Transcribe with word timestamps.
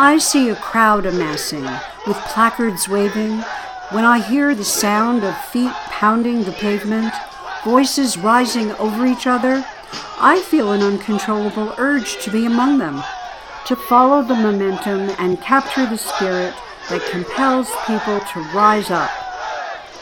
I 0.00 0.18
see 0.18 0.48
a 0.48 0.54
crowd 0.54 1.06
amassing, 1.06 1.64
with 2.06 2.16
placards 2.28 2.88
waving, 2.88 3.40
when 3.90 4.04
I 4.04 4.20
hear 4.20 4.54
the 4.54 4.62
sound 4.62 5.24
of 5.24 5.36
feet 5.46 5.72
pounding 5.86 6.44
the 6.44 6.52
pavement, 6.52 7.12
voices 7.64 8.16
rising 8.16 8.70
over 8.74 9.04
each 9.06 9.26
other, 9.26 9.66
I 10.20 10.40
feel 10.40 10.70
an 10.70 10.82
uncontrollable 10.82 11.74
urge 11.78 12.22
to 12.22 12.30
be 12.30 12.46
among 12.46 12.78
them, 12.78 13.02
to 13.66 13.74
follow 13.74 14.22
the 14.22 14.36
momentum 14.36 15.10
and 15.18 15.40
capture 15.40 15.84
the 15.84 15.98
spirit 15.98 16.54
that 16.90 17.10
compels 17.10 17.68
people 17.84 18.20
to 18.20 18.56
rise 18.56 18.92
up. 18.92 19.10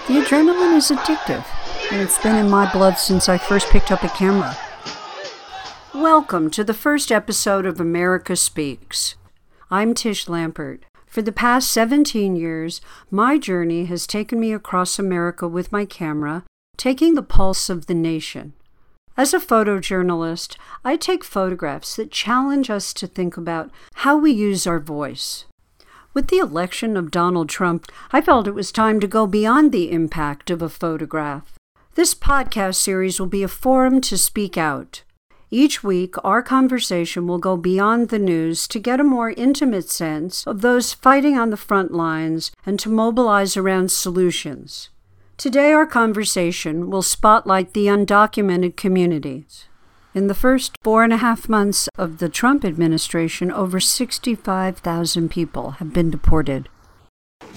The 0.09 0.21
adrenaline 0.21 0.77
is 0.77 0.91
addictive, 0.91 1.47
and 1.91 2.03
it's 2.03 2.23
been 2.23 2.37
in 2.37 2.51
my 2.51 2.71
blood 2.71 2.99
since 2.99 3.31
I 3.31 3.39
first 3.39 3.71
picked 3.71 3.91
up 3.91 4.03
a 4.03 4.11
camera. 4.11 4.59
Welcome 5.95 6.51
to 6.51 6.65
the 6.65 6.75
first 6.75 7.11
episode 7.11 7.65
of 7.65 7.81
America 7.81 8.37
Speaks. 8.37 9.15
I'm 9.69 9.95
Tish 9.95 10.27
Lampert. 10.27 10.83
For 11.09 11.23
the 11.23 11.33
past 11.33 11.73
17 11.73 12.37
years, 12.37 12.81
my 13.11 13.37
journey 13.37 13.87
has 13.87 14.07
taken 14.07 14.39
me 14.39 14.53
across 14.53 14.97
America 14.97 15.49
with 15.49 15.73
my 15.73 15.85
camera, 15.85 16.45
taking 16.77 17.17
the 17.17 17.23
pulse 17.23 17.69
of 17.69 17.87
the 17.87 17.95
nation. 17.95 18.53
As 19.17 19.35
a 19.35 19.41
photojournalist, 19.41 20.57
I 20.85 20.97
take 20.97 21.25
photographs 21.25 21.97
that 21.97 22.13
challenge 22.13 22.71
us 22.71 22.95
to 22.95 23.09
think 23.09 23.37
about 23.37 23.73
how 23.95 24.17
we 24.17 24.31
use 24.31 24.69
our 24.69 24.79
voice. 24.79 25.47
With 26.15 26.29
the 26.29 26.39
election 26.39 26.97
of 26.97 27.11
Donald 27.11 27.49
Trump, 27.49 27.91
I 28.13 28.21
felt 28.21 28.47
it 28.47 28.53
was 28.53 28.71
time 28.71 29.01
to 29.01 29.09
go 29.09 29.27
beyond 29.27 29.73
the 29.73 29.91
impact 29.91 30.49
of 30.49 30.63
a 30.63 30.69
photograph. 30.69 31.55
This 31.97 32.15
podcast 32.15 32.77
series 32.77 33.19
will 33.19 33.27
be 33.27 33.43
a 33.43 33.49
forum 33.49 34.01
to 34.03 34.17
speak 34.17 34.57
out. 34.57 35.03
Each 35.51 35.85
week, 35.85 36.17
our 36.25 36.43
conversation 36.43 37.29
will 37.29 37.39
go 37.39 37.57
beyond 37.57 38.09
the 38.09 38.19
news 38.19 38.67
to 38.67 38.81
get 38.81 38.99
a 38.99 39.05
more 39.05 39.31
intimate 39.31 39.89
sense 39.89 40.45
of 40.45 40.61
those 40.61 40.93
fighting 40.93 41.39
on 41.39 41.51
the 41.51 41.57
front 41.57 41.93
lines 41.93 42.51
and 42.67 42.81
to 42.81 42.89
mobilize 42.89 43.57
around 43.57 43.93
solutions. 43.93 44.91
Today, 45.37 45.73
our 45.73 45.87
conversation 45.87 46.91
will 46.91 47.03
spotlight 47.03 47.75
the 47.75 47.87
undocumented 47.87 48.77
communities. 48.77 49.67
In 50.15 50.27
the 50.27 50.35
first 50.35 50.77
four 50.83 51.05
and 51.05 51.13
a 51.13 51.19
half 51.19 51.49
months 51.49 51.89
of 51.97 52.19
the 52.19 52.29
Trump 52.29 52.65
administration, 52.65 53.53
over 53.53 53.79
65,000 53.79 55.31
people 55.31 55.73
have 55.73 55.93
been 55.93 56.11
deported. 56.11 56.69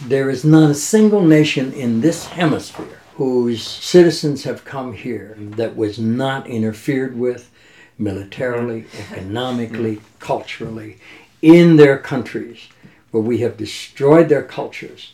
There 0.06 0.30
is 0.30 0.46
not 0.46 0.70
a 0.70 0.76
single 0.76 1.24
nation 1.24 1.74
in 1.74 2.02
this 2.02 2.28
hemisphere 2.28 3.00
whose 3.16 3.66
citizens 3.66 4.44
have 4.44 4.64
come 4.64 4.94
here 4.94 5.36
that 5.40 5.76
was 5.76 5.98
not 5.98 6.48
interfered 6.48 7.18
with 7.18 7.50
militarily, 8.00 8.86
economically, 9.12 10.02
culturally, 10.20 10.98
in 11.42 11.76
their 11.76 11.98
countries, 11.98 12.70
where 13.12 13.22
we 13.22 13.40
have 13.40 13.58
destroyed 13.58 14.30
their 14.30 14.44
cultures. 14.44 15.14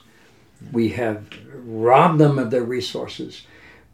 We 0.72 0.90
have 0.90 1.26
robbed 1.66 2.20
them 2.20 2.40
of 2.40 2.52
their 2.52 2.64
resources 2.64 3.44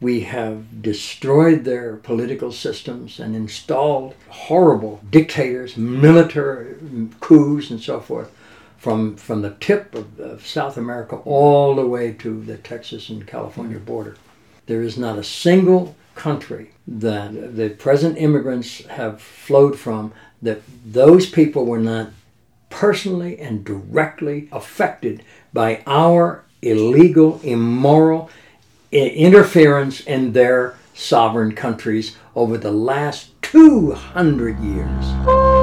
we 0.02 0.22
have 0.22 0.82
destroyed 0.82 1.64
their 1.64 1.96
political 1.96 2.50
systems 2.50 3.20
and 3.20 3.36
installed 3.36 4.14
horrible 4.28 5.00
dictators, 5.08 5.76
military 5.76 6.74
coups, 7.20 7.70
and 7.70 7.80
so 7.80 8.00
forth 8.00 8.30
from, 8.78 9.14
from 9.16 9.42
the 9.42 9.56
tip 9.60 9.94
of, 9.94 10.18
of 10.18 10.44
South 10.44 10.76
America 10.76 11.16
all 11.24 11.76
the 11.76 11.86
way 11.86 12.12
to 12.14 12.42
the 12.42 12.56
Texas 12.58 13.08
and 13.08 13.28
California 13.28 13.78
border. 13.78 14.16
There 14.66 14.82
is 14.82 14.98
not 14.98 15.18
a 15.18 15.24
single 15.24 15.94
country 16.14 16.70
that 16.86 17.56
the 17.56 17.70
present 17.70 18.18
immigrants 18.18 18.84
have 18.86 19.20
flowed 19.20 19.78
from 19.78 20.12
that 20.40 20.60
those 20.84 21.28
people 21.28 21.64
were 21.64 21.78
not 21.78 22.10
personally 22.70 23.38
and 23.38 23.64
directly 23.64 24.48
affected 24.50 25.22
by 25.52 25.82
our 25.86 26.44
illegal, 26.62 27.40
immoral, 27.42 28.30
interference 28.90 30.00
in 30.00 30.32
their 30.32 30.76
sovereign 30.94 31.54
countries 31.54 32.16
over 32.34 32.58
the 32.58 32.72
last 32.72 33.30
200 33.42 34.58
years. 34.60 35.61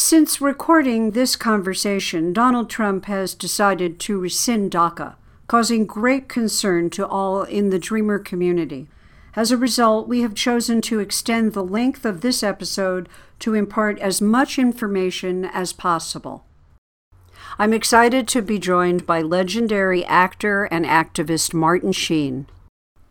Since 0.00 0.40
recording 0.40 1.10
this 1.10 1.34
conversation, 1.34 2.32
Donald 2.32 2.70
Trump 2.70 3.06
has 3.06 3.34
decided 3.34 3.98
to 3.98 4.16
rescind 4.16 4.70
DACA, 4.70 5.16
causing 5.48 5.86
great 5.86 6.28
concern 6.28 6.88
to 6.90 7.04
all 7.04 7.42
in 7.42 7.70
the 7.70 7.80
Dreamer 7.80 8.20
community. 8.20 8.86
As 9.34 9.50
a 9.50 9.56
result, 9.56 10.06
we 10.06 10.20
have 10.20 10.36
chosen 10.36 10.80
to 10.82 11.00
extend 11.00 11.52
the 11.52 11.64
length 11.64 12.04
of 12.04 12.20
this 12.20 12.44
episode 12.44 13.08
to 13.40 13.54
impart 13.54 13.98
as 13.98 14.22
much 14.22 14.56
information 14.56 15.44
as 15.44 15.72
possible. 15.72 16.44
I'm 17.58 17.72
excited 17.72 18.28
to 18.28 18.40
be 18.40 18.60
joined 18.60 19.04
by 19.04 19.20
legendary 19.20 20.04
actor 20.04 20.66
and 20.66 20.84
activist 20.84 21.52
Martin 21.52 21.90
Sheen, 21.90 22.46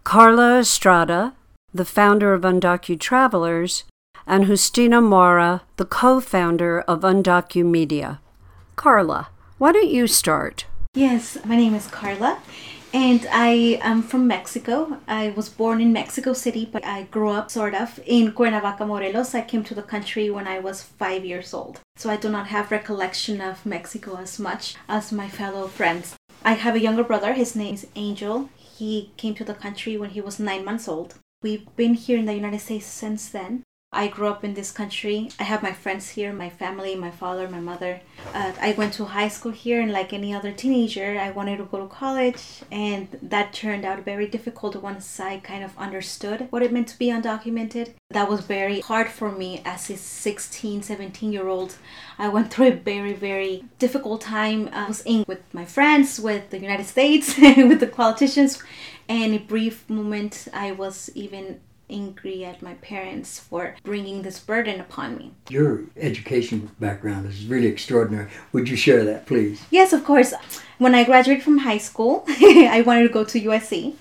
Carla 0.06 0.60
Estrada, 0.60 1.34
the 1.74 1.84
founder 1.84 2.34
of 2.34 2.44
Undocu 2.44 2.98
Travelers, 2.98 3.84
and 4.28 4.46
Justino 4.46 5.02
Mora, 5.02 5.62
the 5.78 5.86
co 5.86 6.20
founder 6.20 6.82
of 6.82 7.02
Undocu 7.02 7.66
Media. 7.66 8.20
Carla, 8.76 9.30
why 9.58 9.72
don't 9.72 9.88
you 9.88 10.06
start? 10.06 10.66
Yes, 10.94 11.38
my 11.46 11.56
name 11.56 11.74
is 11.74 11.88
Carla, 11.88 12.40
and 12.94 13.26
I 13.32 13.80
am 13.82 14.04
from 14.04 14.28
Mexico. 14.28 15.00
I 15.08 15.30
was 15.30 15.48
born 15.48 15.80
in 15.80 15.94
Mexico 15.94 16.34
City, 16.34 16.68
but 16.72 16.86
I 16.86 17.04
grew 17.04 17.30
up 17.30 17.50
sort 17.50 17.74
of 17.74 18.00
in 18.06 18.34
Cuernavaca, 18.34 18.86
Morelos. 18.86 19.34
I 19.34 19.42
came 19.42 19.64
to 19.64 19.76
the 19.76 19.82
country 19.82 20.30
when 20.30 20.48
I 20.48 20.60
was 20.60 20.84
five 20.84 21.24
years 21.24 21.54
old. 21.54 21.80
So 21.96 22.10
I 22.10 22.18
do 22.18 22.30
not 22.30 22.48
have 22.48 22.70
recollection 22.70 23.40
of 23.42 23.66
Mexico 23.66 24.18
as 24.18 24.38
much 24.38 24.76
as 24.90 25.12
my 25.12 25.30
fellow 25.30 25.68
friends. 25.68 26.16
I 26.44 26.54
have 26.54 26.76
a 26.76 26.80
younger 26.80 27.04
brother. 27.04 27.34
His 27.34 27.56
name 27.56 27.76
is 27.76 27.88
Angel. 27.96 28.50
He 28.58 29.12
came 29.18 29.36
to 29.36 29.44
the 29.44 29.54
country 29.54 29.98
when 29.98 30.12
he 30.12 30.22
was 30.22 30.40
nine 30.40 30.66
months 30.66 30.88
old. 30.88 31.16
We've 31.42 31.68
been 31.76 31.94
here 31.94 32.18
in 32.18 32.26
the 32.26 32.34
United 32.34 32.60
States 32.60 32.86
since 32.86 33.30
then. 33.30 33.64
I 33.94 34.08
grew 34.10 34.28
up 34.28 34.44
in 34.44 34.54
this 34.54 34.72
country. 34.72 35.30
I 35.40 35.44
have 35.44 35.64
my 35.64 35.72
friends 35.72 36.10
here, 36.10 36.34
my 36.34 36.50
family, 36.50 36.94
my 36.96 37.10
father, 37.10 37.48
my 37.48 37.62
mother. 37.62 38.02
Uh, 38.34 38.52
I 38.62 38.74
went 38.74 38.94
to 38.96 39.06
high 39.06 39.30
school 39.30 39.54
here, 39.54 39.80
and 39.80 39.94
like 39.94 40.12
any 40.12 40.34
other 40.34 40.52
teenager, 40.52 41.18
I 41.18 41.32
wanted 41.32 41.58
to 41.58 41.64
go 41.64 41.80
to 41.80 41.88
college, 41.88 42.64
and 42.70 43.08
that 43.24 43.54
turned 43.54 43.86
out 43.86 44.04
very 44.04 44.28
difficult 44.28 44.76
once 44.76 45.20
I 45.22 45.38
kind 45.38 45.64
of 45.64 45.78
understood 45.78 46.48
what 46.50 46.64
it 46.64 46.74
meant 46.74 46.90
to 46.90 47.00
be 47.00 47.08
undocumented. 47.08 47.94
That 48.10 48.30
was 48.30 48.42
very 48.42 48.82
hard 48.82 49.08
for 49.08 49.32
me 49.32 49.62
as 49.64 49.90
a 49.90 49.96
16, 49.96 50.84
17 50.84 51.32
year 51.32 51.48
old. 51.48 51.78
I 52.20 52.28
went 52.28 52.52
through 52.52 52.68
a 52.68 52.72
very, 52.76 53.14
very 53.14 53.64
difficult 53.80 54.20
time. 54.20 54.70
I 54.74 54.88
was 54.90 55.02
in 55.06 55.24
with 55.28 55.42
my 55.54 55.66
friends, 55.66 56.20
with 56.20 56.50
the 56.50 56.60
United 56.60 56.88
States, 56.88 57.38
with 57.40 57.80
the 57.80 57.88
politicians, 57.88 58.62
and 59.08 59.34
a 59.34 59.40
brief 59.40 59.90
moment 59.90 60.50
I 60.54 60.74
was 60.74 61.10
even 61.16 61.62
angry 61.90 62.44
at 62.44 62.62
my 62.62 62.74
parents 62.76 63.40
for 63.40 63.76
bringing 63.84 64.22
this 64.22 64.40
burden 64.40 64.80
upon 64.80 65.18
me. 65.18 65.32
Your 65.50 65.82
education 65.96 66.72
background 66.80 67.28
is 67.28 67.46
really 67.46 67.68
extraordinary. 67.68 68.30
Would 68.52 68.70
you 68.70 68.76
share 68.76 69.04
that, 69.06 69.26
please? 69.26 69.64
Yes, 69.72 69.94
of 69.94 70.04
course. 70.04 70.34
When 70.78 70.94
I 70.94 71.04
graduated 71.04 71.44
from 71.44 71.60
high 71.60 71.78
school, 71.78 72.24
I 72.28 72.84
wanted 72.86 73.04
to 73.04 73.14
go 73.14 73.24
to 73.24 73.40
USC, 73.40 73.96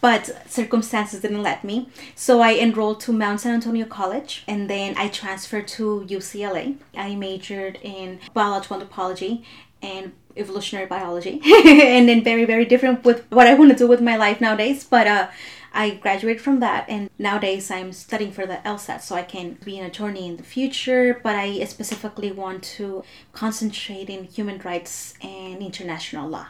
but 0.00 0.50
circumstances 0.50 1.20
didn't 1.20 1.42
let 1.42 1.64
me. 1.64 1.88
So 2.14 2.40
I 2.40 2.54
enrolled 2.54 3.00
to 3.00 3.12
Mount 3.12 3.40
San 3.40 3.54
Antonio 3.54 3.86
College 3.86 4.44
and 4.46 4.68
then 4.68 4.94
I 4.96 5.08
transferred 5.08 5.68
to 5.68 6.04
UCLA. 6.08 6.76
I 6.96 7.14
majored 7.14 7.78
in 7.82 8.20
biological 8.34 8.76
anthropology 8.76 9.44
and 9.80 10.12
evolutionary 10.36 10.86
biology 10.86 11.40
and 11.66 12.08
then 12.08 12.22
very 12.22 12.44
very 12.44 12.64
different 12.64 13.04
with 13.04 13.24
what 13.30 13.46
I 13.46 13.54
want 13.54 13.72
to 13.72 13.76
do 13.76 13.86
with 13.88 14.00
my 14.00 14.16
life 14.16 14.40
nowadays 14.40 14.84
but 14.84 15.06
uh 15.06 15.28
I 15.72 15.90
graduated 15.90 16.42
from 16.42 16.60
that, 16.60 16.86
and 16.88 17.10
nowadays 17.18 17.70
I'm 17.70 17.92
studying 17.92 18.32
for 18.32 18.46
the 18.46 18.56
LSAT 18.64 19.02
so 19.02 19.14
I 19.14 19.22
can 19.22 19.58
be 19.64 19.78
an 19.78 19.86
attorney 19.86 20.26
in 20.26 20.36
the 20.36 20.42
future. 20.42 21.20
But 21.22 21.36
I 21.36 21.64
specifically 21.64 22.32
want 22.32 22.62
to 22.76 23.04
concentrate 23.32 24.08
in 24.08 24.24
human 24.24 24.58
rights 24.58 25.14
and 25.22 25.62
international 25.62 26.28
law. 26.28 26.46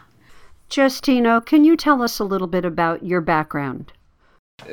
Justino, 0.71 1.45
can 1.45 1.65
you 1.65 1.77
tell 1.77 2.03
us 2.03 2.19
a 2.19 2.25
little 2.25 2.47
bit 2.47 2.65
about 2.65 3.05
your 3.05 3.21
background? 3.21 3.93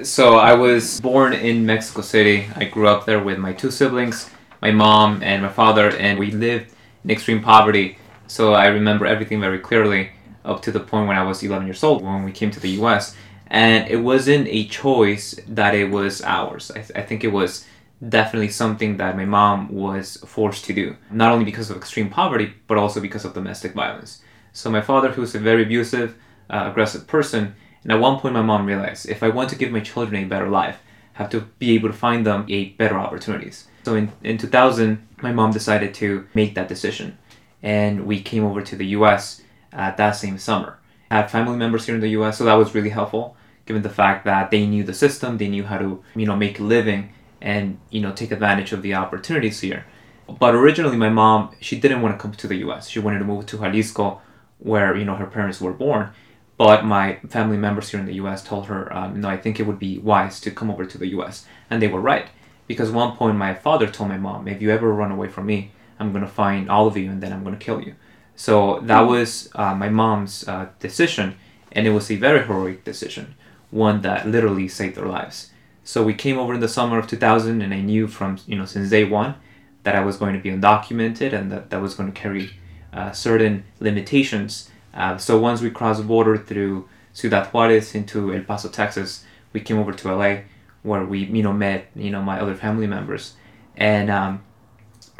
So, 0.03 0.35
I 0.35 0.53
was 0.53 0.99
born 0.99 1.33
in 1.33 1.65
Mexico 1.65 2.01
City. 2.01 2.47
I 2.55 2.65
grew 2.65 2.87
up 2.87 3.05
there 3.05 3.23
with 3.23 3.37
my 3.37 3.53
two 3.53 3.71
siblings, 3.71 4.29
my 4.61 4.71
mom 4.71 5.21
and 5.21 5.43
my 5.43 5.49
father, 5.49 5.95
and 5.97 6.17
we 6.17 6.31
lived 6.31 6.73
in 7.03 7.11
extreme 7.11 7.41
poverty. 7.41 7.97
So, 8.27 8.53
I 8.53 8.67
remember 8.67 9.05
everything 9.05 9.39
very 9.39 9.59
clearly 9.59 10.09
up 10.45 10.61
to 10.61 10.71
the 10.71 10.79
point 10.79 11.07
when 11.07 11.17
I 11.17 11.23
was 11.23 11.43
11 11.43 11.67
years 11.67 11.83
old 11.83 12.03
when 12.03 12.23
we 12.23 12.31
came 12.31 12.51
to 12.51 12.59
the 12.59 12.69
US 12.81 13.15
and 13.47 13.87
it 13.89 13.97
wasn't 13.97 14.47
a 14.47 14.67
choice 14.67 15.35
that 15.47 15.75
it 15.75 15.89
was 15.91 16.21
ours. 16.21 16.71
I, 16.71 16.81
th- 16.81 16.91
I 16.95 17.01
think 17.01 17.23
it 17.23 17.31
was 17.31 17.65
definitely 18.07 18.49
something 18.49 18.97
that 18.97 19.15
my 19.15 19.25
mom 19.25 19.73
was 19.73 20.17
forced 20.25 20.65
to 20.65 20.73
do, 20.73 20.95
not 21.11 21.31
only 21.31 21.45
because 21.45 21.69
of 21.69 21.77
extreme 21.77 22.09
poverty, 22.09 22.53
but 22.67 22.77
also 22.77 22.99
because 22.99 23.25
of 23.25 23.33
domestic 23.33 23.73
violence. 23.73 24.21
So 24.53 24.69
my 24.69 24.81
father, 24.81 25.11
who 25.11 25.21
was 25.21 25.35
a 25.35 25.39
very 25.39 25.63
abusive, 25.63 26.15
uh, 26.49 26.67
aggressive 26.69 27.07
person, 27.07 27.55
And 27.83 27.91
at 27.91 27.99
one 27.99 28.19
point, 28.19 28.33
my 28.33 28.41
mom 28.41 28.65
realized 28.65 29.07
if 29.07 29.21
I 29.21 29.29
want 29.29 29.49
to 29.51 29.55
give 29.55 29.71
my 29.71 29.79
children 29.79 30.23
a 30.23 30.27
better 30.27 30.49
life, 30.49 30.79
I 31.15 31.19
have 31.21 31.29
to 31.31 31.41
be 31.59 31.75
able 31.75 31.89
to 31.89 31.93
find 31.95 32.25
them 32.25 32.45
a 32.49 32.69
better 32.69 32.97
opportunities. 32.97 33.67
So 33.83 33.93
in, 33.95 34.11
in 34.23 34.37
2000, 34.39 35.07
my 35.21 35.31
mom 35.31 35.51
decided 35.51 35.93
to 35.95 36.25
make 36.33 36.55
that 36.55 36.67
decision. 36.67 37.17
And 37.61 38.07
we 38.07 38.21
came 38.21 38.43
over 38.43 38.61
to 38.63 38.75
the 38.75 38.87
US 38.87 39.41
uh, 39.71 39.91
that 39.95 40.11
same 40.13 40.39
summer. 40.39 40.79
Had 41.15 41.31
family 41.31 41.55
members 41.55 41.85
here 41.85 41.95
in 41.95 42.01
the 42.01 42.09
US, 42.09 42.37
so 42.37 42.43
that 42.43 42.55
was 42.55 42.75
really 42.75 42.89
helpful, 42.89 43.37
given 43.65 43.83
the 43.83 43.89
fact 44.01 44.25
that 44.25 44.51
they 44.51 44.65
knew 44.65 44.83
the 44.83 44.93
system, 44.93 45.37
they 45.37 45.47
knew 45.47 45.63
how 45.63 45.77
to, 45.77 46.03
you 46.13 46.25
know, 46.25 46.35
make 46.35 46.59
a 46.59 46.63
living 46.63 47.13
and, 47.39 47.79
you 47.89 48.01
know, 48.01 48.11
take 48.11 48.31
advantage 48.31 48.73
of 48.73 48.81
the 48.81 48.95
opportunities 48.95 49.61
here. 49.61 49.85
But 50.27 50.53
originally, 50.55 50.97
my 50.97 51.07
mom, 51.07 51.55
she 51.61 51.79
didn't 51.79 52.01
want 52.01 52.13
to 52.13 52.21
come 52.21 52.33
to 52.33 52.47
the 52.47 52.57
US. 52.67 52.89
She 52.89 52.99
wanted 52.99 53.19
to 53.19 53.25
move 53.25 53.45
to 53.45 53.57
Jalisco, 53.57 54.19
where, 54.59 54.97
you 54.97 55.05
know, 55.05 55.15
her 55.15 55.25
parents 55.25 55.61
were 55.61 55.71
born. 55.71 56.09
But 56.57 56.83
my 56.83 57.19
family 57.29 57.55
members 57.55 57.89
here 57.91 57.99
in 58.01 58.05
the 58.05 58.15
US 58.15 58.43
told 58.43 58.65
her, 58.65 58.91
um, 58.93 59.21
no, 59.21 59.29
I 59.29 59.37
think 59.37 59.57
it 59.57 59.67
would 59.67 59.79
be 59.79 59.99
wise 59.99 60.41
to 60.41 60.51
come 60.51 60.69
over 60.69 60.85
to 60.85 60.97
the 60.97 61.07
US. 61.17 61.45
And 61.69 61.81
they 61.81 61.87
were 61.87 62.01
right. 62.01 62.27
Because 62.67 62.91
one 62.91 63.15
point, 63.15 63.37
my 63.37 63.53
father 63.53 63.87
told 63.87 64.09
my 64.09 64.17
mom, 64.17 64.49
if 64.49 64.61
you 64.61 64.69
ever 64.69 64.91
run 64.91 65.13
away 65.13 65.29
from 65.29 65.45
me, 65.45 65.71
I'm 65.97 66.11
going 66.11 66.25
to 66.25 66.29
find 66.29 66.69
all 66.69 66.87
of 66.87 66.97
you 66.97 67.09
and 67.09 67.23
then 67.23 67.31
I'm 67.31 67.43
going 67.45 67.57
to 67.57 67.65
kill 67.65 67.81
you. 67.81 67.95
So 68.35 68.79
that 68.81 69.01
was 69.01 69.49
uh, 69.55 69.75
my 69.75 69.89
mom's 69.89 70.47
uh, 70.47 70.67
decision. 70.79 71.35
And 71.71 71.85
it 71.85 71.91
was 71.91 72.09
a 72.09 72.15
very 72.15 72.45
heroic 72.45 72.83
decision, 72.83 73.35
one 73.69 74.01
that 74.01 74.27
literally 74.27 74.67
saved 74.67 74.95
their 74.95 75.07
lives. 75.07 75.51
So 75.83 76.03
we 76.03 76.13
came 76.13 76.37
over 76.37 76.53
in 76.53 76.61
the 76.61 76.67
summer 76.67 76.97
of 76.97 77.07
2000, 77.07 77.61
and 77.61 77.73
I 77.73 77.81
knew 77.81 78.07
from, 78.07 78.39
you 78.47 78.57
know, 78.57 78.65
since 78.65 78.89
day 78.89 79.03
one 79.03 79.35
that 79.83 79.95
I 79.95 79.99
was 79.99 80.17
going 80.17 80.33
to 80.33 80.39
be 80.39 80.49
undocumented 80.49 81.31
and 81.31 81.51
that 81.51 81.69
that 81.69 81.81
was 81.81 81.93
going 81.93 82.11
to 82.11 82.19
carry 82.19 82.51
uh, 82.91 83.11
certain 83.11 83.65
limitations. 83.79 84.69
Uh, 84.93 85.17
so 85.17 85.37
once 85.37 85.61
we 85.61 85.69
crossed 85.69 85.99
the 85.99 86.05
border 86.05 86.37
through 86.37 86.89
Ciudad 87.13 87.47
Juarez 87.47 87.93
into 87.93 88.33
El 88.33 88.43
Paso, 88.43 88.69
Texas, 88.69 89.25
we 89.53 89.59
came 89.59 89.77
over 89.77 89.93
to 89.93 90.15
LA 90.15 90.37
where 90.81 91.05
we, 91.05 91.25
you 91.25 91.43
know, 91.43 91.53
met, 91.53 91.87
you 91.95 92.09
know, 92.09 92.21
my 92.21 92.39
other 92.39 92.55
family 92.55 92.87
members. 92.87 93.33
And 93.75 94.09
um, 94.09 94.43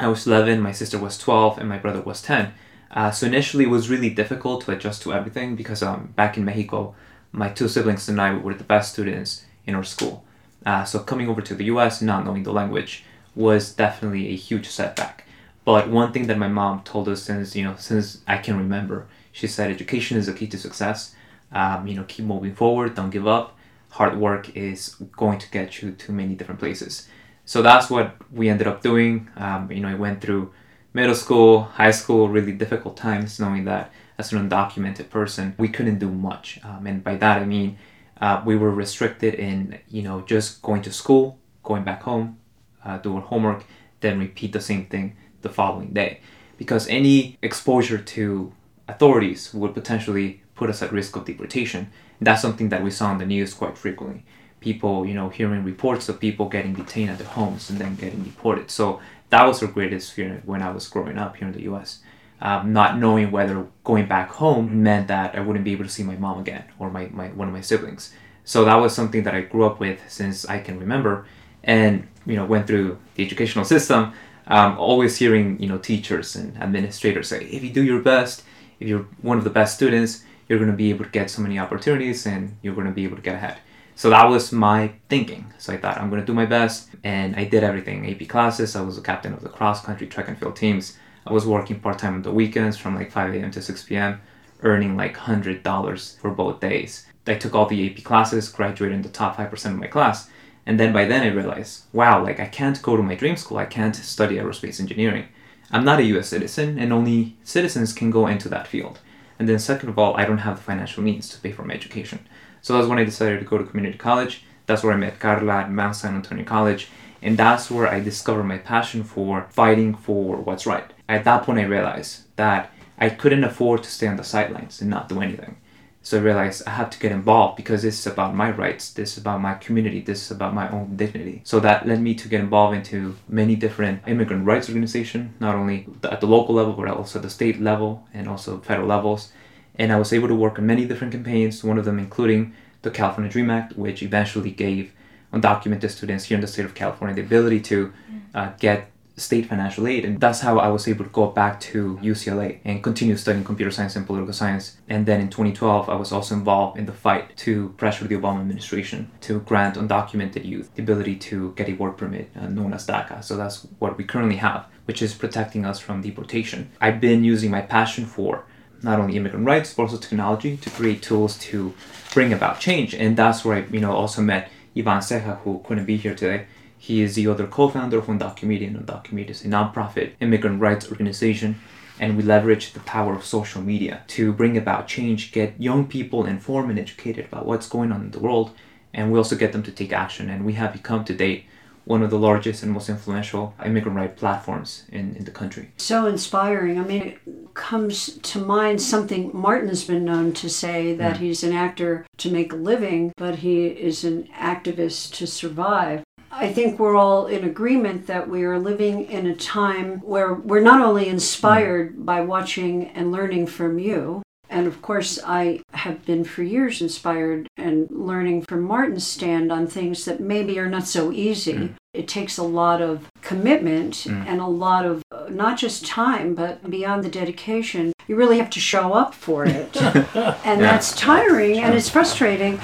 I 0.00 0.08
was 0.08 0.26
11, 0.26 0.60
my 0.60 0.72
sister 0.72 0.98
was 0.98 1.18
12, 1.18 1.58
and 1.58 1.68
my 1.68 1.78
brother 1.78 2.00
was 2.00 2.22
10. 2.22 2.52
Uh, 2.90 3.10
so 3.10 3.26
initially 3.26 3.64
it 3.64 3.70
was 3.70 3.90
really 3.90 4.10
difficult 4.10 4.64
to 4.64 4.72
adjust 4.72 5.02
to 5.02 5.12
everything 5.12 5.56
because 5.56 5.82
um, 5.82 6.12
back 6.16 6.36
in 6.36 6.44
Mexico, 6.44 6.94
my 7.32 7.48
two 7.48 7.68
siblings 7.68 8.08
and 8.08 8.20
I 8.20 8.34
were 8.34 8.54
the 8.54 8.64
best 8.64 8.92
students 8.92 9.44
in 9.66 9.74
our 9.74 9.84
school. 9.84 10.24
Uh, 10.64 10.84
so 10.84 10.98
coming 11.00 11.28
over 11.28 11.40
to 11.42 11.54
the 11.54 11.64
US, 11.64 12.00
not 12.00 12.24
knowing 12.24 12.42
the 12.42 12.52
language, 12.52 13.04
was 13.34 13.72
definitely 13.74 14.28
a 14.28 14.36
huge 14.36 14.66
setback. 14.68 15.26
But 15.64 15.90
one 15.90 16.12
thing 16.12 16.28
that 16.28 16.38
my 16.38 16.48
mom 16.48 16.82
told 16.82 17.08
us 17.08 17.22
since 17.24 17.56
you 17.56 17.64
know 17.64 17.74
since 17.76 18.22
I 18.26 18.38
can 18.38 18.56
remember, 18.56 19.06
she 19.32 19.46
said 19.46 19.70
education 19.70 20.16
is 20.16 20.26
the 20.26 20.32
key 20.32 20.46
to 20.46 20.58
success. 20.58 21.14
Um, 21.52 21.86
you 21.86 21.94
know, 21.94 22.04
keep 22.06 22.24
moving 22.24 22.54
forward, 22.54 22.94
don't 22.94 23.10
give 23.10 23.26
up. 23.26 23.56
Hard 23.90 24.16
work 24.18 24.56
is 24.56 24.94
going 25.16 25.38
to 25.38 25.50
get 25.50 25.82
you 25.82 25.92
to 25.92 26.12
many 26.12 26.34
different 26.34 26.60
places. 26.60 27.08
So 27.44 27.62
that's 27.62 27.88
what 27.88 28.16
we 28.32 28.48
ended 28.48 28.66
up 28.66 28.82
doing. 28.82 29.28
Um, 29.36 29.70
you 29.70 29.80
know, 29.80 29.88
I 29.88 29.94
went 29.94 30.20
through 30.20 30.52
middle 30.96 31.14
school, 31.14 31.64
high 31.82 31.90
school, 31.90 32.26
really 32.36 32.52
difficult 32.52 32.96
times, 32.96 33.38
knowing 33.38 33.66
that 33.66 33.92
as 34.16 34.32
an 34.32 34.38
undocumented 34.48 35.10
person, 35.10 35.54
we 35.58 35.68
couldn't 35.68 35.98
do 35.98 36.10
much. 36.10 36.58
Um, 36.64 36.86
and 36.86 37.04
by 37.04 37.16
that 37.16 37.36
I 37.42 37.44
mean 37.44 37.76
uh, 38.24 38.42
we 38.48 38.56
were 38.56 38.70
restricted 38.70 39.34
in 39.34 39.78
you 39.96 40.02
know 40.06 40.22
just 40.22 40.62
going 40.62 40.82
to 40.82 40.92
school, 41.02 41.38
going 41.62 41.84
back 41.84 42.00
home, 42.02 42.38
uh, 42.82 42.96
doing 42.96 43.20
homework, 43.20 43.60
then 44.00 44.18
repeat 44.18 44.52
the 44.54 44.60
same 44.70 44.86
thing 44.86 45.06
the 45.42 45.50
following 45.50 45.92
day. 45.92 46.20
Because 46.56 46.88
any 46.88 47.36
exposure 47.42 47.98
to 47.98 48.52
authorities 48.88 49.52
would 49.52 49.74
potentially 49.74 50.42
put 50.54 50.70
us 50.70 50.80
at 50.82 50.92
risk 50.92 51.14
of 51.16 51.26
deportation. 51.26 51.82
And 52.18 52.26
that's 52.26 52.40
something 52.40 52.70
that 52.70 52.82
we 52.82 52.90
saw 52.90 53.12
in 53.12 53.18
the 53.18 53.26
news 53.26 53.52
quite 53.52 53.76
frequently. 53.76 54.24
People, 54.60 55.04
you 55.04 55.12
know, 55.12 55.28
hearing 55.28 55.62
reports 55.62 56.08
of 56.08 56.18
people 56.18 56.48
getting 56.48 56.72
detained 56.72 57.10
at 57.10 57.18
their 57.18 57.34
homes 57.38 57.68
and 57.68 57.78
then 57.78 57.94
getting 57.96 58.22
deported. 58.22 58.70
So 58.70 59.00
that 59.30 59.44
was 59.44 59.62
our 59.62 59.68
greatest 59.68 60.12
fear 60.12 60.42
when 60.44 60.62
I 60.62 60.70
was 60.70 60.88
growing 60.88 61.18
up 61.18 61.36
here 61.36 61.48
in 61.48 61.54
the 61.54 61.62
U.S. 61.62 62.00
Um, 62.40 62.72
not 62.72 62.98
knowing 62.98 63.30
whether 63.30 63.66
going 63.82 64.06
back 64.06 64.28
home 64.30 64.82
meant 64.82 65.08
that 65.08 65.34
I 65.34 65.40
wouldn't 65.40 65.64
be 65.64 65.72
able 65.72 65.84
to 65.84 65.90
see 65.90 66.02
my 66.02 66.16
mom 66.16 66.38
again 66.38 66.64
or 66.78 66.90
my, 66.90 67.06
my 67.06 67.28
one 67.28 67.48
of 67.48 67.54
my 67.54 67.62
siblings. 67.62 68.12
So 68.44 68.64
that 68.64 68.76
was 68.76 68.94
something 68.94 69.24
that 69.24 69.34
I 69.34 69.40
grew 69.40 69.64
up 69.64 69.80
with 69.80 70.00
since 70.08 70.44
I 70.46 70.60
can 70.60 70.78
remember 70.78 71.26
and 71.66 72.06
you 72.24 72.36
know 72.36 72.44
went 72.46 72.66
through 72.66 72.98
the 73.16 73.24
educational 73.24 73.64
system 73.64 74.12
um, 74.46 74.78
always 74.78 75.16
hearing 75.16 75.60
you 75.60 75.68
know 75.68 75.78
teachers 75.78 76.36
and 76.36 76.56
administrators 76.58 77.28
say 77.28 77.44
if 77.44 77.62
you 77.62 77.70
do 77.70 77.84
your 77.84 78.00
best 78.00 78.44
if 78.80 78.88
you're 78.88 79.06
one 79.20 79.36
of 79.36 79.44
the 79.44 79.50
best 79.50 79.74
students 79.74 80.22
you're 80.48 80.58
going 80.58 80.70
to 80.70 80.76
be 80.76 80.90
able 80.90 81.04
to 81.04 81.10
get 81.10 81.28
so 81.28 81.42
many 81.42 81.58
opportunities 81.58 82.24
and 82.26 82.56
you're 82.62 82.74
going 82.74 82.86
to 82.86 82.92
be 82.92 83.04
able 83.04 83.16
to 83.16 83.22
get 83.22 83.34
ahead 83.34 83.58
so 83.96 84.10
that 84.10 84.26
was 84.26 84.52
my 84.52 84.92
thinking 85.08 85.52
so 85.58 85.72
i 85.72 85.76
thought 85.76 85.98
i'm 85.98 86.08
going 86.08 86.20
to 86.20 86.26
do 86.26 86.32
my 86.32 86.46
best 86.46 86.90
and 87.02 87.34
i 87.34 87.44
did 87.44 87.64
everything 87.64 88.08
ap 88.08 88.28
classes 88.28 88.76
i 88.76 88.80
was 88.80 88.96
a 88.96 89.02
captain 89.02 89.32
of 89.32 89.42
the 89.42 89.48
cross 89.48 89.84
country 89.84 90.06
track 90.06 90.28
and 90.28 90.38
field 90.38 90.54
teams 90.54 90.96
i 91.26 91.32
was 91.32 91.44
working 91.44 91.80
part-time 91.80 92.14
on 92.14 92.22
the 92.22 92.30
weekends 92.30 92.76
from 92.76 92.94
like 92.94 93.10
5 93.10 93.34
a.m 93.34 93.50
to 93.50 93.60
6 93.60 93.82
p.m 93.84 94.20
earning 94.62 94.96
like 94.96 95.16
$100 95.16 96.18
for 96.20 96.30
both 96.30 96.60
days 96.60 97.06
i 97.26 97.34
took 97.34 97.54
all 97.54 97.66
the 97.66 97.90
ap 97.90 98.04
classes 98.04 98.48
graduated 98.48 98.94
in 98.94 99.02
the 99.02 99.08
top 99.08 99.36
5% 99.36 99.66
of 99.66 99.78
my 99.78 99.88
class 99.88 100.30
and 100.66 100.80
then 100.80 100.92
by 100.92 101.04
then 101.04 101.22
I 101.22 101.28
realized, 101.28 101.84
wow, 101.92 102.22
like 102.22 102.40
I 102.40 102.46
can't 102.46 102.82
go 102.82 102.96
to 102.96 103.02
my 103.02 103.14
dream 103.14 103.36
school. 103.36 103.58
I 103.58 103.66
can't 103.66 103.94
study 103.94 104.34
aerospace 104.34 104.80
engineering. 104.80 105.28
I'm 105.70 105.84
not 105.84 106.00
a 106.00 106.04
US 106.16 106.28
citizen, 106.28 106.78
and 106.78 106.92
only 106.92 107.36
citizens 107.44 107.92
can 107.92 108.10
go 108.10 108.26
into 108.26 108.48
that 108.48 108.66
field. 108.66 108.98
And 109.38 109.48
then, 109.48 109.60
second 109.60 109.88
of 109.88 109.98
all, 109.98 110.16
I 110.16 110.24
don't 110.24 110.38
have 110.38 110.56
the 110.56 110.62
financial 110.62 111.04
means 111.04 111.28
to 111.28 111.40
pay 111.40 111.52
for 111.52 111.62
my 111.62 111.74
education. 111.74 112.26
So 112.66 112.74
that's 112.74 112.88
when 112.88 112.98
I 112.98 113.04
decided 113.04 113.38
to 113.38 113.46
go 113.46 113.58
to 113.58 113.64
community 113.64 113.96
college. 113.96 114.42
That's 114.66 114.82
where 114.82 114.92
I 114.92 114.96
met 114.96 115.20
Carla 115.20 115.58
at 115.58 115.70
Mount 115.70 115.94
San 115.94 116.16
Antonio 116.16 116.44
College. 116.44 116.88
And 117.22 117.38
that's 117.38 117.70
where 117.70 117.86
I 117.86 118.00
discovered 118.00 118.42
my 118.42 118.58
passion 118.58 119.04
for 119.04 119.46
fighting 119.50 119.94
for 119.94 120.38
what's 120.38 120.66
right. 120.66 120.90
At 121.08 121.22
that 121.26 121.44
point, 121.44 121.60
I 121.60 121.62
realized 121.62 122.22
that 122.34 122.72
I 122.98 123.10
couldn't 123.10 123.44
afford 123.44 123.84
to 123.84 123.88
stay 123.88 124.08
on 124.08 124.16
the 124.16 124.24
sidelines 124.24 124.80
and 124.80 124.90
not 124.90 125.08
do 125.08 125.20
anything. 125.20 125.58
So 126.02 126.18
I 126.18 126.22
realized 126.22 126.64
I 126.66 126.70
had 126.70 126.90
to 126.90 126.98
get 126.98 127.12
involved 127.12 127.54
because 127.54 127.82
this 127.82 128.00
is 128.00 128.06
about 128.08 128.34
my 128.34 128.50
rights, 128.50 128.92
this 128.92 129.12
is 129.12 129.18
about 129.18 129.40
my 129.40 129.54
community, 129.54 130.00
this 130.00 130.22
is 130.22 130.32
about 130.32 130.52
my 130.52 130.68
own 130.68 130.96
dignity. 130.96 131.42
So 131.44 131.60
that 131.60 131.86
led 131.86 132.00
me 132.00 132.16
to 132.16 132.26
get 132.26 132.40
involved 132.40 132.76
into 132.76 133.14
many 133.28 133.54
different 133.54 134.02
immigrant 134.08 134.44
rights 134.44 134.68
organizations, 134.68 135.30
not 135.38 135.54
only 135.54 135.86
at 136.02 136.20
the 136.20 136.26
local 136.26 136.56
level, 136.56 136.72
but 136.72 136.88
also 136.88 137.20
the 137.20 137.30
state 137.30 137.60
level 137.60 138.08
and 138.12 138.26
also 138.28 138.58
federal 138.58 138.88
levels. 138.88 139.30
And 139.78 139.92
I 139.92 139.96
was 139.96 140.12
able 140.12 140.28
to 140.28 140.34
work 140.34 140.58
on 140.58 140.66
many 140.66 140.84
different 140.84 141.12
campaigns, 141.12 141.62
one 141.62 141.78
of 141.78 141.84
them 141.84 141.98
including 141.98 142.54
the 142.82 142.90
California 142.90 143.30
Dream 143.30 143.50
Act, 143.50 143.76
which 143.76 144.02
eventually 144.02 144.50
gave 144.50 144.92
undocumented 145.32 145.90
students 145.90 146.24
here 146.24 146.36
in 146.36 146.40
the 146.40 146.46
state 146.46 146.64
of 146.64 146.74
California 146.74 147.14
the 147.14 147.22
ability 147.22 147.60
to 147.60 147.92
uh, 148.34 148.52
get 148.58 148.90
state 149.16 149.46
financial 149.46 149.86
aid. 149.86 150.04
And 150.04 150.20
that's 150.20 150.40
how 150.40 150.58
I 150.58 150.68
was 150.68 150.86
able 150.86 151.04
to 151.04 151.10
go 151.10 151.28
back 151.28 151.58
to 151.60 151.98
UCLA 152.02 152.60
and 152.64 152.82
continue 152.82 153.16
studying 153.16 153.44
computer 153.44 153.70
science 153.70 153.96
and 153.96 154.06
political 154.06 154.34
science. 154.34 154.76
And 154.88 155.06
then 155.06 155.20
in 155.20 155.28
2012, 155.30 155.88
I 155.88 155.94
was 155.94 156.12
also 156.12 156.34
involved 156.34 156.78
in 156.78 156.86
the 156.86 156.92
fight 156.92 157.36
to 157.38 157.70
pressure 157.78 158.06
the 158.06 158.14
Obama 158.14 158.40
administration 158.40 159.10
to 159.22 159.40
grant 159.40 159.76
undocumented 159.76 160.44
youth 160.44 160.70
the 160.74 160.82
ability 160.82 161.16
to 161.16 161.52
get 161.56 161.68
a 161.68 161.74
work 161.74 161.96
permit 161.96 162.30
uh, 162.36 162.48
known 162.48 162.74
as 162.74 162.86
DACA. 162.86 163.24
So 163.24 163.36
that's 163.36 163.66
what 163.78 163.96
we 163.96 164.04
currently 164.04 164.36
have, 164.36 164.66
which 164.84 165.00
is 165.00 165.14
protecting 165.14 165.64
us 165.64 165.80
from 165.80 166.02
deportation. 166.02 166.70
I've 166.80 167.00
been 167.00 167.24
using 167.24 167.50
my 167.50 167.62
passion 167.62 168.04
for 168.04 168.44
not 168.82 169.00
only 169.00 169.16
immigrant 169.16 169.46
rights 169.46 169.74
but 169.74 169.84
also 169.84 169.96
technology 169.96 170.56
to 170.58 170.70
create 170.70 171.02
tools 171.02 171.38
to 171.38 171.74
bring 172.14 172.32
about 172.32 172.60
change. 172.60 172.94
And 172.94 173.16
that's 173.16 173.44
where 173.44 173.58
I, 173.58 173.66
you 173.70 173.80
know, 173.80 173.92
also 173.92 174.22
met 174.22 174.50
Ivan 174.76 175.00
Ceja, 175.00 175.38
who 175.40 175.62
couldn't 175.64 175.86
be 175.86 175.96
here 175.96 176.14
today 176.14 176.46
he 176.78 177.02
is 177.02 177.14
the 177.14 177.26
other 177.26 177.46
co-founder 177.46 177.98
of 177.98 178.06
Undocumedia. 178.06 178.72
Undocumedia 178.72 179.30
is 179.30 179.44
a 179.44 179.48
nonprofit 179.48 180.12
immigrant 180.20 180.60
rights 180.60 180.88
organization, 180.88 181.58
and 181.98 182.16
we 182.16 182.22
leverage 182.22 182.72
the 182.72 182.80
power 182.80 183.14
of 183.14 183.24
social 183.24 183.62
media 183.62 184.02
to 184.06 184.32
bring 184.32 184.56
about 184.56 184.86
change, 184.86 185.32
get 185.32 185.60
young 185.60 185.86
people 185.86 186.26
informed 186.26 186.70
and 186.70 186.78
educated 186.78 187.24
about 187.24 187.46
what's 187.46 187.68
going 187.68 187.90
on 187.90 188.02
in 188.02 188.10
the 188.10 188.20
world, 188.20 188.52
and 188.92 189.10
we 189.10 189.18
also 189.18 189.34
get 189.34 189.52
them 189.52 189.62
to 189.62 189.72
take 189.72 189.92
action. 189.92 190.28
And 190.30 190.44
we 190.44 190.52
have 190.54 190.72
become 190.72 191.04
to 191.06 191.14
date 191.14 191.46
one 191.86 192.02
of 192.02 192.10
the 192.10 192.18
largest 192.18 192.62
and 192.62 192.72
most 192.72 192.88
influential 192.88 193.54
immigrant 193.64 193.96
right 193.96 194.16
platforms 194.16 194.84
in, 194.90 195.16
in 195.16 195.24
the 195.24 195.30
country. 195.30 195.70
So 195.76 196.06
inspiring. 196.06 196.78
I 196.78 196.84
mean, 196.84 197.02
it 197.02 197.18
comes 197.54 198.18
to 198.18 198.38
mind 198.40 198.82
something 198.82 199.30
Martin 199.32 199.68
has 199.68 199.84
been 199.84 200.04
known 200.04 200.32
to 200.34 200.50
say 200.50 200.94
that 200.94 201.16
mm. 201.16 201.18
he's 201.18 201.42
an 201.42 201.52
actor 201.52 202.04
to 202.18 202.30
make 202.30 202.52
a 202.52 202.56
living, 202.56 203.12
but 203.16 203.36
he 203.36 203.66
is 203.66 204.04
an 204.04 204.28
activist 204.34 205.14
to 205.14 205.26
survive. 205.26 206.02
I 206.30 206.52
think 206.52 206.78
we're 206.78 206.96
all 206.96 207.28
in 207.28 207.44
agreement 207.44 208.08
that 208.08 208.28
we 208.28 208.44
are 208.44 208.58
living 208.58 209.06
in 209.06 209.26
a 209.26 209.34
time 209.34 210.00
where 210.00 210.34
we're 210.34 210.60
not 210.60 210.82
only 210.82 211.08
inspired 211.08 212.04
by 212.04 212.20
watching 212.20 212.88
and 212.88 213.10
learning 213.10 213.46
from 213.46 213.78
you, 213.78 214.22
and 214.56 214.66
of 214.66 214.80
course, 214.80 215.18
I 215.22 215.60
have 215.74 216.06
been 216.06 216.24
for 216.24 216.42
years 216.42 216.80
inspired 216.80 217.46
and 217.58 217.90
learning 217.90 218.46
from 218.48 218.62
Martin's 218.62 219.06
stand 219.06 219.52
on 219.52 219.66
things 219.66 220.06
that 220.06 220.18
maybe 220.18 220.58
are 220.58 220.70
not 220.70 220.86
so 220.86 221.12
easy. 221.12 221.52
Mm. 221.52 221.74
It 221.92 222.08
takes 222.08 222.38
a 222.38 222.42
lot 222.42 222.80
of 222.80 223.06
commitment 223.20 224.06
mm. 224.06 224.26
and 224.26 224.40
a 224.40 224.46
lot 224.46 224.86
of 224.86 225.02
not 225.28 225.58
just 225.58 225.84
time, 225.84 226.34
but 226.34 226.70
beyond 226.70 227.04
the 227.04 227.10
dedication, 227.10 227.92
you 228.08 228.16
really 228.16 228.38
have 228.38 228.48
to 228.48 228.60
show 228.60 228.94
up 228.94 229.12
for 229.12 229.44
it. 229.44 229.76
and 230.46 230.62
that's 230.62 230.96
tiring 230.96 231.58
and 231.58 231.74
it's 231.74 231.90
frustrating. 231.90 232.58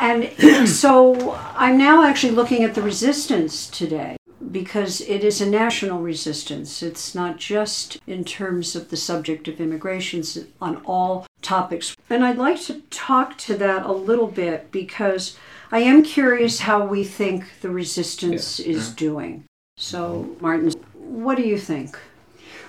And 0.00 0.32
so 0.66 1.34
I'm 1.54 1.76
now 1.76 2.04
actually 2.04 2.32
looking 2.32 2.64
at 2.64 2.74
the 2.74 2.80
resistance 2.80 3.68
today 3.68 4.16
because 4.50 5.00
it 5.02 5.24
is 5.24 5.40
a 5.40 5.48
national 5.48 6.00
resistance. 6.00 6.82
It's 6.82 7.14
not 7.14 7.36
just 7.36 7.98
in 8.06 8.24
terms 8.24 8.76
of 8.76 8.90
the 8.90 8.96
subject 8.96 9.48
of 9.48 9.60
immigration, 9.60 10.20
it's 10.20 10.38
on 10.60 10.82
all 10.84 11.26
topics. 11.42 11.96
And 12.10 12.24
I'd 12.24 12.38
like 12.38 12.60
to 12.62 12.80
talk 12.90 13.38
to 13.38 13.56
that 13.56 13.84
a 13.84 13.92
little 13.92 14.28
bit 14.28 14.70
because 14.70 15.36
I 15.70 15.80
am 15.80 16.02
curious 16.02 16.60
how 16.60 16.86
we 16.86 17.04
think 17.04 17.44
the 17.60 17.70
resistance 17.70 18.60
is 18.60 18.86
mm-hmm. 18.86 18.96
doing. 18.96 19.44
So, 19.76 20.22
mm-hmm. 20.22 20.42
Martin, 20.42 20.72
what 20.94 21.36
do 21.36 21.42
you 21.42 21.58
think? 21.58 21.98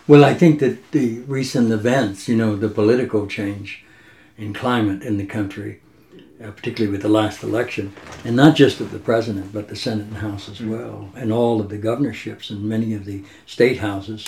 Well, 0.07 0.23
I 0.23 0.33
think 0.33 0.59
that 0.59 0.91
the 0.91 1.19
recent 1.21 1.71
events, 1.71 2.27
you 2.27 2.35
know, 2.35 2.55
the 2.55 2.69
political 2.69 3.27
change 3.27 3.83
in 4.37 4.53
climate 4.53 5.01
in 5.01 5.17
the 5.17 5.25
country, 5.25 5.81
uh, 6.43 6.51
particularly 6.51 6.91
with 6.91 7.01
the 7.01 7.09
last 7.09 7.43
election, 7.43 7.93
and 8.23 8.35
not 8.35 8.55
just 8.55 8.79
of 8.79 8.91
the 8.91 8.99
president, 8.99 9.53
but 9.53 9.67
the 9.67 9.75
Senate 9.75 10.07
and 10.07 10.17
House 10.17 10.49
as 10.49 10.61
well, 10.61 11.09
and 11.15 11.31
all 11.31 11.61
of 11.61 11.69
the 11.69 11.77
governorships 11.77 12.49
and 12.49 12.63
many 12.63 12.93
of 12.93 13.05
the 13.05 13.23
state 13.45 13.77
houses. 13.77 14.27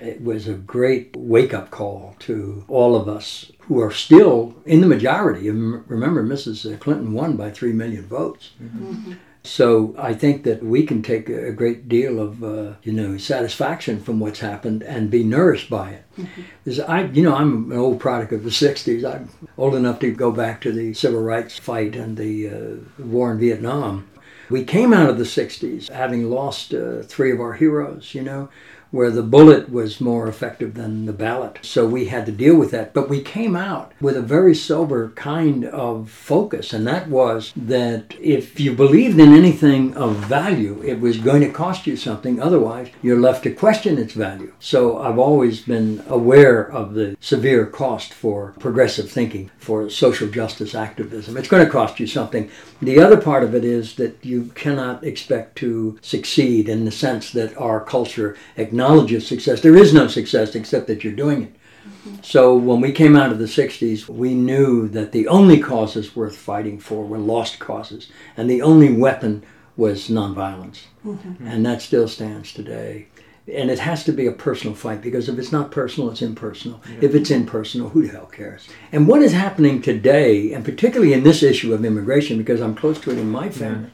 It 0.00 0.22
was 0.22 0.46
a 0.46 0.52
great 0.52 1.16
wake 1.16 1.54
up 1.54 1.70
call 1.70 2.16
to 2.20 2.64
all 2.68 2.94
of 2.94 3.08
us 3.08 3.50
who 3.60 3.80
are 3.80 3.90
still 3.90 4.54
in 4.66 4.82
the 4.82 4.86
majority. 4.86 5.48
And 5.48 5.88
remember, 5.90 6.22
Mrs. 6.22 6.78
Clinton 6.80 7.14
won 7.14 7.36
by 7.36 7.50
3 7.50 7.72
million 7.72 8.06
votes. 8.06 8.50
Mm-hmm. 8.62 9.14
So 9.46 9.94
I 9.96 10.12
think 10.12 10.42
that 10.42 10.62
we 10.62 10.84
can 10.84 11.02
take 11.02 11.28
a 11.28 11.52
great 11.52 11.88
deal 11.88 12.20
of 12.20 12.42
uh, 12.42 12.74
you 12.82 12.92
know 12.92 13.16
satisfaction 13.16 14.00
from 14.00 14.18
what's 14.18 14.40
happened 14.40 14.82
and 14.82 15.10
be 15.10 15.22
nourished 15.22 15.70
by 15.70 15.90
it. 15.90 16.04
Mm-hmm. 16.18 16.90
I, 16.90 17.04
you 17.04 17.22
know, 17.22 17.34
I'm 17.34 17.70
an 17.70 17.78
old 17.78 18.00
product 18.00 18.32
of 18.32 18.42
the 18.42 18.50
'60s. 18.50 19.04
I'm 19.04 19.30
old 19.56 19.74
enough 19.74 20.00
to 20.00 20.10
go 20.10 20.32
back 20.32 20.60
to 20.62 20.72
the 20.72 20.94
civil 20.94 21.22
rights 21.22 21.58
fight 21.58 21.94
and 21.94 22.16
the 22.16 22.48
uh, 22.48 23.04
war 23.04 23.32
in 23.32 23.38
Vietnam. 23.38 24.08
We 24.50 24.64
came 24.64 24.92
out 24.92 25.10
of 25.10 25.18
the 25.18 25.24
'60s 25.24 25.90
having 25.90 26.28
lost 26.28 26.74
uh, 26.74 27.02
three 27.02 27.30
of 27.30 27.40
our 27.40 27.52
heroes. 27.52 28.14
You 28.14 28.22
know, 28.22 28.48
where 28.96 29.10
the 29.10 29.22
bullet 29.22 29.70
was 29.70 30.00
more 30.00 30.26
effective 30.26 30.72
than 30.72 31.04
the 31.04 31.12
ballot. 31.12 31.58
So 31.60 31.86
we 31.86 32.06
had 32.06 32.24
to 32.26 32.32
deal 32.32 32.56
with 32.56 32.70
that. 32.70 32.94
But 32.94 33.10
we 33.10 33.20
came 33.20 33.54
out 33.54 33.92
with 34.00 34.16
a 34.16 34.22
very 34.22 34.54
sober 34.54 35.10
kind 35.10 35.66
of 35.66 36.10
focus, 36.10 36.72
and 36.72 36.86
that 36.86 37.08
was 37.08 37.52
that 37.56 38.14
if 38.18 38.58
you 38.58 38.74
believed 38.74 39.20
in 39.20 39.34
anything 39.34 39.94
of 39.94 40.16
value, 40.16 40.82
it 40.82 40.98
was 40.98 41.18
going 41.18 41.42
to 41.42 41.50
cost 41.50 41.86
you 41.86 41.94
something. 41.96 42.40
Otherwise, 42.40 42.88
you're 43.02 43.20
left 43.20 43.42
to 43.44 43.52
question 43.52 43.98
its 43.98 44.14
value. 44.14 44.52
So 44.60 44.98
I've 44.98 45.18
always 45.18 45.60
been 45.60 46.02
aware 46.08 46.62
of 46.62 46.94
the 46.94 47.16
severe 47.20 47.66
cost 47.66 48.14
for 48.14 48.54
progressive 48.58 49.10
thinking, 49.10 49.50
for 49.58 49.90
social 49.90 50.28
justice 50.28 50.74
activism. 50.74 51.36
It's 51.36 51.48
going 51.48 51.64
to 51.64 51.70
cost 51.70 52.00
you 52.00 52.06
something. 52.06 52.50
The 52.80 52.98
other 52.98 53.20
part 53.20 53.44
of 53.44 53.54
it 53.54 53.64
is 53.64 53.96
that 53.96 54.24
you 54.24 54.46
cannot 54.54 55.04
expect 55.04 55.56
to 55.56 55.98
succeed 56.00 56.68
in 56.68 56.86
the 56.86 56.90
sense 56.90 57.30
that 57.32 57.54
our 57.58 57.80
culture 57.80 58.36
acknowledges 58.56 58.85
knowledge 58.86 59.12
of 59.12 59.22
success. 59.22 59.60
There 59.60 59.76
is 59.76 59.92
no 59.92 60.06
success 60.06 60.54
except 60.54 60.86
that 60.86 61.02
you're 61.02 61.12
doing 61.12 61.42
it. 61.42 61.54
Mm-hmm. 61.54 62.16
So 62.22 62.56
when 62.56 62.80
we 62.80 62.92
came 62.92 63.16
out 63.16 63.32
of 63.32 63.38
the 63.38 63.44
60s, 63.44 64.08
we 64.08 64.34
knew 64.34 64.88
that 64.88 65.12
the 65.12 65.28
only 65.28 65.58
causes 65.60 66.16
worth 66.16 66.36
fighting 66.36 66.78
for 66.78 67.04
were 67.04 67.18
lost 67.18 67.58
causes, 67.58 68.10
and 68.36 68.48
the 68.48 68.62
only 68.62 68.92
weapon 68.92 69.44
was 69.76 70.08
nonviolence. 70.08 70.82
Mm-hmm. 71.04 71.46
And 71.46 71.66
that 71.66 71.82
still 71.82 72.08
stands 72.08 72.52
today. 72.52 73.08
And 73.48 73.70
it 73.70 73.78
has 73.78 74.02
to 74.04 74.12
be 74.12 74.26
a 74.26 74.32
personal 74.32 74.74
fight 74.74 75.00
because 75.00 75.28
if 75.28 75.38
it's 75.38 75.52
not 75.52 75.70
personal, 75.70 76.10
it's 76.10 76.22
impersonal. 76.22 76.82
Yeah. 76.90 76.98
If 77.02 77.14
it's 77.14 77.30
impersonal, 77.30 77.90
who 77.90 78.02
the 78.02 78.08
hell 78.08 78.26
cares? 78.26 78.66
And 78.90 79.06
what 79.06 79.22
is 79.22 79.32
happening 79.32 79.80
today, 79.80 80.52
and 80.52 80.64
particularly 80.64 81.12
in 81.12 81.22
this 81.22 81.44
issue 81.44 81.72
of 81.72 81.84
immigration, 81.84 82.38
because 82.38 82.60
I'm 82.60 82.74
close 82.74 83.00
to 83.02 83.12
it 83.12 83.18
in 83.18 83.30
my 83.30 83.48
family, 83.50 83.90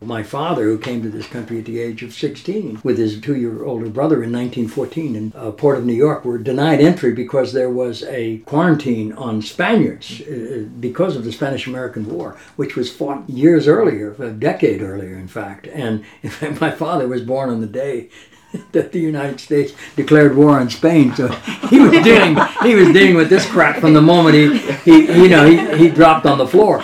my 0.00 0.22
father, 0.22 0.64
who 0.64 0.78
came 0.78 1.02
to 1.02 1.08
this 1.08 1.26
country 1.26 1.58
at 1.58 1.64
the 1.64 1.80
age 1.80 2.02
of 2.02 2.12
16 2.12 2.80
with 2.82 2.98
his 2.98 3.20
two 3.20 3.36
year 3.36 3.64
older 3.64 3.88
brother 3.88 4.22
in 4.22 4.32
1914 4.32 5.16
in 5.16 5.32
uh, 5.34 5.50
Port 5.50 5.78
of 5.78 5.84
New 5.84 5.94
York, 5.94 6.24
were 6.24 6.38
denied 6.38 6.80
entry 6.80 7.12
because 7.12 7.52
there 7.52 7.70
was 7.70 8.02
a 8.04 8.38
quarantine 8.38 9.12
on 9.14 9.42
Spaniards 9.42 10.20
uh, 10.22 10.66
because 10.80 11.16
of 11.16 11.24
the 11.24 11.32
Spanish 11.32 11.66
American 11.66 12.06
War, 12.08 12.36
which 12.56 12.76
was 12.76 12.92
fought 12.92 13.28
years 13.28 13.66
earlier, 13.66 14.14
a 14.18 14.30
decade 14.30 14.82
earlier, 14.82 15.14
in 15.14 15.28
fact. 15.28 15.66
And 15.68 16.04
in 16.22 16.30
fact, 16.30 16.60
my 16.60 16.70
father 16.70 17.08
was 17.08 17.22
born 17.22 17.50
on 17.50 17.60
the 17.60 17.66
day 17.66 18.10
that 18.72 18.92
the 18.92 19.00
United 19.00 19.40
States 19.40 19.72
declared 19.96 20.36
war 20.36 20.58
on 20.60 20.70
Spain. 20.70 21.14
So 21.14 21.28
he 21.68 21.80
was 21.80 21.92
dealing 22.02 22.36
he 22.62 22.74
was 22.74 22.92
dealing 22.92 23.14
with 23.14 23.28
this 23.28 23.48
crap 23.50 23.78
from 23.78 23.94
the 23.94 24.02
moment 24.02 24.34
he, 24.34 24.58
he 24.84 25.22
you 25.22 25.28
know 25.28 25.44
he, 25.44 25.76
he 25.76 25.90
dropped 25.90 26.26
on 26.26 26.38
the 26.38 26.46
floor 26.46 26.82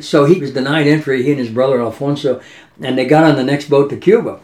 so 0.00 0.24
he 0.24 0.40
was 0.40 0.52
denied 0.52 0.86
entry, 0.86 1.22
he 1.22 1.30
and 1.30 1.40
his 1.40 1.50
brother 1.50 1.80
Alfonso, 1.80 2.40
and 2.80 2.96
they 2.96 3.06
got 3.06 3.24
on 3.24 3.36
the 3.36 3.44
next 3.44 3.68
boat 3.68 3.90
to 3.90 3.96
Cuba. 3.96 4.40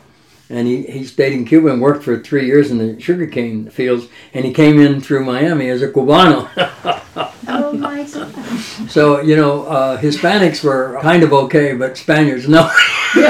And 0.50 0.68
he, 0.68 0.82
he 0.82 1.04
stayed 1.04 1.32
in 1.32 1.46
Cuba 1.46 1.68
and 1.68 1.80
worked 1.80 2.04
for 2.04 2.20
three 2.20 2.46
years 2.46 2.70
in 2.70 2.78
the 2.78 3.00
sugarcane 3.00 3.70
fields, 3.70 4.06
and 4.34 4.44
he 4.44 4.52
came 4.52 4.78
in 4.78 5.00
through 5.00 5.25
Miami 5.25 5.70
as 5.70 5.80
a 5.80 5.88
Cubano. 5.88 6.50
oh 7.49 7.73
my 7.73 8.04
God. 8.04 8.90
So, 8.90 9.20
you 9.20 9.37
know, 9.37 9.64
uh, 9.64 10.00
Hispanics 10.00 10.62
were 10.62 10.99
kind 11.00 11.23
of 11.23 11.32
okay, 11.32 11.75
but 11.75 11.96
Spaniards, 11.96 12.46
no. 12.46 12.62
he 13.14 13.23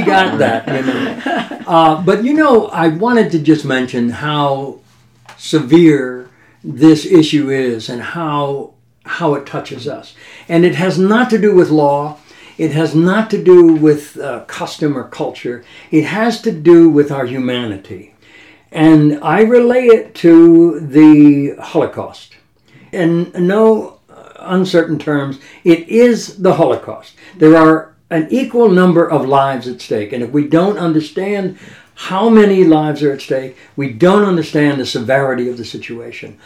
got 0.00 0.38
that, 0.38 0.66
you 0.66 0.82
know. 0.82 1.62
Uh, 1.66 2.02
but, 2.02 2.24
you 2.24 2.34
know, 2.34 2.66
I 2.66 2.88
wanted 2.88 3.30
to 3.32 3.38
just 3.38 3.64
mention 3.64 4.10
how 4.10 4.80
severe 5.38 6.28
this 6.64 7.04
issue 7.04 7.50
is 7.50 7.88
and 7.88 8.00
how 8.00 8.74
how 9.04 9.34
it 9.34 9.46
touches 9.46 9.88
us. 9.88 10.14
And 10.48 10.64
it 10.64 10.74
has 10.74 10.98
not 10.98 11.30
to 11.30 11.38
do 11.38 11.54
with 11.54 11.70
law. 11.70 12.18
It 12.58 12.72
has 12.72 12.94
not 12.94 13.30
to 13.30 13.42
do 13.42 13.74
with 13.74 14.18
uh, 14.18 14.44
custom 14.44 14.96
or 14.96 15.08
culture. 15.08 15.64
It 15.90 16.04
has 16.04 16.40
to 16.42 16.52
do 16.52 16.88
with 16.88 17.10
our 17.10 17.26
humanity. 17.26 18.14
And 18.70 19.22
I 19.22 19.42
relay 19.42 19.86
it 19.86 20.14
to 20.16 20.80
the 20.80 21.56
Holocaust. 21.62 22.36
In 22.92 23.32
no 23.34 24.00
uncertain 24.44 24.98
terms, 24.98 25.38
it 25.64 25.88
is 25.88 26.38
the 26.38 26.54
Holocaust. 26.54 27.14
There 27.36 27.56
are 27.56 27.94
an 28.10 28.28
equal 28.30 28.68
number 28.68 29.08
of 29.08 29.26
lives 29.26 29.66
at 29.66 29.80
stake. 29.80 30.12
And 30.12 30.22
if 30.22 30.30
we 30.30 30.46
don't 30.46 30.78
understand 30.78 31.58
how 31.94 32.28
many 32.28 32.64
lives 32.64 33.02
are 33.02 33.12
at 33.12 33.22
stake, 33.22 33.56
we 33.76 33.92
don't 33.92 34.24
understand 34.24 34.80
the 34.80 34.86
severity 34.86 35.48
of 35.48 35.56
the 35.56 35.64
situation. 35.64 36.38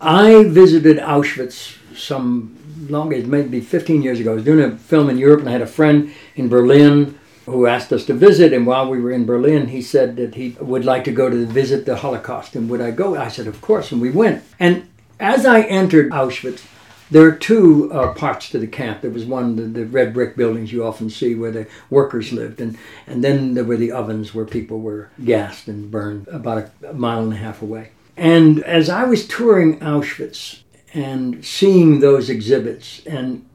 I 0.00 0.44
visited 0.44 0.98
Auschwitz 0.98 1.76
some 1.96 2.56
long 2.88 3.12
age, 3.12 3.26
maybe 3.26 3.60
15 3.60 4.02
years 4.02 4.20
ago. 4.20 4.32
I 4.32 4.34
was 4.34 4.44
doing 4.44 4.72
a 4.72 4.76
film 4.76 5.10
in 5.10 5.18
Europe, 5.18 5.40
and 5.40 5.48
I 5.48 5.52
had 5.52 5.62
a 5.62 5.66
friend 5.66 6.12
in 6.36 6.48
Berlin 6.48 7.18
who 7.46 7.66
asked 7.66 7.92
us 7.92 8.04
to 8.06 8.14
visit. 8.14 8.52
And 8.52 8.66
while 8.66 8.88
we 8.88 9.00
were 9.00 9.10
in 9.10 9.26
Berlin, 9.26 9.68
he 9.68 9.82
said 9.82 10.16
that 10.16 10.34
he 10.34 10.56
would 10.60 10.84
like 10.84 11.04
to 11.04 11.12
go 11.12 11.28
to 11.28 11.46
visit 11.46 11.86
the 11.86 11.96
Holocaust. 11.96 12.54
And 12.54 12.70
would 12.70 12.80
I 12.80 12.90
go? 12.90 13.16
I 13.16 13.28
said, 13.28 13.46
of 13.46 13.60
course. 13.60 13.92
And 13.92 14.00
we 14.00 14.10
went. 14.10 14.44
And 14.58 14.88
as 15.18 15.44
I 15.44 15.62
entered 15.62 16.10
Auschwitz, 16.10 16.62
there 17.10 17.26
are 17.26 17.32
two 17.32 17.92
uh, 17.92 18.14
parts 18.14 18.48
to 18.50 18.58
the 18.58 18.68
camp. 18.68 19.00
There 19.00 19.10
was 19.10 19.24
one, 19.24 19.56
the, 19.56 19.62
the, 19.62 19.84
red 19.84 20.14
brick 20.14 20.36
buildings 20.36 20.72
you 20.72 20.84
often 20.84 21.10
see 21.10 21.34
where 21.34 21.50
the 21.50 21.66
workers 21.90 22.32
lived, 22.32 22.60
and, 22.60 22.78
and 23.06 23.24
then 23.24 23.54
there 23.54 23.64
were 23.64 23.76
the 23.76 23.90
ovens 23.90 24.32
where 24.32 24.44
people 24.44 24.78
were 24.78 25.10
gassed 25.24 25.66
and 25.66 25.90
burned 25.90 26.28
about 26.28 26.58
a, 26.58 26.90
a 26.90 26.94
mile 26.94 27.24
and 27.24 27.32
a 27.32 27.36
half 27.36 27.62
away. 27.62 27.90
And 28.16 28.62
as 28.62 28.88
I 28.88 29.04
was 29.04 29.26
touring 29.26 29.80
Auschwitz, 29.80 30.60
and 30.92 31.44
seeing 31.44 32.00
those 32.00 32.28
exhibits 32.28 33.04
and 33.06 33.46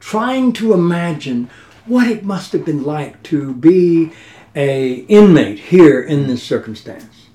trying 0.00 0.52
to 0.52 0.72
imagine 0.72 1.50
what 1.86 2.06
it 2.06 2.24
must 2.24 2.52
have 2.52 2.64
been 2.64 2.82
like 2.82 3.22
to 3.24 3.54
be 3.54 4.12
a 4.54 4.94
inmate 5.08 5.58
here 5.58 6.00
in 6.00 6.26
this 6.26 6.42
circumstance. 6.42 7.26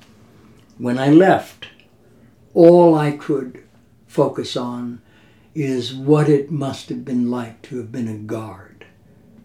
When 0.77 0.97
I 0.97 1.09
left, 1.09 1.67
all 2.53 2.95
I 2.95 3.11
could 3.11 3.63
focus 4.07 4.57
on 4.57 5.01
is 5.53 5.93
what 5.93 6.29
it 6.29 6.51
must 6.51 6.89
have 6.89 7.05
been 7.05 7.29
like 7.29 7.61
to 7.63 7.77
have 7.77 7.91
been 7.91 8.07
a 8.07 8.17
guard 8.17 8.85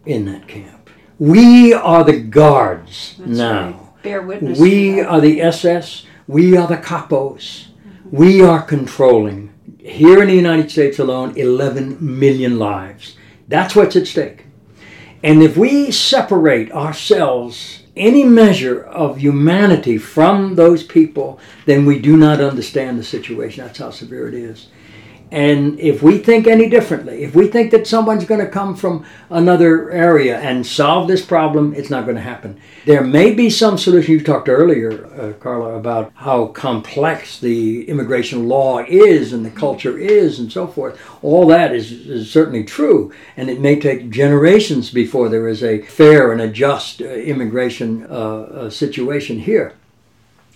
in 0.05 0.25
that 0.27 0.49
camp. 0.49 0.89
We 1.19 1.73
are 1.73 2.05
the 2.05 2.21
guards 2.21 3.17
That's 3.19 3.31
now. 3.31 3.71
Right. 3.71 4.03
Bear 4.03 4.23
witness. 4.23 4.59
We 4.59 5.01
are 5.01 5.21
the 5.21 5.43
SS. 5.43 6.07
We 6.27 6.57
are 6.57 6.67
the 6.67 6.77
capos. 6.77 7.67
Mm-hmm. 7.67 8.17
We 8.17 8.43
are 8.43 8.63
controlling 8.63 9.53
here 9.87 10.21
in 10.21 10.29
the 10.29 10.35
United 10.35 10.71
States 10.71 10.99
alone, 10.99 11.37
11 11.37 11.99
million 12.01 12.59
lives. 12.59 13.17
That's 13.49 13.77
what's 13.77 13.97
at 13.97 14.07
stake. 14.07 14.45
And 15.23 15.43
if 15.43 15.57
we 15.57 15.91
separate 15.91 16.73
ourselves 16.73 17.83
any 17.97 18.25
measure 18.25 18.83
of 18.85 19.19
humanity 19.19 19.97
from 19.97 20.55
those 20.55 20.83
people, 20.83 21.41
then 21.65 21.87
we 21.87 21.99
do 21.99 22.17
not 22.17 22.41
understand 22.41 22.99
the 22.99 23.05
situation. 23.05 23.65
That's 23.65 23.79
how 23.79 23.91
severe 23.91 24.29
it 24.29 24.35
is. 24.35 24.69
And 25.33 25.81
if 25.81 26.05
we 26.05 26.19
think 26.19 26.47
any 26.47 26.69
differently, 26.69 27.25
if 27.25 27.35
we 27.35 27.49
think 27.49 27.73
that 27.73 27.89
someone's 27.89 28.25
going 28.25 28.41
to 28.41 28.49
come 28.49 28.77
from 28.77 29.05
another 29.29 29.91
area 29.91 30.39
and 30.39 30.65
solve 30.65 31.09
this 31.09 31.25
problem, 31.25 31.75
it's 31.75 31.91
not 31.91 32.05
going 32.05 32.15
to 32.15 32.23
happen. 32.23 32.61
There 32.85 33.03
may 33.03 33.35
be 33.35 33.51
some 33.51 33.77
solution. 33.77 34.15
You 34.15 34.23
talked 34.23 34.49
earlier, 34.49 35.07
uh, 35.07 35.33
Carla, 35.41 35.75
about 35.75 36.13
how 36.15 36.47
complex 36.49 37.41
the 37.41 37.89
immigration 37.89 38.47
law 38.47 38.85
is 38.85 39.33
and 39.33 39.45
the 39.45 39.51
culture 39.51 39.99
is 39.99 40.39
and 40.39 40.53
so 40.53 40.69
forth. 40.69 41.01
All 41.23 41.49
that 41.49 41.75
is, 41.75 41.91
is 41.91 42.31
certainly 42.31 42.63
true. 42.63 43.13
And 43.37 43.51
it 43.51 43.61
may 43.61 43.81
take 43.81 44.11
generations 44.11 44.91
before 44.93 45.29
there 45.29 45.49
is 45.49 45.65
a 45.65 45.83
fair 45.83 46.31
and 46.31 46.41
a 46.41 46.49
just 46.49 47.03
uh, 47.03 47.07
immigration 47.07 48.07
uh, 48.09 48.15
uh 48.15 48.71
situation 48.71 49.41
here. 49.41 49.73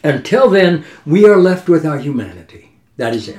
Until 0.04 0.48
then, 0.48 0.84
we 1.04 1.26
are 1.26 1.36
left 1.36 1.68
with 1.68 1.84
our 1.84 1.98
humanity. 1.98 2.70
That 2.96 3.14
is 3.14 3.28
it. 3.28 3.38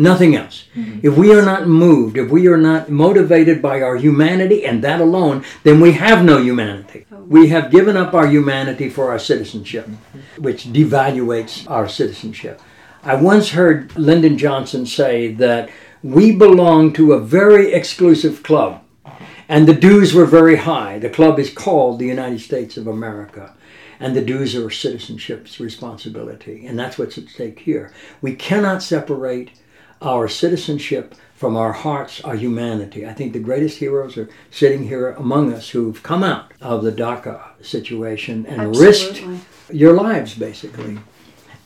Nothing 0.00 0.36
else. 0.36 0.64
Mm-hmm. 0.76 1.00
If 1.02 1.16
we 1.16 1.34
are 1.34 1.44
not 1.44 1.66
moved, 1.66 2.16
if 2.16 2.30
we 2.30 2.46
are 2.46 2.56
not 2.56 2.88
motivated 2.88 3.60
by 3.60 3.82
our 3.82 3.96
humanity 3.96 4.64
and 4.64 4.82
that 4.84 5.00
alone, 5.00 5.44
then 5.64 5.80
we 5.80 5.92
have 5.92 6.24
no 6.24 6.38
humanity. 6.38 7.04
Oh. 7.10 7.16
We 7.24 7.48
have 7.48 7.72
given 7.72 7.96
up 7.96 8.14
our 8.14 8.28
humanity 8.28 8.88
for 8.88 9.10
our 9.10 9.18
citizenship, 9.18 9.86
mm-hmm. 9.86 10.42
which 10.42 10.66
devaluates 10.66 11.68
our 11.68 11.88
citizenship. 11.88 12.62
I 13.02 13.16
once 13.16 13.50
heard 13.50 13.96
Lyndon 13.96 14.38
Johnson 14.38 14.86
say 14.86 15.32
that 15.34 15.68
we 16.02 16.30
belong 16.30 16.92
to 16.92 17.12
a 17.12 17.20
very 17.20 17.72
exclusive 17.72 18.44
club, 18.44 18.84
and 19.48 19.66
the 19.66 19.74
dues 19.74 20.14
were 20.14 20.26
very 20.26 20.56
high. 20.56 21.00
The 21.00 21.10
club 21.10 21.40
is 21.40 21.52
called 21.52 21.98
the 21.98 22.06
United 22.06 22.40
States 22.40 22.76
of 22.76 22.86
America 22.86 23.54
and 24.00 24.14
the 24.14 24.24
dues 24.24 24.54
are 24.54 24.70
citizenship's 24.70 25.58
responsibility. 25.58 26.66
And 26.66 26.78
that's 26.78 26.98
what's 26.98 27.18
at 27.18 27.28
stake 27.28 27.58
here. 27.58 27.92
We 28.22 28.36
cannot 28.36 28.80
separate 28.80 29.50
our 30.00 30.28
citizenship 30.28 31.14
from 31.34 31.56
our 31.56 31.72
hearts, 31.72 32.20
our 32.22 32.34
humanity. 32.34 33.06
I 33.06 33.12
think 33.12 33.32
the 33.32 33.38
greatest 33.38 33.78
heroes 33.78 34.16
are 34.16 34.28
sitting 34.50 34.88
here 34.88 35.10
among 35.10 35.52
us 35.52 35.70
who've 35.70 36.02
come 36.02 36.24
out 36.24 36.52
of 36.60 36.82
the 36.82 36.90
DACA 36.90 37.40
situation 37.64 38.44
and 38.46 38.60
Absolutely. 38.60 38.86
risked 38.86 39.44
your 39.72 39.92
lives, 39.92 40.34
basically. 40.34 40.98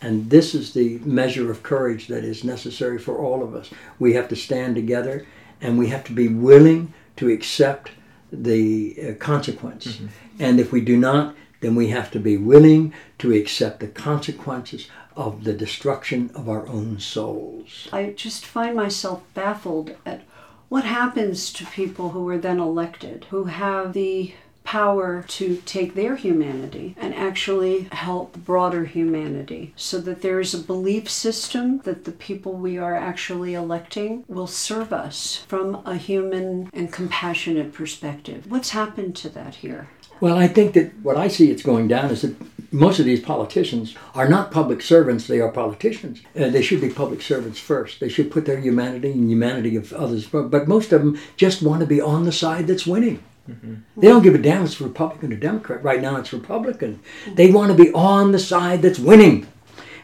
And 0.02 0.28
this 0.28 0.54
is 0.54 0.74
the 0.74 0.98
measure 0.98 1.50
of 1.50 1.62
courage 1.62 2.08
that 2.08 2.24
is 2.24 2.44
necessary 2.44 2.98
for 2.98 3.16
all 3.18 3.42
of 3.42 3.54
us. 3.54 3.70
We 3.98 4.14
have 4.14 4.28
to 4.28 4.36
stand 4.36 4.74
together 4.74 5.26
and 5.60 5.78
we 5.78 5.88
have 5.88 6.04
to 6.04 6.12
be 6.12 6.28
willing 6.28 6.92
to 7.16 7.30
accept 7.30 7.92
the 8.32 8.96
uh, 9.00 9.14
consequence. 9.14 9.86
Mm-hmm. 9.86 10.06
And 10.40 10.60
if 10.60 10.72
we 10.72 10.80
do 10.80 10.96
not, 10.96 11.36
then 11.60 11.74
we 11.76 11.88
have 11.88 12.10
to 12.10 12.18
be 12.18 12.36
willing 12.36 12.92
to 13.18 13.32
accept 13.32 13.80
the 13.80 13.86
consequences 13.86 14.88
of 15.16 15.44
the 15.44 15.52
destruction 15.52 16.30
of 16.34 16.48
our 16.48 16.66
own 16.66 16.98
souls. 16.98 17.88
I 17.92 18.10
just 18.10 18.46
find 18.46 18.76
myself 18.76 19.22
baffled 19.34 19.94
at 20.06 20.22
what 20.68 20.84
happens 20.84 21.52
to 21.52 21.66
people 21.66 22.10
who 22.10 22.26
are 22.28 22.38
then 22.38 22.58
elected, 22.58 23.26
who 23.30 23.44
have 23.44 23.92
the 23.92 24.34
power 24.64 25.24
to 25.28 25.56
take 25.66 25.94
their 25.94 26.16
humanity 26.16 26.94
and 26.96 27.14
actually 27.14 27.88
help 27.92 28.36
broader 28.44 28.84
humanity 28.84 29.72
so 29.76 29.98
that 29.98 30.22
there 30.22 30.40
is 30.40 30.54
a 30.54 30.58
belief 30.58 31.10
system 31.10 31.78
that 31.80 32.04
the 32.04 32.12
people 32.12 32.52
we 32.52 32.78
are 32.78 32.94
actually 32.94 33.54
electing 33.54 34.24
will 34.28 34.46
serve 34.46 34.92
us 34.92 35.44
from 35.48 35.74
a 35.84 35.96
human 35.96 36.70
and 36.72 36.92
compassionate 36.92 37.72
perspective. 37.72 38.50
What's 38.50 38.70
happened 38.70 39.16
to 39.16 39.28
that 39.30 39.56
here? 39.56 39.88
Well, 40.22 40.38
I 40.38 40.46
think 40.46 40.74
that 40.74 40.96
what 41.02 41.16
I 41.16 41.26
see 41.26 41.50
it's 41.50 41.64
going 41.64 41.88
down 41.88 42.10
is 42.10 42.22
that 42.22 42.36
most 42.72 43.00
of 43.00 43.04
these 43.04 43.18
politicians 43.18 43.96
are 44.14 44.28
not 44.28 44.52
public 44.52 44.80
servants, 44.80 45.26
they 45.26 45.40
are 45.40 45.50
politicians. 45.50 46.22
Uh, 46.36 46.48
they 46.48 46.62
should 46.62 46.80
be 46.80 46.90
public 46.90 47.20
servants 47.20 47.58
first. 47.58 47.98
They 47.98 48.08
should 48.08 48.30
put 48.30 48.46
their 48.46 48.60
humanity 48.60 49.10
and 49.10 49.28
humanity 49.28 49.74
of 49.74 49.92
others. 49.92 50.28
But 50.28 50.68
most 50.68 50.92
of 50.92 51.02
them 51.02 51.18
just 51.36 51.60
want 51.60 51.80
to 51.80 51.88
be 51.88 52.00
on 52.00 52.22
the 52.22 52.30
side 52.30 52.68
that's 52.68 52.86
winning. 52.86 53.20
Mm-hmm. 53.50 53.74
They 53.96 54.06
don't 54.06 54.22
give 54.22 54.36
a 54.36 54.38
damn 54.38 54.62
if 54.62 54.68
it's 54.68 54.80
Republican 54.80 55.32
or 55.32 55.36
Democrat. 55.38 55.82
Right 55.82 56.00
now 56.00 56.14
it's 56.14 56.32
Republican. 56.32 57.00
They 57.34 57.50
want 57.50 57.76
to 57.76 57.84
be 57.84 57.92
on 57.92 58.30
the 58.30 58.38
side 58.38 58.80
that's 58.80 59.00
winning. 59.00 59.48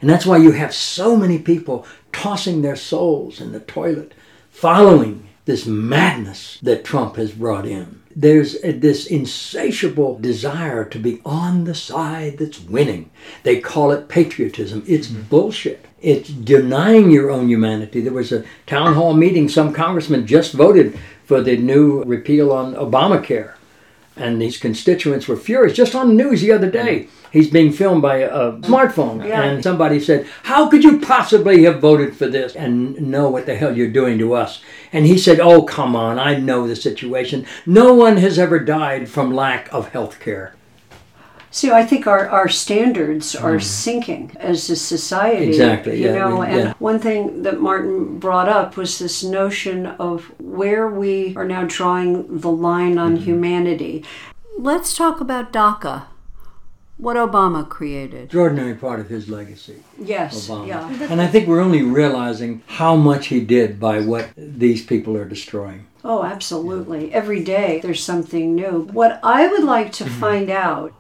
And 0.01 0.11
that's 0.11 0.27
why 0.27 0.39
you 0.39 0.51
have 0.51 0.75
so 0.75 1.17
many 1.17 1.39
people 1.39 1.87
tossing 2.13 2.63
their 2.63 2.75
souls 2.75 3.41
in 3.41 3.53
the 3.53 3.61
toilet, 3.61 4.15
following 4.51 5.29
this 5.45 5.65
madness 5.65 6.59
that 6.63 6.85
Trump 6.85 7.15
has 7.15 7.31
brought 7.31 7.67
in 7.67 8.03
there's 8.19 8.61
this 8.63 9.07
insatiable 9.07 10.19
desire 10.19 10.85
to 10.85 10.99
be 10.99 11.21
on 11.25 11.63
the 11.65 11.75
side 11.75 12.39
that's 12.39 12.59
winning. 12.59 13.11
They 13.45 13.61
call 13.61 13.93
it 13.93 14.09
patriotism. 14.09 14.83
It's 14.89 15.07
mm-hmm. 15.07 15.23
bullshit. 15.29 15.87
It's 16.01 16.29
denying 16.29 17.13
your 17.13 17.31
own 17.31 17.49
humanity. 17.49 18.01
There 18.01 18.13
was 18.13 18.33
a 18.33 18.45
town 18.67 18.95
hall 18.95 19.15
meeting, 19.15 19.49
some 19.49 19.73
congressman 19.73 20.27
just 20.27 20.53
voted 20.53 20.99
for 21.27 21.41
the 21.41 21.57
new 21.57 22.03
repeal 22.03 22.51
on 22.51 22.75
Obamacare. 22.75 23.55
And 24.19 24.41
these 24.41 24.59
constituents 24.59 25.29
were 25.29 25.37
furious. 25.37 25.77
Just 25.77 25.95
on 25.95 26.09
the 26.09 26.23
news 26.25 26.41
the 26.41 26.53
other 26.53 26.71
day, 26.71 27.01
mm-hmm. 27.01 27.29
he's 27.31 27.51
being 27.51 27.73
filmed 27.73 28.03
by 28.03 28.19
a, 28.19 28.31
mm-hmm. 28.31 28.73
smartphone. 28.73 29.27
Yeah. 29.27 29.43
And 29.43 29.63
somebody 29.63 30.01
said, 30.01 30.27
How 30.43 30.69
could 30.69 30.85
you 30.85 31.01
possibly 31.01 31.65
have 31.65 31.81
voted 31.81 32.17
for 32.17 32.27
this 32.27 32.57
and 32.57 33.01
know 33.01 33.31
what 33.31 33.47
the 33.47 33.57
hell 33.57 33.77
you're 33.77 33.89
doing 33.89 34.19
to 34.19 34.35
us? 34.35 34.63
And 34.93 35.07
he 35.07 35.19
said, 35.19 35.41
Oh, 35.41 35.63
come 35.63 35.95
on, 35.95 36.19
I 36.19 36.37
know 36.37 36.67
the 36.67 36.77
situation. 36.77 37.47
No 37.65 37.95
one 37.95 38.17
has 38.17 38.39
ever 38.39 38.59
died 38.59 39.09
from 39.09 39.35
lack 39.35 39.73
of 39.73 39.89
health 39.91 40.21
care. 40.21 40.55
So 41.51 41.75
I 41.75 41.85
think 41.85 42.07
our, 42.07 42.29
our 42.29 42.49
standards 42.49 43.35
are 43.35 43.57
mm. 43.57 43.63
sinking 43.63 44.37
as 44.39 44.69
a 44.69 44.77
society. 44.77 45.47
Exactly. 45.47 46.01
You 46.01 46.09
yeah, 46.09 46.19
know, 46.19 46.41
we, 46.41 46.47
and 46.47 46.75
one 46.75 46.99
thing 46.99 47.43
that 47.43 47.61
Martin 47.61 48.19
brought 48.19 48.49
up 48.49 48.77
was 48.77 48.99
this 48.99 49.25
notion 49.25 49.87
of 49.87 50.33
where 50.39 50.89
we 50.89 51.35
are 51.37 51.47
now 51.47 51.65
drawing 51.67 52.39
the 52.41 52.51
line 52.51 52.99
on 52.99 53.15
mm-hmm. 53.15 53.25
humanity. 53.25 54.05
Let's 54.59 54.97
talk 54.97 55.21
about 55.21 55.53
DACA 55.53 56.07
what 56.99 57.17
Obama 57.17 57.67
created. 57.67 58.25
Extraordinary 58.25 58.75
part 58.75 59.01
of 59.01 59.09
his 59.09 59.29
legacy. 59.29 59.77
Yes. 59.99 60.49
Obama. 60.49 60.67
Yeah. 60.67 61.07
And 61.11 61.21
I 61.21 61.29
think 61.29 61.47
we're 61.47 61.61
only 61.61 61.83
realizing 61.83 62.63
how 62.67 62.97
much 62.97 63.29
he 63.29 63.41
did 63.41 63.81
by 63.81 64.01
what 64.01 64.31
these 64.37 64.85
people 64.85 65.17
are 65.17 65.25
destroying. 65.25 65.87
Oh, 66.05 66.25
absolutely. 66.25 67.13
Every 67.13 67.43
day 67.43 67.81
there's 67.83 68.03
something 68.03 68.55
new. 68.55 68.89
What 68.93 69.21
I 69.23 69.47
would 69.47 69.65
like 69.65 69.93
to 69.93 70.05
mm-hmm. 70.05 70.21
find 70.21 70.51
out 70.51 70.93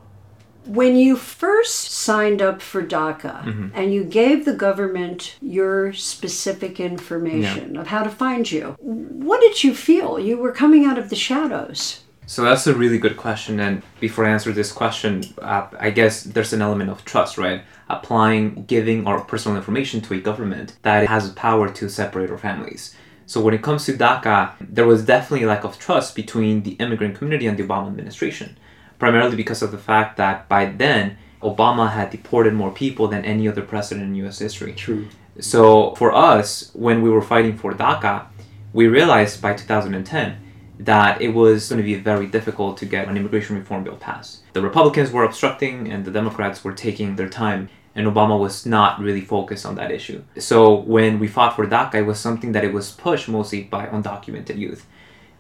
when 0.68 0.96
you 0.96 1.16
first 1.16 1.90
signed 1.90 2.42
up 2.42 2.60
for 2.60 2.82
DACA 2.82 3.44
mm-hmm. 3.44 3.68
and 3.74 3.92
you 3.92 4.04
gave 4.04 4.44
the 4.44 4.52
government 4.52 5.36
your 5.40 5.92
specific 5.92 6.78
information 6.78 7.74
yeah. 7.74 7.80
of 7.80 7.86
how 7.86 8.02
to 8.02 8.10
find 8.10 8.50
you, 8.50 8.76
what 8.78 9.40
did 9.40 9.64
you 9.64 9.74
feel? 9.74 10.18
You 10.18 10.36
were 10.36 10.52
coming 10.52 10.84
out 10.84 10.98
of 10.98 11.08
the 11.10 11.16
shadows. 11.16 12.02
So 12.26 12.42
that's 12.42 12.66
a 12.66 12.74
really 12.74 12.98
good 12.98 13.16
question. 13.16 13.58
And 13.58 13.82
before 14.00 14.26
I 14.26 14.30
answer 14.30 14.52
this 14.52 14.70
question, 14.70 15.24
uh, 15.40 15.68
I 15.80 15.88
guess 15.88 16.24
there's 16.24 16.52
an 16.52 16.60
element 16.60 16.90
of 16.90 17.02
trust, 17.06 17.38
right? 17.38 17.62
Applying, 17.88 18.64
giving 18.66 19.06
our 19.06 19.22
personal 19.22 19.56
information 19.56 20.02
to 20.02 20.14
a 20.14 20.20
government 20.20 20.76
that 20.82 21.06
has 21.08 21.26
the 21.26 21.34
power 21.34 21.72
to 21.72 21.88
separate 21.88 22.30
our 22.30 22.36
families. 22.36 22.94
So 23.24 23.40
when 23.40 23.54
it 23.54 23.62
comes 23.62 23.86
to 23.86 23.94
DACA, 23.94 24.52
there 24.60 24.86
was 24.86 25.06
definitely 25.06 25.44
a 25.44 25.48
lack 25.48 25.64
of 25.64 25.78
trust 25.78 26.14
between 26.14 26.64
the 26.64 26.72
immigrant 26.72 27.16
community 27.16 27.46
and 27.46 27.56
the 27.56 27.62
Obama 27.62 27.86
administration, 27.86 28.58
primarily 28.98 29.36
because 29.36 29.62
of 29.62 29.70
the 29.70 29.78
fact 29.78 30.16
that 30.16 30.48
by 30.48 30.66
then, 30.66 31.18
Obama 31.42 31.92
had 31.92 32.10
deported 32.10 32.54
more 32.54 32.70
people 32.70 33.08
than 33.08 33.24
any 33.24 33.48
other 33.48 33.62
president 33.62 34.08
in 34.08 34.14
U.S. 34.16 34.38
history. 34.38 34.72
True. 34.72 35.06
So 35.40 35.94
for 35.94 36.12
us, 36.12 36.70
when 36.74 37.00
we 37.02 37.10
were 37.10 37.22
fighting 37.22 37.56
for 37.56 37.72
DACA, 37.72 38.26
we 38.72 38.88
realized 38.88 39.40
by 39.40 39.54
2010 39.54 40.36
that 40.80 41.20
it 41.20 41.28
was 41.28 41.68
going 41.68 41.78
to 41.78 41.84
be 41.84 41.94
very 41.94 42.26
difficult 42.26 42.76
to 42.78 42.86
get 42.86 43.08
an 43.08 43.16
immigration 43.16 43.56
reform 43.56 43.84
bill 43.84 43.96
passed. 43.96 44.42
The 44.52 44.62
Republicans 44.62 45.10
were 45.10 45.24
obstructing 45.24 45.90
and 45.90 46.04
the 46.04 46.10
Democrats 46.10 46.62
were 46.62 46.72
taking 46.72 47.16
their 47.16 47.28
time 47.28 47.68
and 47.94 48.06
Obama 48.06 48.38
was 48.38 48.64
not 48.64 49.00
really 49.00 49.20
focused 49.20 49.66
on 49.66 49.74
that 49.74 49.90
issue. 49.90 50.22
So 50.38 50.74
when 50.74 51.18
we 51.18 51.26
fought 51.26 51.56
for 51.56 51.66
DACA, 51.66 51.94
it 51.94 52.02
was 52.02 52.20
something 52.20 52.52
that 52.52 52.64
it 52.64 52.72
was 52.72 52.92
pushed 52.92 53.28
mostly 53.28 53.64
by 53.64 53.86
undocumented 53.86 54.56
youth. 54.56 54.86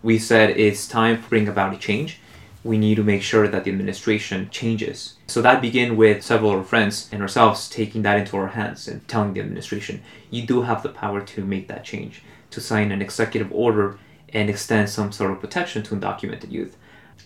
We 0.02 0.18
said 0.18 0.50
it's 0.50 0.88
time 0.88 1.22
to 1.22 1.28
bring 1.28 1.46
about 1.46 1.74
a 1.74 1.78
change. 1.78 2.20
We 2.64 2.78
need 2.78 2.96
to 2.96 3.04
make 3.04 3.22
sure 3.22 3.46
that 3.48 3.64
the 3.64 3.70
administration 3.70 4.48
changes. 4.50 5.14
So 5.26 5.40
that 5.42 5.62
began 5.62 5.96
with 5.96 6.24
several 6.24 6.52
of 6.52 6.58
our 6.58 6.64
friends 6.64 7.08
and 7.12 7.22
ourselves 7.22 7.68
taking 7.68 8.02
that 8.02 8.18
into 8.18 8.36
our 8.36 8.48
hands 8.48 8.88
and 8.88 9.06
telling 9.06 9.34
the 9.34 9.40
administration, 9.40 10.02
you 10.30 10.46
do 10.46 10.62
have 10.62 10.82
the 10.82 10.88
power 10.88 11.20
to 11.20 11.44
make 11.44 11.68
that 11.68 11.84
change, 11.84 12.22
to 12.50 12.60
sign 12.60 12.90
an 12.90 13.00
executive 13.00 13.52
order 13.52 13.98
and 14.32 14.50
extend 14.50 14.90
some 14.90 15.12
sort 15.12 15.30
of 15.30 15.40
protection 15.40 15.82
to 15.84 15.96
undocumented 15.96 16.50
youth. 16.50 16.76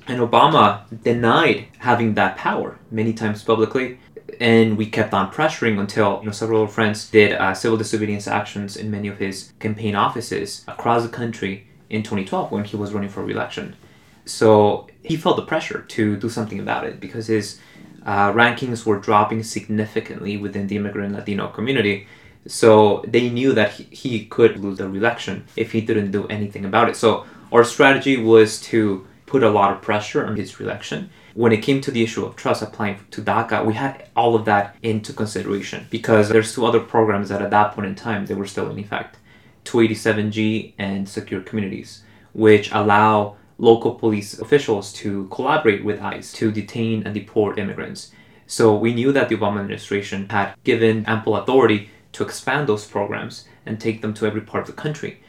And 0.07 0.21
Obama 0.21 0.85
denied 1.03 1.67
having 1.79 2.15
that 2.15 2.37
power 2.37 2.79
many 2.91 3.13
times 3.13 3.43
publicly, 3.43 3.99
and 4.41 4.77
we 4.77 4.87
kept 4.87 5.15
on 5.15 5.31
pressuring 5.31 5.79
until 5.79 6.19
you 6.21 6.27
know 6.27 6.33
several 6.33 6.67
friends 6.67 7.09
did 7.11 7.35
uh, 7.35 7.55
civil 7.55 7.77
disobedience 7.77 8.27
actions 8.27 8.77
in 8.77 8.91
many 8.91 9.09
of 9.09 9.19
his 9.19 9.53
campaign 9.61 9.95
offices 9.95 10.65
across 10.67 11.03
the 11.03 11.09
country 11.09 11.67
in 11.91 12.03
2012 12.03 12.51
when 12.51 12.65
he 12.65 12.77
was 12.77 12.93
running 12.93 13.11
for 13.11 13.23
re-election. 13.23 13.77
So 14.25 14.89
he 15.03 15.17
felt 15.17 15.37
the 15.37 15.43
pressure 15.43 15.83
to 15.89 16.17
do 16.17 16.29
something 16.29 16.61
about 16.61 16.85
it 16.85 17.01
because 17.01 17.27
his 17.27 17.59
uh, 18.05 18.33
rankings 18.33 18.85
were 18.85 18.99
dropping 18.99 19.43
significantly 19.43 20.37
within 20.37 20.67
the 20.67 20.77
immigrant 20.77 21.15
Latino 21.15 21.49
community. 21.49 22.07
So 22.47 23.05
they 23.07 23.31
knew 23.31 23.53
that 23.53 23.73
he, 23.73 23.85
he 23.85 24.27
could 24.27 24.59
lose 24.59 24.79
the 24.79 24.87
election 24.87 25.45
if 25.57 25.73
he 25.73 25.81
didn't 25.81 26.11
do 26.11 26.27
anything 26.29 26.65
about 26.65 26.89
it. 26.89 26.97
So 26.97 27.25
our 27.53 27.65
strategy 27.65 28.17
was 28.17 28.61
to 28.63 29.07
put 29.27 29.43
a 29.43 29.51
lot 29.51 29.73
of 29.73 29.81
pressure 29.83 30.27
on 30.27 30.37
his 30.37 30.59
reelection. 30.59 31.11
When 31.35 31.53
it 31.53 31.63
came 31.63 31.81
to 31.83 31.91
the 31.91 32.03
issue 32.03 32.25
of 32.25 32.37
trust 32.37 32.63
applying 32.63 32.99
to 33.13 33.23
DACA, 33.23 33.65
we 33.65 33.75
had 33.75 34.09
all 34.15 34.35
of 34.35 34.45
that 34.45 34.77
into 34.83 35.13
consideration 35.13 35.87
because 35.91 36.29
there's 36.29 36.55
two 36.55 36.67
other 36.67 36.81
programs 36.81 37.31
that 37.31 37.41
at 37.41 37.51
that 37.51 37.73
point 37.73 37.87
in 37.87 37.95
time 37.95 38.27
they 38.27 38.35
were 38.35 38.47
still 38.47 38.71
in 38.71 38.79
effect. 38.79 39.17
287G 39.65 40.75
and 40.77 41.09
Secure 41.09 41.41
Communities, 41.41 42.03
which 42.33 42.71
allow 42.73 43.37
local 43.59 43.95
police 43.95 44.39
officials 44.39 44.93
to 44.95 45.29
collaborate 45.29 45.85
with 45.85 46.01
ICE 46.01 46.33
to 46.33 46.51
detain 46.51 47.03
and 47.05 47.15
deport 47.15 47.59
immigrants. 47.59 48.13
So 48.47 48.77
we 48.77 48.95
knew 48.95 49.13
that 49.13 49.29
the 49.29 49.37
Obama 49.37 49.61
administration 49.61 50.29
had 50.29 50.55
given 50.65 51.05
ample 51.07 51.37
authority 51.37 51.91
to 52.13 52.25
expand 52.25 52.69
those 52.69 52.87
programs 52.87 53.47
and 53.65 53.81
take 53.81 54.03
them 54.03 54.15
to 54.15 54.27
every 54.27 54.43
part 54.43 54.69
of 54.69 54.75
the 54.75 54.83
country. 54.83 55.23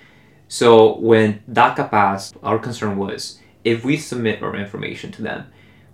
So 0.47 0.97
when 0.97 1.41
DACA 1.51 1.89
passed, 1.89 2.36
our 2.43 2.59
concern 2.59 2.97
was 2.97 3.39
if 3.63 3.86
we 3.86 3.97
submit 3.97 4.43
our 4.43 4.55
information 4.55 5.12
to 5.13 5.21
them, 5.21 5.47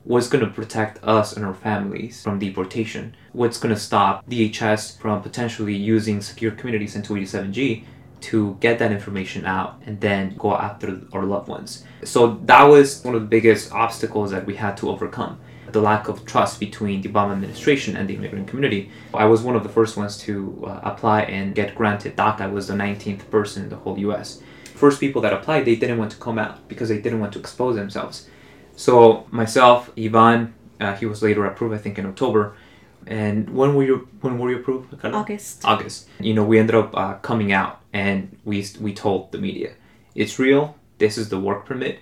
what's 0.04 0.28
going 0.28 0.44
to 0.44 0.52
protect 0.52 1.04
us 1.04 1.34
and 1.34 1.46
our 1.46 1.54
families 1.54 2.24
from 2.24 2.40
deportation? 2.40 3.16
What's 3.32 3.60
going 3.60 3.74
to 3.74 3.80
stop 3.80 4.28
DHS 4.28 5.00
from 5.00 5.22
potentially 5.22 5.76
using 5.76 6.22
secure 6.22 6.52
communities 6.52 6.96
and 6.96 7.06
287G 7.06 7.84
to 8.22 8.58
get 8.60 8.80
that 8.80 8.92
information 8.92 9.46
out 9.46 9.82
and 9.86 10.00
then 10.02 10.36
go 10.38 10.56
after 10.56 11.02
our 11.14 11.26
loved 11.26 11.48
ones? 11.48 11.84
So 12.04 12.40
that 12.46 12.64
was 12.64 13.04
one 13.04 13.16
of 13.16 13.22
the 13.22 13.28
biggest 13.28 13.72
obstacles 13.72 14.32
that 14.32 14.46
we 14.46 14.56
had 14.56 14.78
to 14.78 14.90
overcome 14.90 15.40
the 15.72 15.82
lack 15.82 16.08
of 16.08 16.26
trust 16.26 16.60
between 16.60 17.02
the 17.02 17.10
Obama 17.10 17.34
administration 17.34 17.96
and 17.96 18.10
the 18.10 18.16
immigrant 18.16 18.48
community. 18.48 18.92
I 19.14 19.26
was 19.26 19.42
one 19.42 19.56
of 19.56 19.64
the 19.64 19.70
first 19.70 19.98
ones 19.98 20.18
to 20.20 20.64
uh, 20.66 20.80
apply 20.84 21.22
and 21.24 21.54
get 21.54 21.76
granted 21.76 22.16
DACA. 22.16 22.42
I 22.42 22.48
was 22.48 22.68
the 22.68 22.74
19th 22.74 23.30
person 23.30 23.64
in 23.64 23.70
the 23.70 23.76
whole 23.76 23.98
US. 24.00 24.42
First 24.74 25.00
people 25.00 25.22
that 25.24 25.34
applied, 25.34 25.66
they 25.66 25.76
didn't 25.76 25.98
want 25.98 26.12
to 26.12 26.18
come 26.18 26.40
out 26.40 26.68
because 26.68 26.90
they 26.90 27.00
didn't 27.00 27.20
want 27.20 27.34
to 27.34 27.40
expose 27.40 27.76
themselves. 27.76 28.28
So 28.76 29.28
myself, 29.30 29.92
Ivan, 29.98 30.54
uh, 30.80 30.96
he 30.96 31.06
was 31.06 31.22
later 31.22 31.46
approved, 31.46 31.76
I 31.76 31.78
think 31.78 32.00
in 32.00 32.06
October. 32.06 32.56
And 33.10 33.50
when 33.50 33.76
were 33.76 33.84
you 33.84 34.08
when 34.22 34.38
were 34.40 34.52
you 34.52 34.60
approved? 34.60 35.04
August. 35.04 35.66
August. 35.66 36.08
You 36.20 36.34
know, 36.34 36.46
we 36.46 36.60
ended 36.60 36.76
up 36.76 36.96
uh, 36.96 37.16
coming 37.16 37.52
out 37.52 37.82
and 37.92 38.38
we 38.46 38.66
we 38.80 38.94
told 38.94 39.32
the 39.34 39.40
media, 39.40 39.74
it's 40.16 40.40
real. 40.40 40.76
This 41.00 41.18
is 41.18 41.30
the 41.30 41.40
work 41.40 41.66
permit 41.66 42.00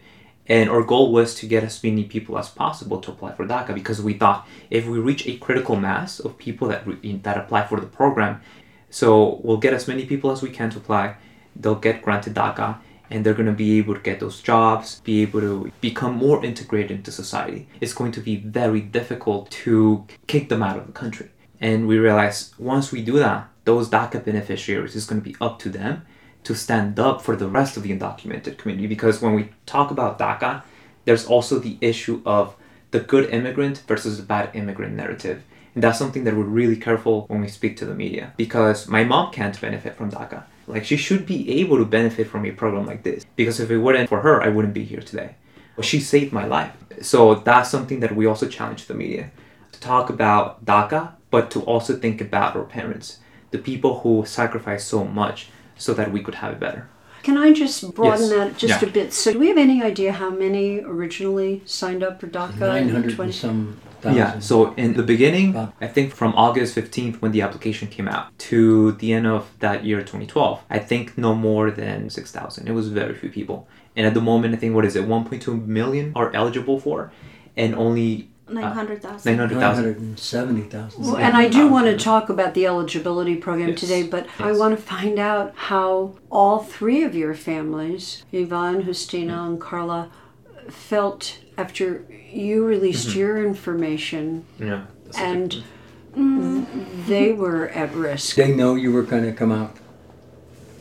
and 0.50 0.70
our 0.70 0.82
goal 0.82 1.12
was 1.12 1.36
to 1.36 1.46
get 1.46 1.64
as 1.64 1.84
many 1.84 2.04
people 2.06 2.38
as 2.38 2.50
possible 2.50 3.02
to 3.02 3.12
apply 3.12 3.34
for 3.34 3.46
DACA 3.46 3.74
because 3.74 4.02
we 4.02 4.14
thought 4.14 4.48
if 4.70 4.88
we 4.88 4.98
reach 5.00 5.28
a 5.28 5.38
critical 5.38 5.76
mass 5.76 6.20
of 6.20 6.38
people 6.38 6.70
that 6.70 6.88
re- 6.88 7.20
that 7.24 7.38
apply 7.38 7.68
for 7.68 7.80
the 7.80 7.86
program, 7.86 8.42
so 8.90 9.42
we'll 9.44 9.58
get 9.58 9.74
as 9.74 9.88
many 9.88 10.06
people 10.06 10.32
as 10.32 10.42
we 10.42 10.50
can 10.50 10.70
to 10.70 10.78
apply. 10.78 11.16
They'll 11.56 11.76
get 11.76 12.02
granted 12.02 12.34
DACA, 12.34 12.78
and 13.10 13.26
they're 13.26 13.34
going 13.34 13.48
to 13.48 13.54
be 13.54 13.78
able 13.78 13.94
to 13.94 14.02
get 14.02 14.20
those 14.20 14.42
jobs, 14.42 15.02
be 15.02 15.22
able 15.22 15.40
to 15.42 15.72
become 15.82 16.16
more 16.16 16.44
integrated 16.44 16.92
into 16.92 17.12
society. 17.12 17.68
It's 17.80 17.94
going 17.94 18.12
to 18.14 18.22
be 18.22 18.38
very 18.38 18.82
difficult 18.82 19.50
to 19.52 20.06
kick 20.28 20.50
them 20.50 20.64
out 20.64 20.78
of 20.78 20.88
the 20.88 20.94
country. 20.94 21.30
And 21.60 21.88
we 21.88 21.98
realize 21.98 22.54
once 22.58 22.92
we 22.92 23.02
do 23.02 23.14
that, 23.20 23.50
those 23.66 23.90
DACA 23.90 24.24
beneficiaries 24.24 24.96
is 24.96 25.06
going 25.06 25.22
to 25.22 25.30
be 25.30 25.36
up 25.42 25.60
to 25.60 25.70
them 25.70 26.06
to 26.44 26.56
stand 26.56 27.00
up 27.00 27.22
for 27.22 27.36
the 27.36 27.48
rest 27.48 27.76
of 27.76 27.84
the 27.84 27.98
undocumented 27.98 28.58
community 28.58 28.88
because 28.88 29.22
when 29.22 29.34
we 29.34 29.50
talk 29.66 29.92
about 29.92 30.20
DACA, 30.20 30.64
there's 31.06 31.26
also 31.26 31.60
the 31.60 31.78
issue 31.82 32.22
of 32.26 32.56
the 32.92 33.00
good 33.00 33.30
immigrant 33.32 33.84
versus 33.88 34.18
the 34.18 34.24
bad 34.24 34.50
immigrant 34.54 34.96
narrative. 34.96 35.44
And 35.74 35.84
that's 35.84 36.00
something 36.00 36.24
that 36.24 36.36
we're 36.36 36.44
really 36.44 36.78
careful 36.78 37.26
when 37.28 37.42
we 37.42 37.48
speak 37.48 37.78
to 37.78 37.86
the 37.86 37.94
media 37.94 38.34
because 38.38 38.88
my 38.88 39.04
mom 39.04 39.32
can't 39.32 39.60
benefit 39.60 39.96
from 39.96 40.12
DACA. 40.12 40.46
Like 40.68 40.84
she 40.86 40.98
should 40.98 41.26
be 41.26 41.60
able 41.62 41.78
to 41.78 41.86
benefit 41.86 42.28
from 42.28 42.46
a 42.46 42.52
program 42.52 42.86
like 42.86 43.04
this 43.04 43.26
because 43.36 43.60
if 43.60 43.72
it 43.72 43.78
weren't 43.78 44.10
for 44.10 44.22
her, 44.22 44.42
I 44.44 44.50
wouldn't 44.50 44.74
be 44.74 44.84
here 44.84 45.00
today. 45.02 45.36
But 45.76 45.86
she 45.86 46.00
saved 46.00 46.34
my 46.34 46.46
life. 46.46 46.74
So 47.02 47.36
that's 47.36 47.70
something 47.70 48.00
that 48.02 48.16
we 48.16 48.26
also 48.26 48.48
challenge 48.48 48.86
the 48.88 48.94
media 48.94 49.32
to 49.72 49.80
talk 49.80 50.10
about 50.10 50.66
DACA, 50.66 51.12
but 51.32 51.50
to 51.52 51.62
also 51.62 51.96
think 51.96 52.20
about 52.20 52.56
our 52.56 52.64
parents, 52.64 53.20
the 53.52 53.60
people 53.60 54.00
who 54.00 54.26
sacrificed 54.26 54.88
so 54.88 55.06
much 55.06 55.50
so 55.78 55.94
that 55.94 56.12
we 56.12 56.22
could 56.22 56.36
have 56.36 56.54
it 56.54 56.60
better. 56.60 56.90
Can 57.24 57.38
I 57.38 57.54
just 57.54 57.94
broaden 57.94 58.22
Yes. 58.22 58.30
that 58.30 58.58
just 58.58 58.82
Yeah. 58.82 58.90
a 58.90 58.92
bit? 58.92 59.14
So, 59.14 59.34
do 59.34 59.40
we 59.40 59.48
have 59.50 59.58
any 59.58 59.84
idea 59.84 60.14
how 60.14 60.30
many 60.30 60.80
originally 60.82 61.62
signed 61.66 62.02
up 62.04 62.20
for 62.20 62.28
DACA? 62.28 62.60
900 62.60 63.20
and 63.20 63.34
some 63.34 63.78
thousand. 63.78 63.78
Yeah, 64.16 64.40
so 64.40 64.74
in 64.74 64.94
the 64.94 65.04
beginning, 65.04 65.54
Wow. 65.54 65.74
I 65.82 65.88
think 65.88 66.14
from 66.14 66.34
August 66.36 66.76
15th 66.76 67.22
when 67.22 67.32
the 67.32 67.42
application 67.42 67.88
came 67.88 68.08
out 68.08 68.38
to 68.50 68.94
the 68.94 69.14
end 69.14 69.28
of 69.28 69.50
that 69.60 69.84
year 69.86 70.00
2012, 70.00 70.64
I 70.70 70.80
think 70.80 71.18
no 71.18 71.34
more 71.36 71.72
than 71.72 72.10
6,000. 72.10 72.68
It 72.68 72.74
was 72.74 72.90
very 72.90 73.14
few 73.14 73.30
people. 73.30 73.68
And 73.96 74.06
at 74.06 74.14
the 74.14 74.22
moment, 74.22 74.54
I 74.54 74.58
think 74.58 74.76
what 74.76 74.86
is 74.86 74.96
it, 74.96 75.08
1.2 75.08 75.66
million 75.66 76.12
are 76.16 76.32
eligible 76.34 76.80
for, 76.80 77.12
and 77.56 77.74
only 77.76 78.30
uh, 78.48 78.54
900,000. 78.54 79.32
900,000. 79.32 79.84
970,000. 79.84 81.04
Well, 81.04 81.18
and 81.18 81.36
I 81.36 81.50
do 81.50 81.68
want 81.68 81.88
to 81.88 81.98
talk 81.98 82.30
about 82.30 82.54
the 82.54 82.66
eligibility 82.66 83.36
program 83.36 83.70
Yes, 83.70 83.80
today, 83.80 84.04
but 84.04 84.28
I 84.40 84.52
want 84.54 84.78
to 84.78 84.82
find 84.82 85.20
out 85.20 85.54
how 85.56 86.16
all 86.32 86.60
three 86.60 87.04
of 87.04 87.16
your 87.16 87.34
families, 87.34 88.24
Ivan, 88.34 88.84
Justino, 88.84 89.32
mm-hmm. 89.32 89.52
and 89.52 89.62
Carla, 89.62 90.12
felt 90.70 91.40
after 91.58 92.04
you 92.32 92.66
released 92.66 93.10
Mm-hmm. 93.10 93.20
your 93.20 93.46
information 93.46 94.46
Yeah. 94.60 94.84
and 95.18 95.64
they 97.08 97.32
were 97.32 97.70
at 97.70 97.94
risk. 97.94 98.36
They 98.36 98.54
know 98.54 98.76
you 98.76 98.92
were 98.92 99.04
going 99.04 99.24
to 99.24 99.32
come 99.34 99.52
out. 99.52 99.76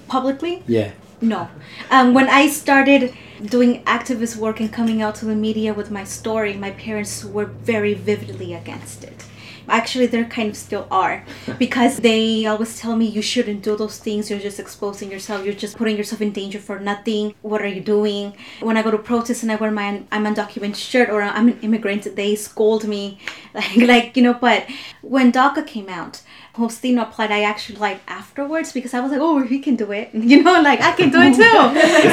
Publicly? 0.08 0.62
Yeah. 0.66 0.92
No. 1.20 1.48
Um, 1.90 2.14
when 2.14 2.28
I 2.28 2.48
started 2.48 3.14
doing 3.44 3.82
activist 3.84 4.36
work 4.36 4.60
and 4.60 4.72
coming 4.72 5.02
out 5.02 5.14
to 5.16 5.24
the 5.26 5.34
media 5.34 5.74
with 5.74 5.90
my 5.90 6.04
story, 6.04 6.54
my 6.54 6.70
parents 6.70 7.24
were 7.24 7.46
very 7.46 7.94
vividly 7.94 8.54
against 8.54 9.04
it. 9.04 9.24
Actually, 9.68 10.06
they 10.06 10.22
kind 10.24 10.50
of 10.50 10.56
still 10.56 10.86
are 10.90 11.24
because 11.58 11.98
they 11.98 12.46
always 12.46 12.78
tell 12.78 12.96
me 12.96 13.06
you 13.06 13.22
shouldn't 13.22 13.62
do 13.62 13.76
those 13.76 13.98
things. 13.98 14.30
You're 14.30 14.38
just 14.38 14.60
exposing 14.60 15.10
yourself. 15.10 15.44
You're 15.44 15.54
just 15.54 15.76
putting 15.76 15.96
yourself 15.96 16.20
in 16.20 16.32
danger 16.32 16.58
for 16.58 16.78
nothing. 16.78 17.34
What 17.42 17.62
are 17.62 17.66
you 17.66 17.80
doing? 17.80 18.36
When 18.60 18.76
I 18.76 18.82
go 18.82 18.90
to 18.90 18.98
protests 18.98 19.42
and 19.42 19.52
I 19.52 19.56
wear 19.56 19.70
my 19.70 20.02
I'm 20.12 20.24
undocumented 20.24 20.76
shirt 20.76 21.10
or 21.10 21.22
I'm 21.22 21.48
an 21.48 21.60
immigrant, 21.60 22.16
they 22.16 22.34
scold 22.34 22.86
me, 22.86 23.18
like 23.54 23.76
like 23.76 24.16
you 24.16 24.22
know. 24.22 24.34
But 24.34 24.66
when 25.02 25.32
DACA 25.32 25.66
came 25.66 25.88
out, 25.88 26.22
Justino 26.56 27.02
applied, 27.02 27.30
I 27.30 27.42
actually 27.42 27.78
like 27.78 28.00
afterwards 28.08 28.72
because 28.72 28.94
I 28.94 29.00
was 29.00 29.12
like, 29.12 29.20
oh, 29.20 29.42
he 29.42 29.58
can 29.58 29.76
do 29.76 29.92
it, 29.92 30.10
you 30.14 30.42
know, 30.42 30.60
like 30.62 30.80
I 30.80 30.92
can 30.92 31.10
do 31.10 31.18
it 31.20 31.34
too. 31.34 31.52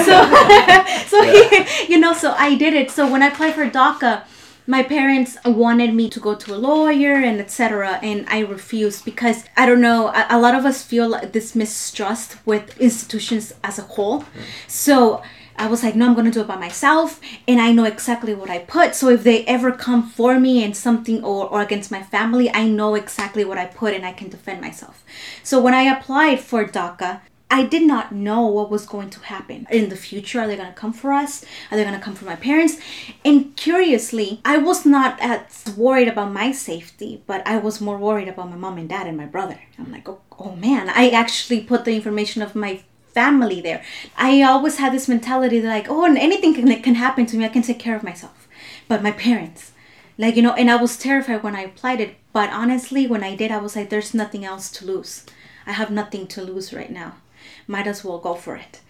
so, 0.03 0.15
so 1.07 1.23
he, 1.23 1.93
you 1.93 1.99
know, 1.99 2.13
so 2.13 2.31
I 2.31 2.55
did 2.55 2.73
it. 2.73 2.91
So 2.91 3.09
when 3.09 3.23
I 3.23 3.27
applied 3.27 3.55
for 3.55 3.69
DACA, 3.69 4.23
my 4.67 4.83
parents 4.83 5.37
wanted 5.45 5.93
me 5.93 6.09
to 6.09 6.19
go 6.19 6.35
to 6.35 6.55
a 6.55 6.57
lawyer 6.57 7.15
and 7.15 7.39
etc. 7.39 7.99
And 8.01 8.25
I 8.29 8.39
refused 8.39 9.05
because 9.05 9.43
I 9.57 9.65
don't 9.65 9.81
know. 9.81 10.07
A, 10.07 10.27
a 10.29 10.39
lot 10.39 10.55
of 10.55 10.65
us 10.65 10.83
feel 10.83 11.09
like 11.09 11.31
this 11.33 11.55
mistrust 11.55 12.37
with 12.45 12.77
institutions 12.79 13.53
as 13.63 13.79
a 13.79 13.83
whole. 13.83 14.21
Mm. 14.21 14.27
So. 14.67 15.23
I 15.55 15.67
was 15.67 15.83
like, 15.83 15.95
no, 15.95 16.07
I'm 16.07 16.15
gonna 16.15 16.31
do 16.31 16.41
it 16.41 16.47
by 16.47 16.55
myself, 16.55 17.21
and 17.47 17.61
I 17.61 17.71
know 17.73 17.83
exactly 17.83 18.33
what 18.33 18.49
I 18.49 18.57
put. 18.57 18.95
So 18.95 19.09
if 19.09 19.23
they 19.23 19.45
ever 19.45 19.71
come 19.71 20.09
for 20.09 20.39
me 20.39 20.63
and 20.63 20.75
something 20.75 21.23
or, 21.23 21.47
or 21.47 21.61
against 21.61 21.91
my 21.91 22.01
family, 22.01 22.49
I 22.51 22.67
know 22.67 22.95
exactly 22.95 23.45
what 23.45 23.59
I 23.59 23.67
put 23.67 23.93
and 23.93 24.03
I 24.03 24.13
can 24.13 24.29
defend 24.29 24.61
myself. 24.61 25.03
So 25.43 25.61
when 25.61 25.75
I 25.75 25.83
applied 25.83 26.39
for 26.39 26.65
DACA, 26.65 27.21
I 27.53 27.61
did 27.61 27.83
not 27.83 28.11
know 28.11 28.47
what 28.47 28.71
was 28.71 28.87
going 28.87 29.11
to 29.11 29.19
happen 29.19 29.67
in 29.69 29.89
the 29.89 29.95
future. 29.95 30.39
Are 30.41 30.47
they 30.47 30.57
gonna 30.57 30.73
come 30.73 30.91
for 30.91 31.13
us? 31.13 31.45
Are 31.69 31.77
they 31.77 31.83
gonna 31.83 31.99
come 31.99 32.15
for 32.15 32.25
my 32.25 32.35
parents? 32.35 32.77
And 33.23 33.55
curiously, 33.55 34.41
I 34.43 34.57
was 34.57 34.87
not 34.87 35.19
as 35.21 35.63
worried 35.77 36.07
about 36.07 36.33
my 36.33 36.51
safety, 36.51 37.21
but 37.27 37.45
I 37.45 37.57
was 37.57 37.79
more 37.79 37.99
worried 37.99 38.27
about 38.27 38.49
my 38.49 38.55
mom 38.55 38.79
and 38.79 38.89
dad 38.89 39.05
and 39.05 39.15
my 39.15 39.27
brother. 39.27 39.59
I'm 39.77 39.91
like, 39.91 40.09
oh, 40.09 40.21
oh 40.39 40.55
man, 40.55 40.89
I 40.89 41.11
actually 41.11 41.61
put 41.61 41.85
the 41.85 41.93
information 41.93 42.41
of 42.41 42.55
my 42.55 42.81
family 43.13 43.61
there. 43.61 43.83
I 44.17 44.41
always 44.41 44.77
had 44.77 44.91
this 44.91 45.07
mentality 45.07 45.59
that 45.59 45.67
like, 45.67 45.87
oh, 45.91 46.05
and 46.05 46.17
anything 46.17 46.55
can, 46.55 46.81
can 46.81 46.95
happen 46.95 47.27
to 47.27 47.37
me. 47.37 47.45
I 47.45 47.49
can 47.49 47.61
take 47.61 47.77
care 47.77 47.95
of 47.95 48.01
myself. 48.01 48.47
But 48.87 49.03
my 49.03 49.11
parents, 49.11 49.73
like, 50.17 50.35
you 50.35 50.41
know, 50.41 50.53
and 50.53 50.71
I 50.71 50.77
was 50.77 50.97
terrified 50.97 51.43
when 51.43 51.55
I 51.55 51.61
applied 51.61 52.01
it. 52.01 52.15
But 52.31 52.49
honestly, 52.49 53.05
when 53.05 53.23
I 53.23 53.35
did, 53.35 53.51
I 53.51 53.59
was 53.59 53.75
like, 53.75 53.91
there's 53.91 54.15
nothing 54.15 54.43
else 54.43 54.71
to 54.71 54.87
lose. 54.87 55.23
I 55.67 55.73
have 55.73 55.91
nothing 55.91 56.25
to 56.29 56.41
lose 56.41 56.73
right 56.73 56.91
now. 56.91 57.13
Might 57.67 57.87
as 57.87 58.03
well 58.03 58.19
go 58.19 58.35
for 58.35 58.55
it. 58.55 58.81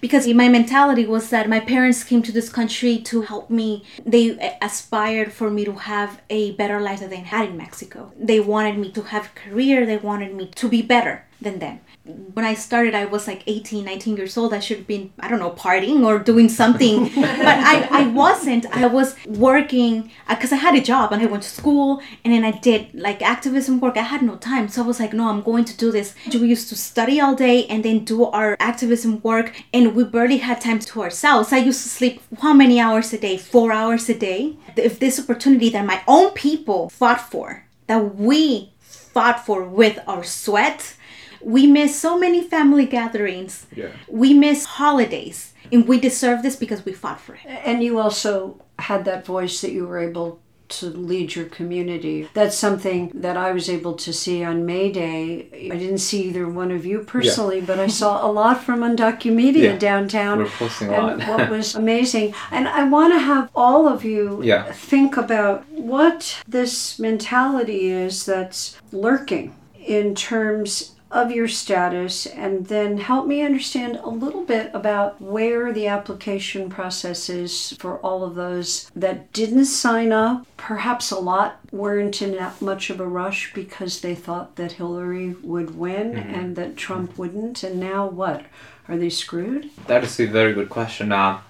Because 0.00 0.26
my 0.28 0.48
mentality 0.48 1.06
was 1.06 1.28
that 1.30 1.48
my 1.48 1.60
parents 1.60 2.04
came 2.04 2.22
to 2.22 2.32
this 2.32 2.48
country 2.48 2.98
to 2.98 3.22
help 3.22 3.50
me. 3.50 3.84
They 4.04 4.56
aspired 4.62 5.32
for 5.32 5.50
me 5.50 5.64
to 5.66 5.72
have 5.72 6.22
a 6.30 6.52
better 6.52 6.80
life 6.80 7.00
than 7.00 7.10
they 7.10 7.16
had 7.16 7.50
in 7.50 7.56
Mexico. 7.56 8.12
They 8.18 8.40
wanted 8.40 8.78
me 8.78 8.90
to 8.92 9.02
have 9.02 9.26
a 9.26 9.50
career. 9.50 9.84
They 9.84 9.98
wanted 9.98 10.34
me 10.34 10.46
to 10.46 10.68
be 10.68 10.80
better. 10.80 11.26
Than 11.40 11.58
them. 11.58 11.80
When 12.04 12.44
I 12.44 12.54
started, 12.54 12.94
I 12.94 13.04
was 13.04 13.26
like 13.26 13.42
18, 13.46 13.84
19 13.84 14.16
years 14.16 14.36
old. 14.36 14.52
I 14.52 14.60
should 14.60 14.78
have 14.78 14.86
been, 14.86 15.12
I 15.20 15.28
don't 15.28 15.38
know, 15.38 15.50
partying 15.50 16.04
or 16.04 16.18
doing 16.18 16.48
something. 16.48 17.04
but 17.14 17.46
I, 17.46 17.88
I 17.90 18.06
wasn't. 18.08 18.66
I 18.74 18.86
was 18.86 19.14
working 19.26 20.10
uh, 20.28 20.34
because 20.34 20.52
I 20.52 20.56
had 20.56 20.74
a 20.74 20.80
job 20.80 21.12
and 21.12 21.22
I 21.22 21.26
went 21.26 21.42
to 21.42 21.48
school 21.48 22.02
and 22.24 22.32
then 22.32 22.44
I 22.44 22.52
did 22.52 22.94
like 22.94 23.22
activism 23.22 23.80
work. 23.80 23.96
I 23.96 24.02
had 24.02 24.22
no 24.22 24.36
time. 24.36 24.68
So 24.68 24.82
I 24.82 24.86
was 24.86 25.00
like, 25.00 25.12
no, 25.12 25.28
I'm 25.28 25.42
going 25.42 25.64
to 25.66 25.76
do 25.76 25.92
this. 25.92 26.14
We 26.32 26.48
used 26.48 26.68
to 26.70 26.76
study 26.76 27.20
all 27.20 27.34
day 27.34 27.66
and 27.66 27.84
then 27.84 28.04
do 28.04 28.24
our 28.26 28.56
activism 28.60 29.20
work 29.22 29.52
and 29.72 29.94
we 29.94 30.04
barely 30.04 30.38
had 30.38 30.60
time 30.60 30.78
to 30.80 31.02
ourselves. 31.02 31.52
I 31.52 31.58
used 31.58 31.82
to 31.82 31.88
sleep 31.88 32.22
how 32.40 32.52
many 32.52 32.80
hours 32.80 33.12
a 33.12 33.18
day? 33.18 33.36
Four 33.36 33.72
hours 33.72 34.08
a 34.08 34.14
day. 34.14 34.56
If 34.76 34.98
this 34.98 35.20
opportunity 35.20 35.68
that 35.70 35.84
my 35.84 36.02
own 36.08 36.30
people 36.30 36.88
fought 36.88 37.20
for, 37.20 37.64
that 37.86 38.14
we 38.16 38.72
fought 38.78 39.44
for 39.44 39.64
with 39.64 39.98
our 40.06 40.24
sweat, 40.24 40.94
we 41.42 41.66
miss 41.66 41.98
so 41.98 42.18
many 42.18 42.42
family 42.42 42.86
gatherings. 42.86 43.66
Yeah. 43.74 43.88
We 44.08 44.34
miss 44.34 44.64
holidays. 44.64 45.54
And 45.72 45.86
we 45.86 46.00
deserve 46.00 46.42
this 46.42 46.56
because 46.56 46.84
we 46.84 46.92
fought 46.92 47.20
for 47.20 47.34
it. 47.34 47.40
And 47.46 47.82
you 47.82 47.98
also 47.98 48.60
had 48.78 49.04
that 49.04 49.24
voice 49.24 49.60
that 49.60 49.70
you 49.72 49.86
were 49.86 49.98
able 49.98 50.40
to 50.80 50.86
lead 50.86 51.34
your 51.34 51.46
community. 51.46 52.28
That's 52.32 52.56
something 52.56 53.10
that 53.14 53.36
I 53.36 53.50
was 53.52 53.68
able 53.68 53.94
to 53.94 54.12
see 54.12 54.44
on 54.44 54.64
May 54.66 54.92
Day. 54.92 55.48
I 55.72 55.76
didn't 55.76 55.98
see 55.98 56.22
either 56.28 56.48
one 56.48 56.70
of 56.70 56.86
you 56.86 57.00
personally, 57.00 57.60
but 57.60 57.80
I 57.80 57.88
saw 57.88 58.24
a 58.24 58.30
lot 58.30 58.62
from 58.62 58.80
Undocumedia 58.80 59.62
Yeah. 59.62 59.78
downtown. 59.78 60.38
We're 60.38 60.46
posting 60.46 60.88
a 60.88 60.92
lot. 60.92 61.18
what 61.26 61.50
was 61.50 61.74
amazing. 61.74 62.34
And 62.52 62.68
I 62.68 62.84
want 62.84 63.12
to 63.14 63.18
have 63.18 63.50
all 63.54 63.88
of 63.88 64.04
you 64.04 64.40
Yeah. 64.44 64.70
think 64.72 65.16
about 65.16 65.64
what 65.70 66.36
this 66.46 66.98
mentality 67.00 67.90
is 67.90 68.24
that's 68.24 68.76
lurking 68.92 69.54
in 69.84 70.14
terms 70.14 70.92
of 71.10 71.30
your 71.30 71.48
status 71.48 72.26
and 72.26 72.66
then 72.66 72.98
help 72.98 73.26
me 73.26 73.42
understand 73.42 73.96
a 73.96 74.08
little 74.08 74.44
bit 74.44 74.70
about 74.72 75.20
where 75.20 75.72
the 75.72 75.86
application 75.86 76.70
process 76.70 77.28
is 77.28 77.72
for 77.78 77.98
all 77.98 78.22
of 78.22 78.34
those 78.36 78.90
that 78.94 79.32
didn't 79.32 79.64
sign 79.64 80.12
up. 80.12 80.46
Perhaps 80.56 81.10
a 81.10 81.18
lot 81.18 81.58
weren't 81.72 82.22
in 82.22 82.32
that 82.32 82.60
much 82.62 82.90
of 82.90 83.00
a 83.00 83.06
rush 83.06 83.52
because 83.54 84.00
they 84.00 84.14
thought 84.14 84.56
that 84.56 84.72
Hillary 84.72 85.34
would 85.42 85.76
win 85.76 86.16
and 86.16 86.54
that 86.56 86.76
Trump 86.76 87.18
wouldn't. 87.18 87.62
And 87.62 87.80
now 87.80 88.06
what? 88.06 88.44
Are 88.88 88.96
they 88.96 89.10
screwed? 89.10 89.70
That 89.86 90.04
is 90.04 90.18
a 90.20 90.26
very 90.26 90.52
good 90.52 90.68
question. 90.68 91.12
Uh, 91.12 91.40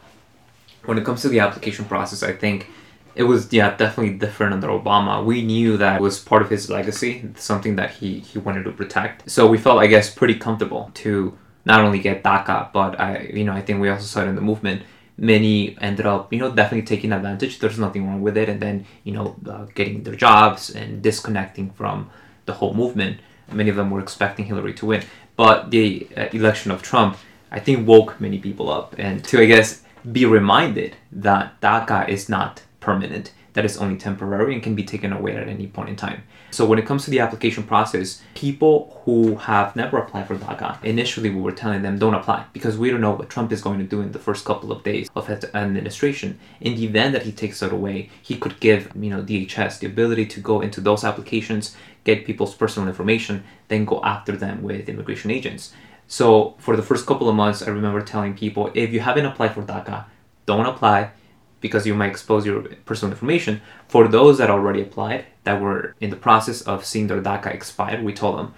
when 0.84 0.98
it 0.98 1.04
comes 1.04 1.22
to 1.22 1.28
the 1.28 1.40
application 1.40 1.84
process, 1.84 2.22
I 2.22 2.32
think 2.32 2.68
it 3.14 3.24
was 3.24 3.52
yeah 3.52 3.76
definitely 3.76 4.14
different 4.14 4.54
under 4.54 4.68
Obama. 4.68 5.24
We 5.24 5.42
knew 5.42 5.76
that 5.76 6.00
was 6.00 6.18
part 6.18 6.42
of 6.42 6.50
his 6.50 6.70
legacy, 6.70 7.30
something 7.36 7.76
that 7.76 7.90
he 7.90 8.20
he 8.20 8.38
wanted 8.38 8.64
to 8.64 8.72
protect. 8.72 9.30
So 9.30 9.46
we 9.46 9.58
felt, 9.58 9.80
I 9.80 9.86
guess, 9.86 10.12
pretty 10.12 10.34
comfortable 10.34 10.90
to 10.94 11.36
not 11.64 11.80
only 11.80 11.98
get 11.98 12.22
DACA, 12.22 12.72
but 12.72 12.98
I 13.00 13.30
you 13.34 13.44
know 13.44 13.52
I 13.52 13.62
think 13.62 13.80
we 13.80 13.88
also 13.88 14.04
saw 14.04 14.22
it 14.22 14.28
in 14.28 14.34
the 14.34 14.40
movement. 14.40 14.82
Many 15.16 15.76
ended 15.80 16.06
up 16.06 16.32
you 16.32 16.38
know 16.38 16.50
definitely 16.50 16.86
taking 16.86 17.12
advantage. 17.12 17.58
There's 17.58 17.78
nothing 17.78 18.06
wrong 18.06 18.22
with 18.22 18.36
it, 18.36 18.48
and 18.48 18.60
then 18.60 18.86
you 19.04 19.12
know 19.12 19.36
uh, 19.48 19.66
getting 19.74 20.02
their 20.02 20.16
jobs 20.16 20.70
and 20.70 21.02
disconnecting 21.02 21.70
from 21.70 22.10
the 22.46 22.54
whole 22.54 22.74
movement. 22.74 23.20
Many 23.52 23.70
of 23.70 23.76
them 23.76 23.90
were 23.90 24.00
expecting 24.00 24.44
Hillary 24.46 24.74
to 24.74 24.86
win, 24.86 25.02
but 25.36 25.70
the 25.70 26.06
uh, 26.16 26.28
election 26.32 26.70
of 26.70 26.82
Trump, 26.82 27.16
I 27.50 27.58
think, 27.58 27.86
woke 27.86 28.20
many 28.20 28.38
people 28.38 28.70
up 28.70 28.94
and 28.96 29.24
to 29.24 29.40
I 29.40 29.46
guess 29.46 29.82
be 30.10 30.24
reminded 30.24 30.96
that 31.12 31.60
DACA 31.60 32.08
is 32.08 32.28
not 32.28 32.62
permanent, 32.80 33.32
that 33.52 33.64
is 33.64 33.78
only 33.78 33.96
temporary 33.96 34.54
and 34.54 34.62
can 34.62 34.74
be 34.74 34.84
taken 34.84 35.12
away 35.12 35.36
at 35.36 35.48
any 35.48 35.66
point 35.66 35.88
in 35.88 35.96
time. 35.96 36.22
So 36.50 36.66
when 36.66 36.78
it 36.78 36.86
comes 36.86 37.04
to 37.04 37.10
the 37.10 37.20
application 37.20 37.62
process, 37.62 38.22
people 38.34 39.00
who 39.04 39.36
have 39.36 39.74
never 39.76 39.98
applied 39.98 40.26
for 40.26 40.36
DACA, 40.36 40.82
initially 40.84 41.30
we 41.30 41.40
were 41.40 41.52
telling 41.52 41.82
them 41.82 41.98
don't 41.98 42.14
apply 42.14 42.46
because 42.52 42.78
we 42.78 42.90
don't 42.90 43.00
know 43.00 43.12
what 43.12 43.30
Trump 43.30 43.52
is 43.52 43.62
going 43.62 43.78
to 43.78 43.84
do 43.84 44.00
in 44.00 44.12
the 44.12 44.18
first 44.18 44.44
couple 44.44 44.72
of 44.72 44.82
days 44.82 45.08
of 45.14 45.26
his 45.26 45.44
administration. 45.54 46.38
In 46.60 46.76
the 46.76 46.84
event 46.84 47.12
that 47.12 47.22
he 47.22 47.32
takes 47.32 47.62
it 47.62 47.72
away, 47.72 48.10
he 48.22 48.36
could 48.36 48.58
give, 48.60 48.90
you 48.94 49.10
know, 49.10 49.22
DHS 49.22 49.78
the 49.78 49.86
ability 49.86 50.26
to 50.26 50.40
go 50.40 50.60
into 50.60 50.80
those 50.80 51.04
applications, 51.04 51.76
get 52.04 52.24
people's 52.24 52.54
personal 52.54 52.88
information, 52.88 53.44
then 53.68 53.84
go 53.84 54.02
after 54.02 54.36
them 54.36 54.62
with 54.62 54.88
immigration 54.88 55.30
agents. 55.30 55.72
So 56.06 56.56
for 56.58 56.76
the 56.76 56.82
first 56.82 57.06
couple 57.06 57.28
of 57.28 57.36
months, 57.36 57.62
I 57.62 57.70
remember 57.70 58.00
telling 58.02 58.34
people 58.34 58.70
if 58.74 58.92
you 58.92 59.00
haven't 59.00 59.26
applied 59.26 59.54
for 59.54 59.62
DACA, 59.62 60.06
don't 60.46 60.66
apply 60.66 61.12
because 61.60 61.86
you 61.86 61.94
might 61.94 62.10
expose 62.10 62.46
your 62.46 62.62
personal 62.84 63.12
information. 63.12 63.60
For 63.88 64.08
those 64.08 64.38
that 64.38 64.50
already 64.50 64.82
applied, 64.82 65.26
that 65.44 65.60
were 65.60 65.94
in 66.00 66.10
the 66.10 66.16
process 66.16 66.62
of 66.62 66.84
seeing 66.84 67.06
their 67.06 67.20
DACA 67.20 67.54
expire, 67.54 68.02
we 68.02 68.12
told 68.12 68.38
them, 68.38 68.54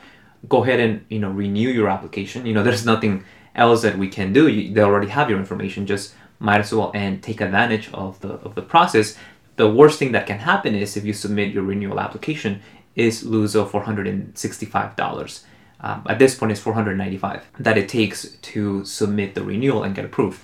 go 0.49 0.63
ahead 0.65 0.81
and 0.81 1.05
you 1.09 1.19
know 1.19 1.31
renew 1.31 1.69
your 1.69 1.89
application. 1.89 2.47
You 2.47 2.55
know, 2.55 2.63
there's 2.67 2.87
nothing 2.87 3.25
else 3.55 3.83
that 3.83 3.99
we 3.99 4.09
can 4.09 4.33
do. 4.33 4.49
You, 4.49 4.73
they 4.75 4.83
already 4.83 5.09
have 5.09 5.31
your 5.31 5.39
information. 5.39 5.87
Just 5.87 6.15
might 6.39 6.61
as 6.61 6.75
well 6.75 6.91
and 6.95 7.23
take 7.23 7.41
advantage 7.41 7.91
of 7.93 8.21
the 8.21 8.35
of 8.47 8.55
the 8.55 8.63
process. 8.63 9.17
The 9.57 9.71
worst 9.71 9.99
thing 9.99 10.13
that 10.13 10.27
can 10.27 10.39
happen 10.39 10.75
is 10.75 10.97
if 10.97 11.05
you 11.05 11.13
submit 11.13 11.53
your 11.53 11.63
renewal 11.63 12.01
application, 12.01 12.63
is 12.97 13.23
lose 13.23 13.55
of 13.55 13.71
four 13.71 13.83
hundred 13.83 14.07
and 14.07 14.37
sixty-five 14.37 14.97
dollars. 14.97 15.45
Um, 15.81 16.05
at 16.09 16.19
this 16.19 16.35
point, 16.35 16.53
it's 16.53 16.61
four 16.61 16.75
hundred 16.75 16.97
ninety-five 16.97 17.45
that 17.59 17.79
it 17.79 17.89
takes 17.89 18.37
to 18.53 18.85
submit 18.85 19.35
the 19.35 19.43
renewal 19.43 19.83
and 19.83 19.95
get 19.95 20.05
approved. 20.05 20.41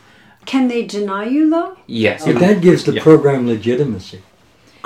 Can 0.49 0.69
they 0.69 0.83
deny 0.87 1.25
you 1.27 1.51
though? 1.51 1.77
Yes, 1.87 2.25
But 2.25 2.39
that 2.45 2.63
gives 2.63 2.83
the 2.85 2.93
Yeah. 2.95 3.03
program 3.09 3.47
legitimacy. 3.47 4.21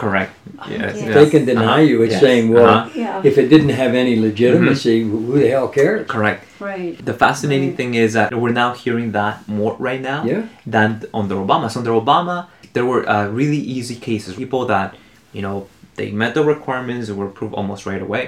correct. 0.02 0.32
Yes, 0.68 0.96
If 0.96 1.08
If 1.08 1.14
they 1.14 1.28
can 1.34 1.44
deny 1.52 1.64
Uh-huh. 1.82 1.90
you, 1.90 1.96
it's 2.02 2.14
Yes. 2.14 2.22
saying, 2.26 2.44
well, 2.54 2.66
Uh-huh. 2.74 2.88
Yeah. 3.04 3.20
if 3.30 3.34
it 3.42 3.46
didn't 3.54 3.74
have 3.82 3.92
any 4.04 4.14
legitimacy, 4.28 4.96
who 5.10 5.38
the 5.38 5.48
hell 5.54 5.68
cares? 5.78 6.02
correct. 6.14 6.40
Right. 6.70 6.92
The 7.10 7.16
fascinating 7.24 7.68
Right. 7.70 7.76
thing 7.80 7.90
is 8.04 8.10
that 8.18 8.26
we're 8.42 8.58
now 8.64 8.70
hearing 8.84 9.08
that 9.20 9.34
more 9.58 9.74
right 9.88 10.02
now 10.12 10.20
Yeah. 10.30 10.42
than 10.74 10.88
under 11.20 11.36
Obama. 11.44 11.66
So 11.70 11.76
under 11.82 11.94
Obama, 12.04 12.36
there 12.74 12.86
were 12.92 13.02
uh, 13.08 13.26
really 13.40 13.62
easy 13.76 13.94
cases. 14.08 14.30
People 14.44 14.62
that, 14.74 14.88
you 15.36 15.42
know, 15.46 15.56
they 15.98 16.08
met 16.22 16.32
the 16.38 16.42
requirements 16.54 17.04
and 17.08 17.14
were 17.20 17.28
approved 17.32 17.54
almost 17.60 17.82
right 17.90 18.02
away. 18.08 18.24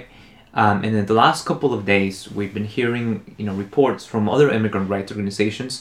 Um, 0.63 0.77
and 0.85 0.93
in 1.01 1.07
the 1.13 1.19
last 1.25 1.41
couple 1.51 1.71
of 1.77 1.81
days, 1.97 2.15
we've 2.37 2.55
been 2.59 2.69
hearing, 2.79 3.09
you 3.39 3.45
know, 3.47 3.55
reports 3.67 4.03
from 4.13 4.23
other 4.35 4.49
immigrant 4.57 4.87
rights 4.95 5.11
organizations 5.15 5.73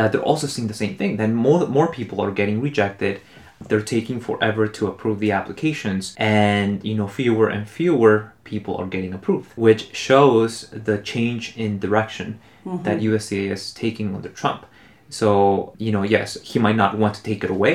that 0.00 0.12
they're 0.12 0.22
also 0.32 0.46
seeing 0.46 0.68
the 0.68 0.80
same 0.84 0.96
thing. 0.96 1.18
Then 1.18 1.34
more 1.34 1.66
more 1.68 1.88
people 1.98 2.20
are 2.24 2.30
getting 2.30 2.60
rejected. 2.60 3.20
They're 3.68 3.88
taking 3.96 4.18
forever 4.28 4.66
to 4.76 4.86
approve 4.86 5.18
the 5.20 5.32
applications, 5.32 6.14
and 6.16 6.82
you 6.82 6.94
know, 6.94 7.06
fewer 7.06 7.46
and 7.54 7.68
fewer 7.68 8.32
people 8.44 8.74
are 8.80 8.86
getting 8.86 9.12
approved, 9.12 9.50
which 9.56 9.94
shows 9.94 10.70
the 10.88 10.96
change 11.12 11.42
in 11.58 11.78
direction 11.78 12.40
mm-hmm. 12.64 12.82
that 12.84 13.00
USCIS 13.00 13.52
is 13.52 13.74
taking 13.74 14.14
under 14.16 14.30
Trump. 14.30 14.64
So 15.10 15.74
you 15.76 15.92
know, 15.92 16.04
yes, 16.16 16.28
he 16.50 16.58
might 16.58 16.76
not 16.76 16.96
want 16.96 17.12
to 17.16 17.22
take 17.22 17.44
it 17.44 17.50
away, 17.50 17.74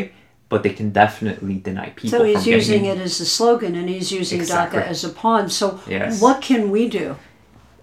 but 0.49 0.63
they 0.63 0.73
can 0.79 0.89
definitely 0.89 1.57
deny 1.69 1.89
people. 1.91 2.17
So 2.17 2.23
he's 2.23 2.47
using 2.47 2.85
it 2.85 2.97
as 2.97 3.19
a 3.21 3.25
slogan 3.37 3.75
and 3.75 3.87
he's 3.87 4.11
using 4.11 4.39
Exactly. 4.39 4.79
DACA 4.79 4.87
as 4.87 5.03
a 5.03 5.09
pawn. 5.09 5.49
So 5.49 5.79
Yes. 5.87 6.19
what 6.23 6.41
can 6.41 6.71
we 6.71 6.89
do 6.89 7.17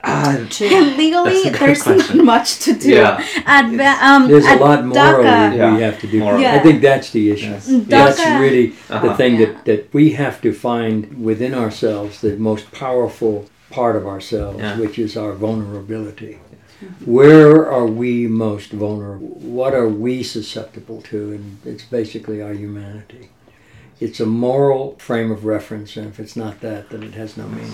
Ah, 0.04 0.36
to 0.50 0.64
Legally, 0.96 1.44
That's 1.44 1.46
a 1.46 1.50
good 1.50 1.60
there's 1.60 1.82
question. 1.82 2.16
not 2.18 2.24
much 2.34 2.58
to 2.60 2.72
do. 2.72 2.90
Yeah. 2.90 3.24
At, 3.46 3.66
um, 4.02 4.28
There's 4.28 4.44
a 4.46 4.56
lot 4.56 4.84
morally 4.84 4.98
DACA, 5.24 5.56
Yeah. 5.56 5.74
we 5.76 5.82
have 5.82 6.00
to 6.00 6.06
do. 6.08 6.18
Morally. 6.18 6.46
I 6.46 6.58
think 6.58 6.82
that's 6.82 7.10
the 7.10 7.30
issue. 7.30 7.50
Yes. 7.50 7.66
That's 7.86 8.18
really 8.40 8.66
the 8.88 8.94
Uh-huh. 8.96 9.16
thing 9.16 9.36
Yeah. 9.36 9.46
that, 9.46 9.64
that 9.66 9.94
we 9.94 10.10
have 10.10 10.40
to 10.42 10.52
find 10.52 11.22
within 11.22 11.54
ourselves, 11.54 12.20
the 12.20 12.36
most 12.36 12.72
powerful 12.72 13.46
part 13.70 13.94
of 13.94 14.04
ourselves, 14.06 14.58
Yeah. 14.58 14.76
which 14.78 14.98
is 14.98 15.16
our 15.16 15.32
vulnerability. 15.34 16.38
Where 17.04 17.70
are 17.70 17.86
we 17.86 18.26
most 18.26 18.72
vulnerable? 18.72 19.38
What 19.38 19.72
are 19.72 19.88
we 19.88 20.24
susceptible 20.24 21.00
to? 21.10 21.18
And 21.34 21.58
it's 21.64 21.84
basically 21.84 22.42
our 22.42 22.54
humanity. 22.54 23.30
It's 24.00 24.18
a 24.18 24.26
moral 24.26 24.96
frame 24.98 25.30
of 25.30 25.44
reference, 25.44 25.96
and 25.96 26.08
if 26.08 26.18
it's 26.18 26.34
not 26.34 26.60
that, 26.60 26.90
then 26.90 27.04
it 27.04 27.14
has 27.14 27.36
no 27.36 27.46
meaning. 27.46 27.70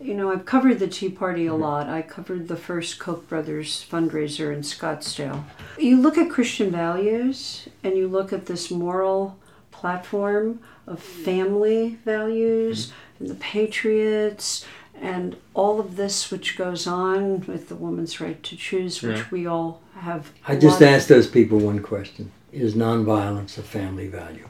You 0.00 0.14
know, 0.14 0.32
I've 0.32 0.46
covered 0.46 0.78
the 0.78 0.88
Tea 0.88 1.10
Party 1.10 1.46
a 1.46 1.50
mm-hmm. 1.50 1.62
lot. 1.62 1.88
I 1.88 2.02
covered 2.02 2.48
the 2.48 2.56
first 2.56 2.98
Koch 2.98 3.28
brothers 3.28 3.84
fundraiser 3.88 4.52
in 4.52 4.62
Scottsdale. 4.62 5.44
You 5.78 6.00
look 6.00 6.16
at 6.16 6.30
Christian 6.30 6.70
values 6.70 7.68
and 7.84 7.96
you 7.96 8.08
look 8.08 8.32
at 8.32 8.46
this 8.46 8.70
moral 8.70 9.38
platform 9.70 10.60
of 10.86 11.02
mm-hmm. 11.02 11.22
family 11.22 11.98
values 12.04 12.86
mm-hmm. 12.86 13.24
and 13.24 13.30
the 13.30 13.34
patriots 13.36 14.64
and 15.00 15.36
all 15.54 15.80
of 15.80 15.96
this 15.96 16.30
which 16.30 16.56
goes 16.58 16.86
on 16.86 17.40
with 17.46 17.68
the 17.68 17.74
woman's 17.74 18.20
right 18.20 18.42
to 18.42 18.56
choose, 18.56 19.02
which 19.02 19.18
Yeah. 19.18 19.24
we 19.30 19.46
all 19.46 19.80
have. 19.96 20.30
I 20.46 20.56
just 20.56 20.80
lot- 20.80 20.90
asked 20.90 21.08
those 21.08 21.26
people 21.26 21.58
one 21.58 21.80
question 21.80 22.32
Is 22.52 22.74
nonviolence 22.74 23.56
a 23.58 23.62
family 23.62 24.08
value? 24.08 24.48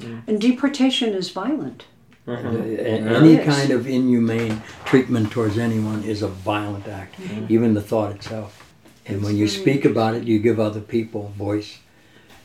Mm. 0.00 0.22
And 0.26 0.40
deportation 0.40 1.14
is 1.14 1.30
violent. 1.30 1.84
Mm-hmm. 2.26 2.56
A- 2.56 2.66
Yeah. 2.66 3.18
Any 3.18 3.38
kind 3.38 3.70
of 3.70 3.86
inhumane 3.86 4.62
treatment 4.84 5.30
towards 5.32 5.58
anyone 5.58 6.02
is 6.04 6.22
a 6.22 6.28
violent 6.28 6.86
act, 6.86 7.20
mm-hmm. 7.20 7.46
even 7.52 7.74
the 7.74 7.80
thought 7.82 8.12
itself. 8.14 8.72
And 9.06 9.22
when 9.24 9.36
you 9.36 9.48
speak 9.48 9.84
about 9.84 10.14
it, 10.14 10.24
you 10.24 10.38
give 10.38 10.60
other 10.60 10.80
people 10.80 11.32
voice 11.36 11.78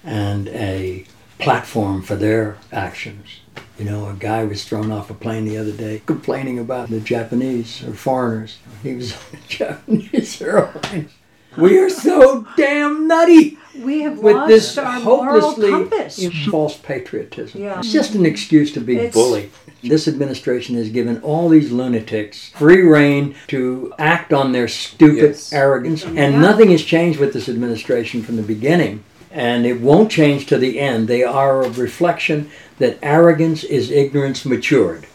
and 0.03 0.47
a 0.49 1.05
platform 1.39 2.01
for 2.01 2.15
their 2.15 2.57
actions. 2.71 3.41
You 3.77 3.85
know, 3.85 4.07
a 4.09 4.13
guy 4.13 4.45
was 4.45 4.63
thrown 4.63 4.91
off 4.91 5.09
a 5.09 5.13
plane 5.13 5.45
the 5.45 5.57
other 5.57 5.73
day 5.73 6.01
complaining 6.05 6.57
about 6.59 6.89
the 6.89 6.99
Japanese 7.01 7.83
or 7.83 7.93
foreigners. 7.93 8.57
He 8.83 8.95
was 8.95 9.13
on 9.13 9.19
a 9.33 9.37
Japanese 9.47 10.41
airline. 10.41 11.09
We 11.57 11.77
are 11.79 11.89
so 11.89 12.45
damn 12.57 13.07
nutty 13.07 13.57
We 13.79 14.01
have 14.01 14.19
with 14.19 14.35
lost 14.35 14.47
this 14.49 14.77
our 14.77 14.99
moral 15.01 15.41
hopelessly 15.41 15.69
compass. 15.69 16.45
false 16.49 16.77
patriotism. 16.77 17.61
Yeah. 17.61 17.79
It's 17.79 17.91
just 17.91 18.15
an 18.15 18.25
excuse 18.25 18.71
to 18.73 18.79
be 18.81 18.95
It's- 18.97 19.13
bullied. 19.13 19.49
This 19.83 20.07
administration 20.07 20.75
has 20.77 20.89
given 20.89 21.19
all 21.21 21.47
these 21.47 21.71
lunatics 21.71 22.49
free 22.55 22.81
reign 22.81 23.35
to 23.49 23.93
act 23.99 24.33
on 24.33 24.51
their 24.51 24.67
stupid 24.67 25.17
Yes. 25.35 25.53
arrogance, 25.53 26.03
mm-hmm. 26.03 26.17
and 26.17 26.33
Yeah. 26.35 26.39
nothing 26.41 26.71
has 26.71 26.81
changed 26.81 27.19
with 27.19 27.33
this 27.33 27.47
administration 27.47 28.23
from 28.23 28.35
the 28.37 28.41
beginning, 28.41 29.03
and 29.31 29.65
it 29.67 29.81
won't 29.81 30.09
change 30.09 30.47
to 30.47 30.57
the 30.57 30.79
end. 30.79 31.07
They 31.07 31.23
are 31.23 31.63
a 31.63 31.69
reflection 31.69 32.49
that 32.79 32.97
arrogance 33.03 33.63
is 33.63 33.91
ignorance 33.91 34.43
matured. 34.45 35.05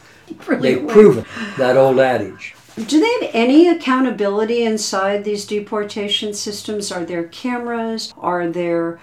They've 0.61 0.87
proven 0.87 1.25
that 1.59 1.77
old 1.77 1.99
adage. 1.99 2.55
Do 2.77 3.01
they 3.01 3.27
have 3.27 3.35
any 3.35 3.69
accountability 3.69 4.63
inside 4.63 5.25
these 5.25 5.45
deportation 5.45 6.33
systems? 6.35 6.93
Are 6.93 7.05
there 7.05 7.25
cameras? 7.25 8.15
Are 8.17 8.49
there 8.49 9.01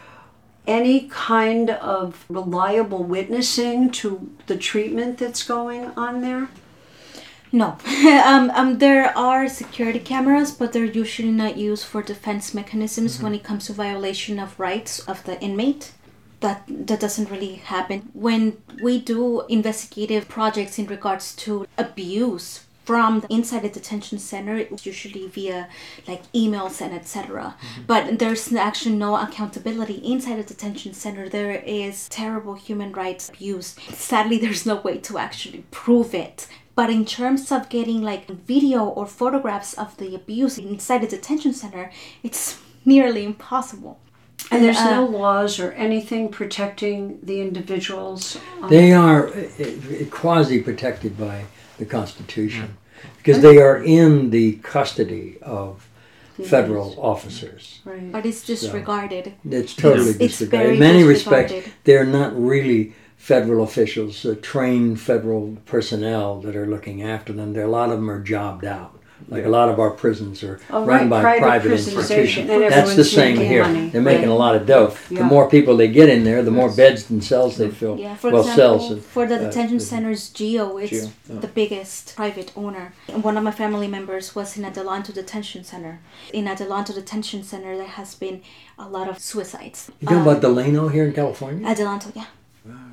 any 0.65 1.08
kind 1.10 1.69
of 1.69 2.25
reliable 2.30 3.03
witnessing 3.03 3.91
to 3.91 4.30
the 4.47 4.58
treatment 4.58 5.17
that's 5.17 5.43
going 5.43 5.86
on 5.97 6.21
there? 6.21 6.49
No. 7.51 7.77
um, 8.25 8.51
um, 8.51 8.77
there 8.80 9.17
are 9.17 9.47
security 9.47 9.99
cameras, 9.99 10.51
but 10.51 10.73
they're 10.73 10.86
usually 10.86 11.32
not 11.32 11.58
used 11.58 11.86
for 11.86 12.01
defense 12.01 12.53
mechanisms 12.53 13.21
when 13.21 13.34
it 13.34 13.43
comes 13.43 13.67
to 13.67 13.73
violation 13.73 14.39
of 14.39 14.60
rights 14.60 14.99
of 14.99 15.23
the 15.23 15.39
inmate. 15.41 15.93
That 16.39 16.63
that 16.67 16.99
doesn't 16.99 17.32
really 17.32 17.56
happen. 17.56 18.12
When 18.13 18.58
we 18.80 18.99
do 18.99 19.41
investigative 19.47 20.27
projects 20.27 20.77
in 20.77 20.86
regards 20.86 21.36
to 21.38 21.65
abuse 21.80 22.66
from 22.88 23.26
inside 23.30 23.63
the 23.63 23.69
detention 23.69 24.17
center, 24.17 24.56
it's 24.56 24.86
usually 24.86 25.28
via 25.28 25.67
like 26.08 26.23
emails 26.32 26.80
and 26.80 26.93
etc. 26.93 27.56
But 27.86 28.17
there's 28.19 28.54
actually 28.54 28.95
no 28.95 29.17
accountability 29.17 29.95
inside 29.95 30.38
the 30.38 30.43
detention 30.54 30.93
center. 30.93 31.28
There 31.28 31.62
is 31.84 32.08
terrible 32.08 32.54
human 32.54 32.93
rights 32.93 33.28
abuse. 33.28 33.76
Sadly, 33.91 34.38
there's 34.38 34.65
no 34.65 34.78
way 34.78 35.00
to 35.00 35.17
actually 35.17 35.65
prove 35.69 36.15
it. 36.15 36.47
But 36.76 36.89
in 36.89 37.04
terms 37.04 37.52
of 37.52 37.67
getting 37.67 38.04
like 38.04 38.30
video 38.30 38.86
or 38.86 39.06
photographs 39.06 39.73
of 39.73 39.97
the 39.97 40.15
abuse 40.15 40.58
inside 40.58 41.02
the 41.02 41.08
detention 41.08 41.52
center, 41.52 41.91
it's 42.23 42.60
nearly 42.86 43.26
impossible. 43.26 44.00
And 44.50 44.63
there's 44.63 44.78
uh, 44.78 44.91
no 44.91 45.06
laws 45.06 45.60
or 45.60 45.71
anything 45.73 46.30
protecting 46.30 47.19
the 47.21 47.41
individuals. 47.41 48.38
um, 48.62 48.69
They 48.69 48.93
are 48.93 49.30
quasi 50.10 50.62
protected 50.62 51.17
by 51.17 51.45
the 51.77 51.85
Constitution 51.85 52.77
because 53.17 53.41
they 53.41 53.57
are 53.61 53.77
in 53.83 54.29
the 54.31 54.53
custody 54.63 55.37
of 55.41 55.87
federal 56.43 56.95
officers. 56.99 57.79
right. 57.83 58.11
But 58.11 58.25
it's 58.25 58.45
disregarded. 58.45 59.33
It's 59.49 59.73
totally 59.75 60.09
It's- 60.11 60.21
it's 60.21 60.37
disregarded. 60.39 60.65
very 60.65 60.73
In 60.75 60.79
many 60.79 61.03
respects, 61.03 61.53
they're 61.83 62.05
not 62.05 62.39
really 62.39 62.93
federal 63.17 63.63
officials, 63.63 64.23
uh, 64.23 64.35
trained 64.41 64.99
federal 65.01 65.57
personnel 65.65 66.39
that 66.41 66.55
are 66.55 66.67
looking 66.67 67.01
after 67.01 67.33
them. 67.33 67.53
There, 67.53 67.65
a 67.65 67.69
lot 67.69 67.89
of 67.89 67.95
them 67.95 68.09
are 68.11 68.21
jobbed 68.21 68.65
out. 68.65 68.99
Like 69.30 69.45
a 69.45 69.49
lot 69.49 69.67
of 69.69 69.80
our 69.80 69.89
prisons 69.89 70.43
are 70.43 70.60
Oh, 70.69 70.86
run 70.86 70.88
right, 71.01 71.10
by 71.10 71.21
private 71.21 71.41
private, 71.41 71.71
institutions. 71.73 72.47
That's 72.47 72.95
the 72.95 73.03
same 73.03 73.38
here. 73.38 73.63
money. 73.63 73.89
They're 73.89 74.01
making 74.01 74.30
Right. 74.30 74.39
a 74.39 74.43
lot 74.45 74.56
of 74.56 74.65
dough. 74.65 74.93
Yeah. 75.10 75.19
The 75.19 75.25
more 75.25 75.49
people 75.49 75.75
they 75.75 75.88
get 75.89 76.08
in 76.10 76.23
there, 76.23 76.41
the 76.43 76.51
more 76.51 76.69
beds 76.71 77.10
and 77.10 77.23
cells 77.23 77.58
they 77.58 77.69
fill. 77.69 77.97
Yeah, 77.97 78.15
for 78.15 78.32
well, 78.32 78.41
example, 78.47 78.80
cells. 78.89 79.06
for 79.06 79.25
the 79.27 79.36
uh, 79.36 79.39
detention 79.45 79.77
uh, 79.77 79.91
centers, 79.91 80.30
Geo 80.30 80.77
is 80.77 80.89
Geo, 80.91 81.10
yeah. 81.30 81.39
the 81.41 81.47
biggest 81.47 82.15
private 82.15 82.51
owner. 82.56 82.93
And 83.08 83.23
one 83.23 83.36
of 83.38 83.43
my 83.43 83.51
family 83.51 83.88
members 83.88 84.36
was 84.36 84.56
in 84.58 84.63
Adelanto 84.63 85.13
Detention 85.13 85.63
Center. 85.63 85.99
In 86.32 86.45
Adelanto 86.45 86.93
Detention 86.93 87.43
Center, 87.43 87.75
there 87.75 87.88
has 87.88 88.15
been 88.15 88.41
a 88.80 88.88
lot 88.88 89.10
of 89.10 89.19
suicides. 89.19 89.91
You 89.99 90.10
know 90.10 90.17
Um, 90.17 90.27
about 90.27 90.41
Delano 90.41 90.88
here 90.88 91.06
in 91.06 91.13
California? 91.13 91.67
Adelanto, 91.67 92.15
yeah. 92.15 92.25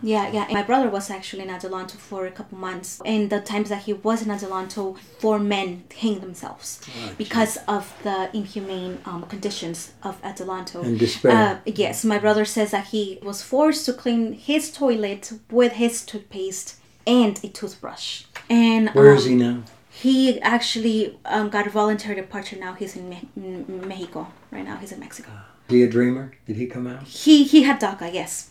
Yeah, 0.03 0.31
yeah. 0.31 0.47
My 0.51 0.63
brother 0.63 0.89
was 0.89 1.11
actually 1.11 1.43
in 1.43 1.49
Adelanto 1.49 1.97
for 1.97 2.27
a 2.27 2.31
couple 2.31 2.59
months. 2.59 3.01
And 3.05 3.31
the 3.31 3.41
times 3.41 3.69
that 3.71 3.83
he 3.85 3.93
was 3.93 4.23
in 4.23 4.29
Adelanto, 4.29 4.99
four 5.19 5.39
men 5.39 5.85
hanged 5.99 6.21
themselves 6.21 6.81
because 7.17 7.57
of 7.69 7.95
the 8.03 8.31
inhumane 8.37 8.99
um, 9.05 9.23
conditions 9.25 9.93
of 10.03 10.21
Adelanto. 10.23 10.83
And 10.83 10.99
despair. 10.99 11.33
Uh, 11.33 11.59
yes, 11.67 12.05
my 12.05 12.19
brother 12.19 12.45
says 12.45 12.73
that 12.73 12.87
he 12.87 13.19
was 13.23 13.43
forced 13.43 13.87
to 13.87 13.93
clean 13.93 14.35
his 14.35 14.71
toilet 14.71 15.33
with 15.51 15.73
his 15.73 16.05
toothpaste 16.05 16.77
and 17.07 17.43
a 17.43 17.49
toothbrush. 17.49 18.25
And 18.51 18.91
Where 18.91 19.11
um, 19.11 19.17
is 19.17 19.25
he 19.25 19.35
now? 19.35 19.63
He 19.91 20.41
actually 20.41 21.19
um, 21.25 21.51
got 21.51 21.67
a 21.67 21.71
voluntary 21.71 22.17
departure. 22.17 22.57
Now 22.57 22.75
he's 22.75 22.97
in 22.97 23.09
Me- 23.09 23.29
Mexico. 23.37 24.27
Right 24.51 24.65
now 24.65 24.77
he's 24.77 24.93
in 24.93 25.01
Mexico. 25.01 25.31
Is 25.69 25.75
he 25.75 25.83
a 25.83 25.89
dreamer? 25.89 26.33
Did 26.47 26.57
he 26.57 26.67
come 26.67 26.87
out? 26.87 27.05
He 27.05 27.45
he 27.45 27.63
had 27.63 27.81
DACA, 27.81 28.13
yes. 28.13 28.51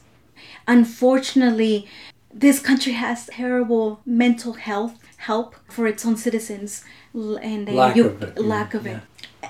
Unfortunately, 0.67 1.87
this 2.33 2.59
country 2.59 2.93
has 2.93 3.27
terrible 3.27 4.01
mental 4.05 4.53
health 4.53 4.97
help 5.17 5.55
for 5.69 5.87
its 5.87 6.05
own 6.05 6.17
citizens, 6.17 6.83
and 7.13 7.69
uh, 7.69 7.73
Lack 7.73 7.95
you, 7.95 8.05
of 8.07 8.23
it, 8.23 8.33
yeah, 8.35 8.43
lack 8.43 8.73
of 8.73 8.85
yeah. 8.85 8.97
it. 8.97 9.03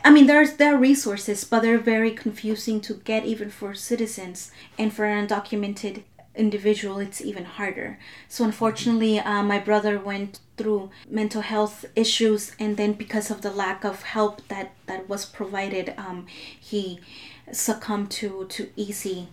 I 0.04 0.12
mean, 0.12 0.28
there's 0.28 0.54
there 0.54 0.76
are 0.76 0.78
resources, 0.78 1.44
but 1.44 1.62
they're 1.62 1.78
very 1.78 2.12
confusing 2.12 2.82
to 2.82 2.96
get 2.96 3.26
even 3.26 3.50
for 3.50 3.74
citizens, 3.74 4.52
and 4.78 4.94
for 4.94 5.06
an 5.06 5.28
undocumented 5.28 6.04
individual, 6.36 7.00
it's 7.00 7.22
even 7.22 7.46
harder. 7.46 8.00
So 8.28 8.44
unfortunately, 8.44 9.20
uh, 9.20 9.44
my 9.44 9.60
brother 9.60 10.00
went 10.00 10.40
through 10.58 10.90
mental 11.10 11.42
health 11.42 11.86
issues, 11.96 12.52
and 12.60 12.76
then 12.78 12.94
because 12.94 13.32
of 13.32 13.42
the 13.42 13.52
lack 13.52 13.84
of 13.84 14.04
help 14.04 14.48
that 14.48 14.74
that 14.88 15.08
was 15.08 15.26
provided, 15.26 15.94
um, 15.98 16.28
he 16.60 17.00
succumbed 17.52 18.12
to 18.12 18.46
to 18.50 18.70
easy 18.76 19.28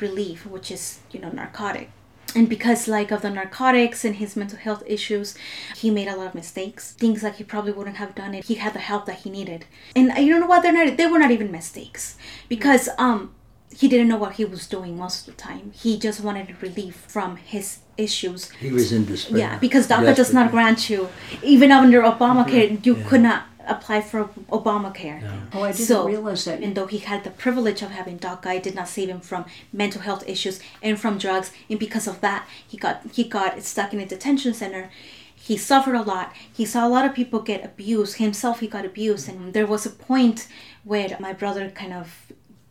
relief, 0.00 0.46
which 0.46 0.70
is 0.70 1.00
you 1.10 1.20
know 1.20 1.30
narcotic. 1.30 1.90
And 2.36 2.46
because 2.48 2.86
like 2.88 3.10
of 3.10 3.22
the 3.22 3.30
narcotics 3.30 4.04
and 4.04 4.16
his 4.16 4.36
mental 4.36 4.58
health 4.58 4.82
issues, 4.86 5.34
he 5.76 5.90
made 5.90 6.08
a 6.08 6.16
lot 6.16 6.26
of 6.26 6.34
mistakes. 6.34 6.92
Things 6.92 7.22
like 7.22 7.36
he 7.36 7.44
probably 7.44 7.72
wouldn't 7.72 7.96
have 7.96 8.14
done 8.14 8.34
it. 8.34 8.44
he 8.44 8.56
had 8.56 8.74
the 8.74 8.80
help 8.80 9.06
that 9.06 9.20
he 9.20 9.30
needed. 9.30 9.64
And 9.96 10.10
uh, 10.12 10.20
you 10.20 10.38
know 10.38 10.46
what? 10.46 10.62
They're 10.62 10.72
not. 10.72 10.96
They 10.96 11.06
were 11.06 11.18
not 11.18 11.30
even 11.30 11.50
mistakes 11.50 12.16
because 12.48 12.88
um 12.98 13.34
he 13.74 13.86
didn't 13.88 14.08
know 14.08 14.16
what 14.16 14.34
he 14.34 14.44
was 14.44 14.66
doing 14.66 14.96
most 14.98 15.26
of 15.28 15.36
the 15.36 15.40
time. 15.42 15.72
He 15.74 15.98
just 15.98 16.20
wanted 16.20 16.60
relief 16.62 16.96
from 17.08 17.36
his 17.36 17.78
issues. 17.96 18.50
He 18.52 18.70
was 18.72 18.92
in 18.92 19.04
despair. 19.04 19.38
Yeah, 19.38 19.58
because 19.58 19.86
DACA 19.88 20.14
does 20.16 20.32
not 20.32 20.50
grant 20.50 20.88
you, 20.90 21.08
even 21.42 21.70
under 21.70 22.02
Obamacare, 22.02 22.84
you 22.84 22.94
could 23.06 23.20
not 23.20 23.44
apply 23.68 24.00
for 24.00 24.24
Obamacare. 24.50 25.22
Oh, 25.52 25.62
I 25.62 25.72
didn't 25.72 25.86
So, 25.86 26.06
realize 26.06 26.44
that. 26.46 26.62
And 26.62 26.74
though 26.74 26.86
he 26.86 26.98
had 26.98 27.24
the 27.24 27.30
privilege 27.30 27.82
of 27.82 27.90
having 27.90 28.18
DACA, 28.18 28.56
it 28.56 28.62
did 28.62 28.74
not 28.74 28.88
save 28.88 29.08
him 29.08 29.20
from 29.20 29.44
mental 29.72 30.02
health 30.02 30.24
issues 30.28 30.60
and 30.82 30.98
from 31.00 31.18
drugs. 31.18 31.50
And 31.70 31.78
because 31.78 32.06
of 32.06 32.20
that, 32.20 32.46
he 32.66 32.76
got 32.76 33.02
he 33.12 33.24
got 33.24 33.62
stuck 33.62 33.92
in 33.92 34.00
a 34.00 34.06
detention 34.06 34.54
center. 34.54 34.90
He 35.34 35.56
suffered 35.56 35.94
a 35.94 36.02
lot. 36.02 36.32
He 36.52 36.64
saw 36.64 36.86
a 36.86 36.90
lot 36.96 37.06
of 37.06 37.14
people 37.14 37.40
get 37.40 37.64
abused. 37.64 38.16
Himself, 38.16 38.60
he 38.60 38.66
got 38.66 38.84
abused, 38.84 39.28
and 39.28 39.52
there 39.54 39.66
was 39.66 39.86
a 39.86 39.90
point 39.90 40.46
where 40.84 41.16
my 41.20 41.32
brother 41.32 41.70
kind 41.70 41.92
of 41.92 42.06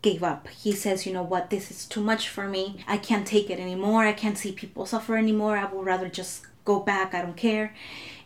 gave 0.02 0.22
up. 0.22 0.48
He 0.50 0.72
says, 0.74 1.06
"You 1.06 1.14
know 1.14 1.24
what? 1.24 1.50
This 1.50 1.72
is 1.72 1.86
too 1.86 2.02
much 2.02 2.30
for 2.30 2.48
me. 2.48 2.84
I 2.88 2.98
can't 2.98 3.26
take 3.26 3.50
it 3.50 3.60
anymore. 3.60 4.04
I 4.06 4.14
can't 4.14 4.38
see 4.38 4.52
people 4.52 4.86
suffer 4.86 5.16
anymore. 5.18 5.58
I 5.58 5.66
would 5.66 5.86
rather 5.86 6.10
just 6.10 6.46
go 6.66 6.80
back. 6.80 7.14
I 7.14 7.22
don't 7.22 7.38
care." 7.38 7.74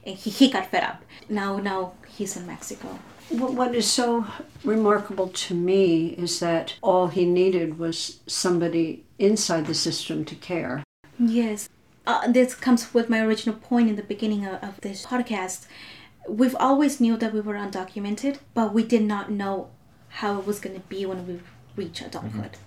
And 0.05 0.15
he, 0.17 0.29
he 0.31 0.49
got 0.49 0.71
fed 0.71 0.83
up. 0.83 1.03
Now 1.29 1.57
now 1.57 1.93
he's 2.21 2.37
in 2.37 2.45
Mexico. 2.45 2.87
What 3.29 3.73
is 3.73 3.89
so 3.91 4.27
remarkable 4.63 5.29
to 5.45 5.55
me 5.55 6.09
is 6.25 6.39
that 6.39 6.75
all 6.81 7.07
he 7.07 7.25
needed 7.25 7.79
was 7.79 8.19
somebody 8.27 9.03
inside 9.17 9.65
the 9.65 9.73
system 9.73 10.23
to 10.25 10.35
care. 10.35 10.83
Yes. 11.17 11.67
Uh, 12.05 12.31
this 12.31 12.53
comes 12.53 12.93
with 12.93 13.09
my 13.09 13.21
original 13.21 13.55
point 13.55 13.89
in 13.89 13.95
the 13.95 14.03
beginning 14.13 14.45
of, 14.45 14.61
of 14.61 14.81
this 14.81 15.05
podcast. 15.05 15.65
We've 16.27 16.55
always 16.59 17.01
knew 17.01 17.17
that 17.17 17.33
we 17.33 17.41
were 17.41 17.55
undocumented, 17.55 18.37
but 18.53 18.71
we 18.71 18.83
did 18.83 19.03
not 19.03 19.31
know 19.31 19.69
how 20.19 20.37
it 20.37 20.45
was 20.45 20.59
going 20.59 20.75
to 20.75 20.87
be 20.87 21.05
when 21.07 21.25
we 21.25 21.39
reach 21.75 22.01
adulthood. 22.01 22.57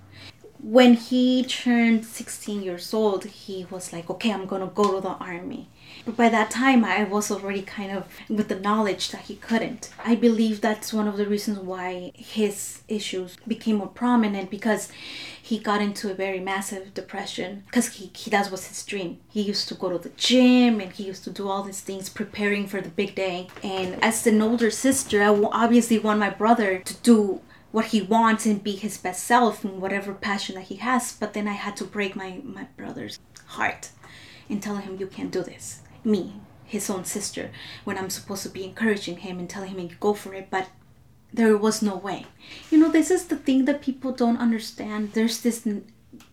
When 0.58 0.94
he 0.94 1.44
turned 1.44 2.04
16 2.06 2.62
years 2.62 2.92
old, 2.92 3.24
he 3.24 3.66
was 3.70 3.92
like, 3.92 4.10
okay, 4.10 4.32
I'm 4.32 4.46
going 4.46 4.66
to 4.68 4.74
go 4.74 4.94
to 4.94 5.00
the 5.00 5.16
army. 5.32 5.68
But 6.04 6.16
by 6.16 6.28
that 6.28 6.50
time, 6.50 6.84
I 6.84 7.04
was 7.04 7.30
already 7.30 7.62
kind 7.62 7.90
of 7.90 8.06
with 8.28 8.48
the 8.48 8.60
knowledge 8.60 9.10
that 9.10 9.22
he 9.22 9.36
couldn't. 9.36 9.90
I 10.04 10.14
believe 10.14 10.60
that's 10.60 10.92
one 10.92 11.08
of 11.08 11.16
the 11.16 11.26
reasons 11.26 11.58
why 11.58 12.12
his 12.14 12.82
issues 12.88 13.36
became 13.48 13.76
more 13.76 13.88
prominent 13.88 14.50
because 14.50 14.90
he 15.40 15.58
got 15.58 15.80
into 15.80 16.10
a 16.10 16.14
very 16.14 16.40
massive 16.40 16.94
depression 16.94 17.64
because 17.66 17.94
he, 17.94 18.10
he 18.14 18.30
that 18.30 18.50
was 18.50 18.66
his 18.68 18.82
dream 18.84 19.20
he 19.28 19.42
used 19.42 19.68
to 19.68 19.74
go 19.74 19.90
to 19.90 19.98
the 19.98 20.14
gym 20.16 20.80
and 20.80 20.92
he 20.92 21.04
used 21.04 21.22
to 21.24 21.30
do 21.30 21.48
all 21.48 21.62
these 21.62 21.82
things 21.82 22.08
preparing 22.08 22.66
for 22.66 22.80
the 22.80 22.88
big 22.88 23.14
day 23.14 23.48
and 23.62 24.02
as 24.02 24.26
an 24.26 24.40
older 24.40 24.70
sister 24.70 25.22
i 25.22 25.28
obviously 25.52 25.98
want 25.98 26.18
my 26.18 26.30
brother 26.30 26.78
to 26.78 26.94
do 27.02 27.40
what 27.74 27.86
he 27.86 28.00
wants 28.00 28.46
and 28.46 28.62
be 28.62 28.76
his 28.76 28.96
best 28.96 29.24
self 29.24 29.64
and 29.64 29.82
whatever 29.82 30.14
passion 30.14 30.54
that 30.54 30.66
he 30.66 30.76
has. 30.76 31.16
But 31.18 31.32
then 31.32 31.48
I 31.48 31.54
had 31.54 31.76
to 31.78 31.84
break 31.84 32.14
my, 32.14 32.40
my 32.44 32.68
brother's 32.76 33.18
heart 33.46 33.90
and 34.48 34.62
telling 34.62 34.82
him, 34.82 34.96
you 34.96 35.08
can't 35.08 35.32
do 35.32 35.42
this. 35.42 35.80
Me, 36.04 36.34
his 36.64 36.90
own 36.90 37.04
sister, 37.04 37.50
when 37.84 37.98
I'm 37.98 38.10
supposed 38.10 38.42
to 38.44 38.48
be 38.48 38.64
encouraging 38.64 39.18
him 39.18 39.38
and 39.38 39.48
telling 39.48 39.70
him, 39.70 39.88
to 39.88 39.94
go 39.96 40.14
for 40.14 40.34
it. 40.34 40.48
But 40.50 40.68
there 41.32 41.56
was 41.56 41.82
no 41.82 41.96
way. 41.96 42.26
You 42.70 42.78
know, 42.78 42.90
this 42.90 43.10
is 43.10 43.26
the 43.26 43.36
thing 43.36 43.64
that 43.64 43.82
people 43.82 44.12
don't 44.12 44.36
understand. 44.36 45.12
There's 45.12 45.40
this 45.40 45.66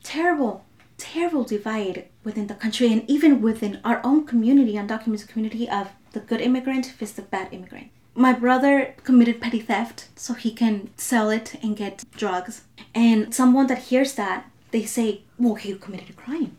terrible, 0.03 0.65
terrible 0.97 1.43
divide 1.43 2.07
within 2.23 2.47
the 2.47 2.53
country 2.53 2.91
and 2.91 3.09
even 3.09 3.41
within 3.41 3.79
our 3.83 3.99
own 4.03 4.27
community, 4.27 4.73
undocumented 4.73 5.27
community, 5.27 5.67
of 5.67 5.89
the 6.11 6.19
good 6.19 6.41
immigrant 6.41 6.93
versus 6.99 7.15
the 7.15 7.23
bad 7.23 7.47
immigrant. 7.51 7.87
My 8.13 8.33
brother 8.33 8.93
committed 9.03 9.41
petty 9.41 9.61
theft 9.61 10.09
so 10.15 10.33
he 10.33 10.51
can 10.51 10.89
sell 10.97 11.29
it 11.29 11.55
and 11.63 11.77
get 11.77 12.03
drugs. 12.11 12.63
And 12.93 13.33
someone 13.33 13.67
that 13.67 13.85
hears 13.89 14.13
that, 14.15 14.51
they 14.71 14.83
say, 14.83 15.23
well, 15.39 15.55
he 15.55 15.73
committed 15.75 16.09
a 16.09 16.13
crime. 16.13 16.57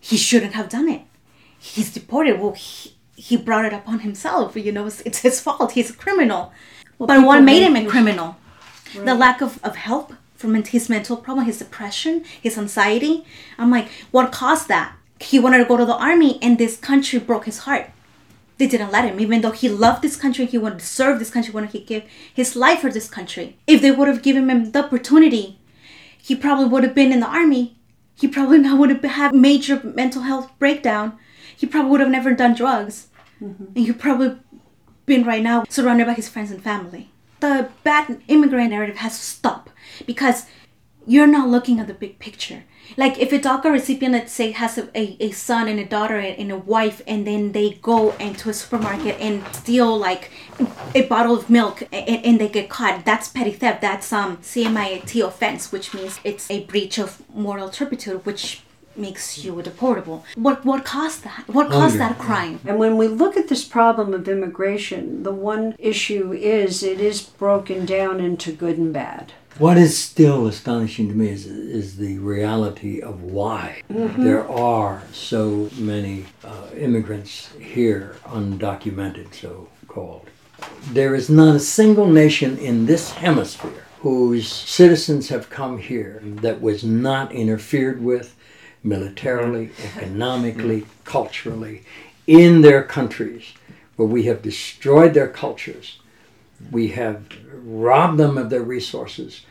He 0.00 0.16
shouldn't 0.16 0.54
have 0.54 0.68
done 0.68 0.88
it. 0.88 1.02
He's 1.74 1.92
deported. 1.92 2.40
Well, 2.40 2.52
he, 2.52 2.94
he 3.16 3.36
brought 3.36 3.64
it 3.64 3.72
upon 3.72 4.00
himself. 4.00 4.56
You 4.56 4.72
know, 4.72 4.86
it's, 4.86 5.00
it's 5.02 5.18
his 5.18 5.40
fault. 5.40 5.72
He's 5.72 5.90
a 5.90 5.94
criminal. 5.94 6.52
but 6.98 7.24
what 7.24 7.42
made 7.42 7.62
him 7.62 7.76
a 7.76 7.86
criminal? 7.86 8.36
The 8.94 9.14
lack 9.14 9.40
of, 9.42 9.62
of 9.62 9.76
help 9.76 10.14
from 10.38 10.54
his 10.54 10.88
mental 10.88 11.16
problem, 11.16 11.46
his 11.46 11.58
depression, 11.58 12.24
his 12.40 12.56
anxiety. 12.56 13.24
I'm 13.58 13.70
like, 13.70 13.88
what 14.12 14.32
caused 14.32 14.68
that? 14.68 14.94
He 15.20 15.38
wanted 15.40 15.58
to 15.58 15.64
go 15.64 15.76
to 15.76 15.84
the 15.84 15.96
army, 15.96 16.38
and 16.40 16.56
this 16.56 16.76
country 16.76 17.18
broke 17.18 17.44
his 17.44 17.58
heart. 17.58 17.90
They 18.56 18.68
didn't 18.68 18.92
let 18.92 19.04
him, 19.04 19.20
even 19.20 19.40
though 19.40 19.50
he 19.50 19.68
loved 19.68 20.02
this 20.02 20.16
country, 20.16 20.46
he 20.46 20.58
wanted 20.58 20.78
to 20.78 20.86
serve 20.86 21.18
this 21.18 21.30
country, 21.30 21.52
wanted 21.52 21.72
to 21.72 21.80
give 21.80 22.04
his 22.32 22.56
life 22.56 22.80
for 22.80 22.90
this 22.90 23.08
country. 23.08 23.56
If 23.66 23.82
they 23.82 23.90
would 23.90 24.08
have 24.08 24.22
given 24.22 24.48
him 24.48 24.70
the 24.70 24.84
opportunity, 24.84 25.58
he 26.20 26.34
probably 26.36 26.66
would 26.66 26.84
have 26.84 26.94
been 26.94 27.12
in 27.12 27.20
the 27.20 27.26
army. 27.26 27.76
He 28.14 28.28
probably 28.28 28.58
not 28.66 28.78
would 28.78 28.90
have 28.90 29.02
had 29.02 29.34
major 29.34 29.80
mental 29.82 30.22
health 30.22 30.50
breakdown. 30.58 31.18
He 31.58 31.66
probably 31.66 31.90
would 31.90 32.00
have 32.00 32.08
never 32.08 32.34
done 32.34 32.54
drugs, 32.54 33.08
and 33.40 33.76
he 33.76 33.92
probably 33.92 34.38
been 35.06 35.24
right 35.24 35.42
now 35.42 35.64
surrounded 35.68 36.06
by 36.06 36.14
his 36.14 36.28
friends 36.28 36.52
and 36.52 36.62
family. 36.62 37.10
The 37.40 37.68
bad 37.82 38.20
immigrant 38.28 38.70
narrative 38.70 38.98
has 38.98 39.18
to 39.18 39.24
stop 39.24 39.68
because 40.06 40.46
you're 41.04 41.26
not 41.26 41.48
looking 41.48 41.80
at 41.80 41.88
the 41.88 41.94
big 41.94 42.20
picture. 42.20 42.62
Like 42.96 43.18
if 43.18 43.32
a 43.32 43.40
DACA 43.40 43.72
recipient, 43.72 44.12
let's 44.12 44.32
say, 44.32 44.52
has 44.52 44.78
a, 44.78 44.88
a, 44.96 45.16
a 45.18 45.30
son 45.32 45.66
and 45.66 45.80
a 45.80 45.84
daughter 45.84 46.16
and, 46.16 46.38
and 46.38 46.52
a 46.52 46.56
wife, 46.56 47.02
and 47.08 47.26
then 47.26 47.50
they 47.52 47.70
go 47.82 48.12
into 48.18 48.50
a 48.50 48.54
supermarket 48.54 49.18
and 49.18 49.44
steal 49.52 49.98
like 49.98 50.30
a 50.94 51.02
bottle 51.06 51.34
of 51.34 51.50
milk 51.50 51.82
and, 51.92 52.24
and 52.24 52.40
they 52.40 52.48
get 52.48 52.70
caught, 52.70 53.04
that's 53.04 53.28
petty 53.28 53.52
theft. 53.52 53.80
That's 53.80 54.12
um 54.12 54.36
CMIT 54.38 55.26
offense, 55.26 55.72
which 55.72 55.92
means 55.92 56.20
it's 56.22 56.48
a 56.50 56.64
breach 56.64 56.98
of 56.98 57.22
moral 57.34 57.68
turpitude, 57.68 58.24
which 58.24 58.62
makes 58.98 59.44
you 59.44 59.52
deportable. 59.54 60.22
What 60.34 60.64
what 60.64 60.84
caused 60.84 61.24
that? 61.24 61.44
What 61.48 61.70
caused 61.70 61.98
Hunger. 61.98 62.14
that 62.14 62.18
crime? 62.18 62.60
And 62.64 62.78
when 62.78 62.96
we 62.96 63.08
look 63.08 63.36
at 63.36 63.48
this 63.48 63.64
problem 63.64 64.14
of 64.14 64.28
immigration, 64.28 65.22
the 65.22 65.32
one 65.32 65.74
issue 65.78 66.32
is 66.32 66.82
it 66.82 67.00
is 67.00 67.22
broken 67.22 67.86
down 67.86 68.20
into 68.20 68.52
good 68.52 68.78
and 68.78 68.92
bad. 68.92 69.32
What 69.58 69.76
is 69.76 69.98
still 69.98 70.46
astonishing 70.46 71.08
to 71.08 71.14
me 71.14 71.30
is, 71.30 71.44
is 71.44 71.96
the 71.96 72.18
reality 72.18 73.00
of 73.00 73.22
why 73.24 73.82
there 73.88 74.48
are 74.48 75.02
so 75.12 75.68
many 75.76 76.26
uh, 76.44 76.68
immigrants 76.76 77.50
here, 77.58 78.14
undocumented, 78.24 79.34
so 79.34 79.68
called. 79.88 80.30
There 80.92 81.16
is 81.16 81.28
not 81.28 81.56
a 81.56 81.60
single 81.60 82.06
nation 82.06 82.56
in 82.58 82.86
this 82.86 83.10
hemisphere 83.10 83.84
whose 84.00 84.48
citizens 84.48 85.28
have 85.28 85.50
come 85.50 85.78
here 85.78 86.20
that 86.22 86.60
was 86.60 86.84
not 86.84 87.32
interfered 87.32 88.00
with 88.00 88.36
militarily, 88.82 89.70
economically, 89.96 90.86
culturally, 91.04 91.84
in 92.26 92.60
their 92.60 92.82
countries, 92.82 93.54
where 93.96 94.08
we 94.08 94.24
have 94.24 94.42
destroyed 94.42 95.14
their 95.14 95.28
cultures. 95.28 95.98
We 96.70 96.88
have 96.88 97.24
robbed 97.52 98.18
them 98.18 98.38
of 98.38 98.50
their 98.50 98.62
resources. 98.62 99.42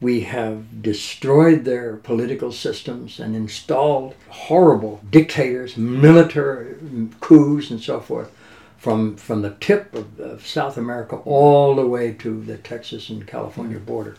We 0.00 0.20
have 0.22 0.82
destroyed 0.82 1.64
their 1.64 1.96
political 1.96 2.52
systems 2.52 3.18
and 3.18 3.34
installed 3.34 4.14
horrible 4.28 5.00
dictators, 5.10 5.76
military 5.76 6.74
mm, 6.74 7.18
coups, 7.20 7.70
and 7.70 7.80
so 7.80 8.00
forth 8.00 8.30
from, 8.76 9.16
from 9.16 9.42
the 9.42 9.56
tip 9.58 9.94
of, 9.94 10.20
of 10.20 10.46
South 10.46 10.76
America 10.76 11.16
all 11.24 11.74
the 11.74 11.86
way 11.86 12.12
to 12.12 12.42
the 12.42 12.58
Texas 12.58 13.08
and 13.08 13.26
California 13.26 13.78
mm. 13.78 13.86
border. 13.86 14.16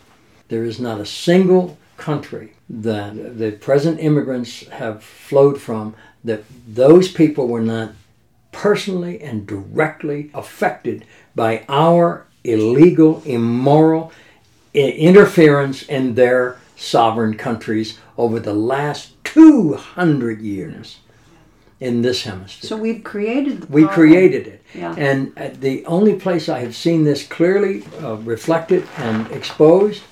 There 0.48 0.64
is 0.64 0.80
not 0.80 1.00
a 1.00 1.06
single 1.06 1.78
country 1.98 2.54
that 2.70 3.38
the 3.38 3.52
present 3.52 4.00
immigrants 4.00 4.66
have 4.68 5.02
flowed 5.02 5.60
from 5.60 5.94
that 6.24 6.44
those 6.66 7.10
people 7.10 7.46
were 7.46 7.60
not 7.60 7.92
personally 8.52 9.20
and 9.20 9.46
directly 9.46 10.30
affected 10.32 11.04
by 11.34 11.64
our 11.68 12.26
illegal, 12.44 13.22
immoral 13.24 14.12
interference 14.72 15.82
in 15.82 16.14
their 16.14 16.58
sovereign 16.76 17.36
countries 17.36 17.98
over 18.16 18.40
the 18.40 18.54
last 18.54 19.12
200 19.24 20.40
years 20.40 20.98
in 21.80 22.02
this 22.02 22.22
hemisphere. 22.24 22.68
So 22.68 22.76
we've 22.76 23.04
created 23.04 23.62
the 23.62 23.66
we 23.68 23.86
created 23.86 24.46
it. 24.46 24.62
Yeah. 24.74 24.94
And 24.96 25.36
uh, 25.38 25.50
the 25.52 25.84
only 25.86 26.14
place 26.14 26.48
I 26.48 26.60
have 26.60 26.74
seen 26.74 27.04
this 27.04 27.26
clearly 27.26 27.84
uh, 28.02 28.16
reflected 28.16 28.86
and 28.96 29.30
exposed 29.30 30.02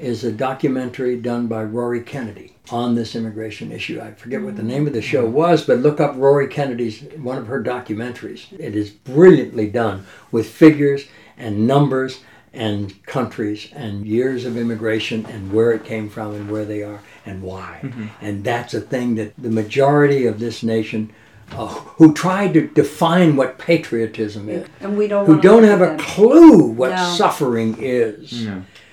is 0.00 0.24
a 0.24 0.32
documentary 0.32 1.16
done 1.16 1.46
by 1.46 1.62
Rory 1.62 2.00
Kennedy 2.00 2.56
on 2.70 2.94
this 2.94 3.14
immigration 3.14 3.70
issue. 3.72 4.00
I 4.00 4.12
forget 4.12 4.42
what 4.42 4.56
the 4.56 4.62
name 4.62 4.86
of 4.86 4.92
the 4.92 5.02
show 5.02 5.26
was, 5.26 5.64
but 5.64 5.78
look 5.78 6.00
up 6.00 6.14
Rory 6.16 6.48
Kennedy's 6.48 7.02
one 7.18 7.36
of 7.38 7.46
her 7.48 7.62
documentaries. 7.62 8.52
It 8.58 8.74
is 8.76 8.90
brilliantly 8.90 9.68
done 9.68 10.06
with 10.32 10.48
figures 10.48 11.06
and 11.36 11.66
numbers 11.66 12.20
and 12.52 13.00
countries 13.06 13.68
and 13.74 14.06
years 14.06 14.44
of 14.44 14.56
immigration 14.56 15.24
and 15.26 15.52
where 15.52 15.72
it 15.72 15.84
came 15.84 16.08
from 16.08 16.34
and 16.34 16.50
where 16.50 16.64
they 16.64 16.82
are 16.82 17.00
and 17.26 17.42
why. 17.42 17.80
And 18.20 18.42
that's 18.42 18.74
a 18.74 18.80
thing 18.80 19.14
that 19.16 19.34
the 19.38 19.50
majority 19.50 20.26
of 20.26 20.38
this 20.40 20.62
nation 20.62 21.12
uh, 21.52 21.66
who 21.66 22.14
try 22.14 22.46
to 22.46 22.68
define 22.68 23.34
what 23.34 23.58
patriotism 23.58 24.48
is, 24.48 24.68
And 24.80 24.96
we 24.96 25.08
don't 25.08 25.26
who 25.26 25.40
don't 25.40 25.64
have 25.64 25.80
a 25.82 25.96
clue 25.96 26.62
what 26.66 26.90
No. 26.90 27.14
suffering 27.16 27.76
is, 27.80 28.46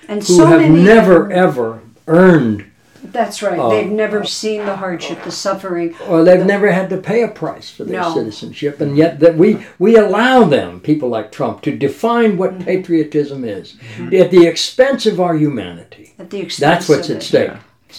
and 0.08 0.20
who 0.22 0.34
so 0.36 0.46
have 0.46 0.60
many 0.60 0.82
never 0.82 1.30
ever 1.30 1.80
earned 2.06 2.64
That's 3.04 3.42
right. 3.42 3.58
Oh. 3.58 3.70
They've 3.70 3.90
never 3.90 4.24
seen 4.24 4.66
the 4.66 4.76
hardship, 4.76 5.22
the 5.22 5.30
suffering. 5.30 5.94
or 6.08 6.24
they've 6.24 6.44
never 6.44 6.70
had 6.72 6.90
to 6.90 6.96
pay 6.98 7.22
a 7.22 7.28
price 7.28 7.70
for 7.70 7.84
their 7.84 8.00
No. 8.02 8.12
citizenship, 8.14 8.80
and 8.80 8.96
yet 8.96 9.20
that 9.20 9.36
we 9.36 9.64
we 9.78 9.96
allow 9.96 10.44
them, 10.44 10.80
people 10.80 11.08
like 11.08 11.30
Trump, 11.30 11.62
to 11.62 11.76
define 11.76 12.36
what 12.36 12.50
Mm-hmm. 12.54 12.64
patriotism 12.64 13.44
is 13.44 13.76
at 14.12 14.30
the 14.30 14.46
expense 14.46 15.06
of 15.06 15.20
our 15.20 15.36
humanity. 15.36 16.14
At 16.18 16.30
the 16.30 16.40
expense 16.40 16.86
That's 16.86 16.88
what's 16.88 17.10
at 17.10 17.22
stake. 17.22 17.50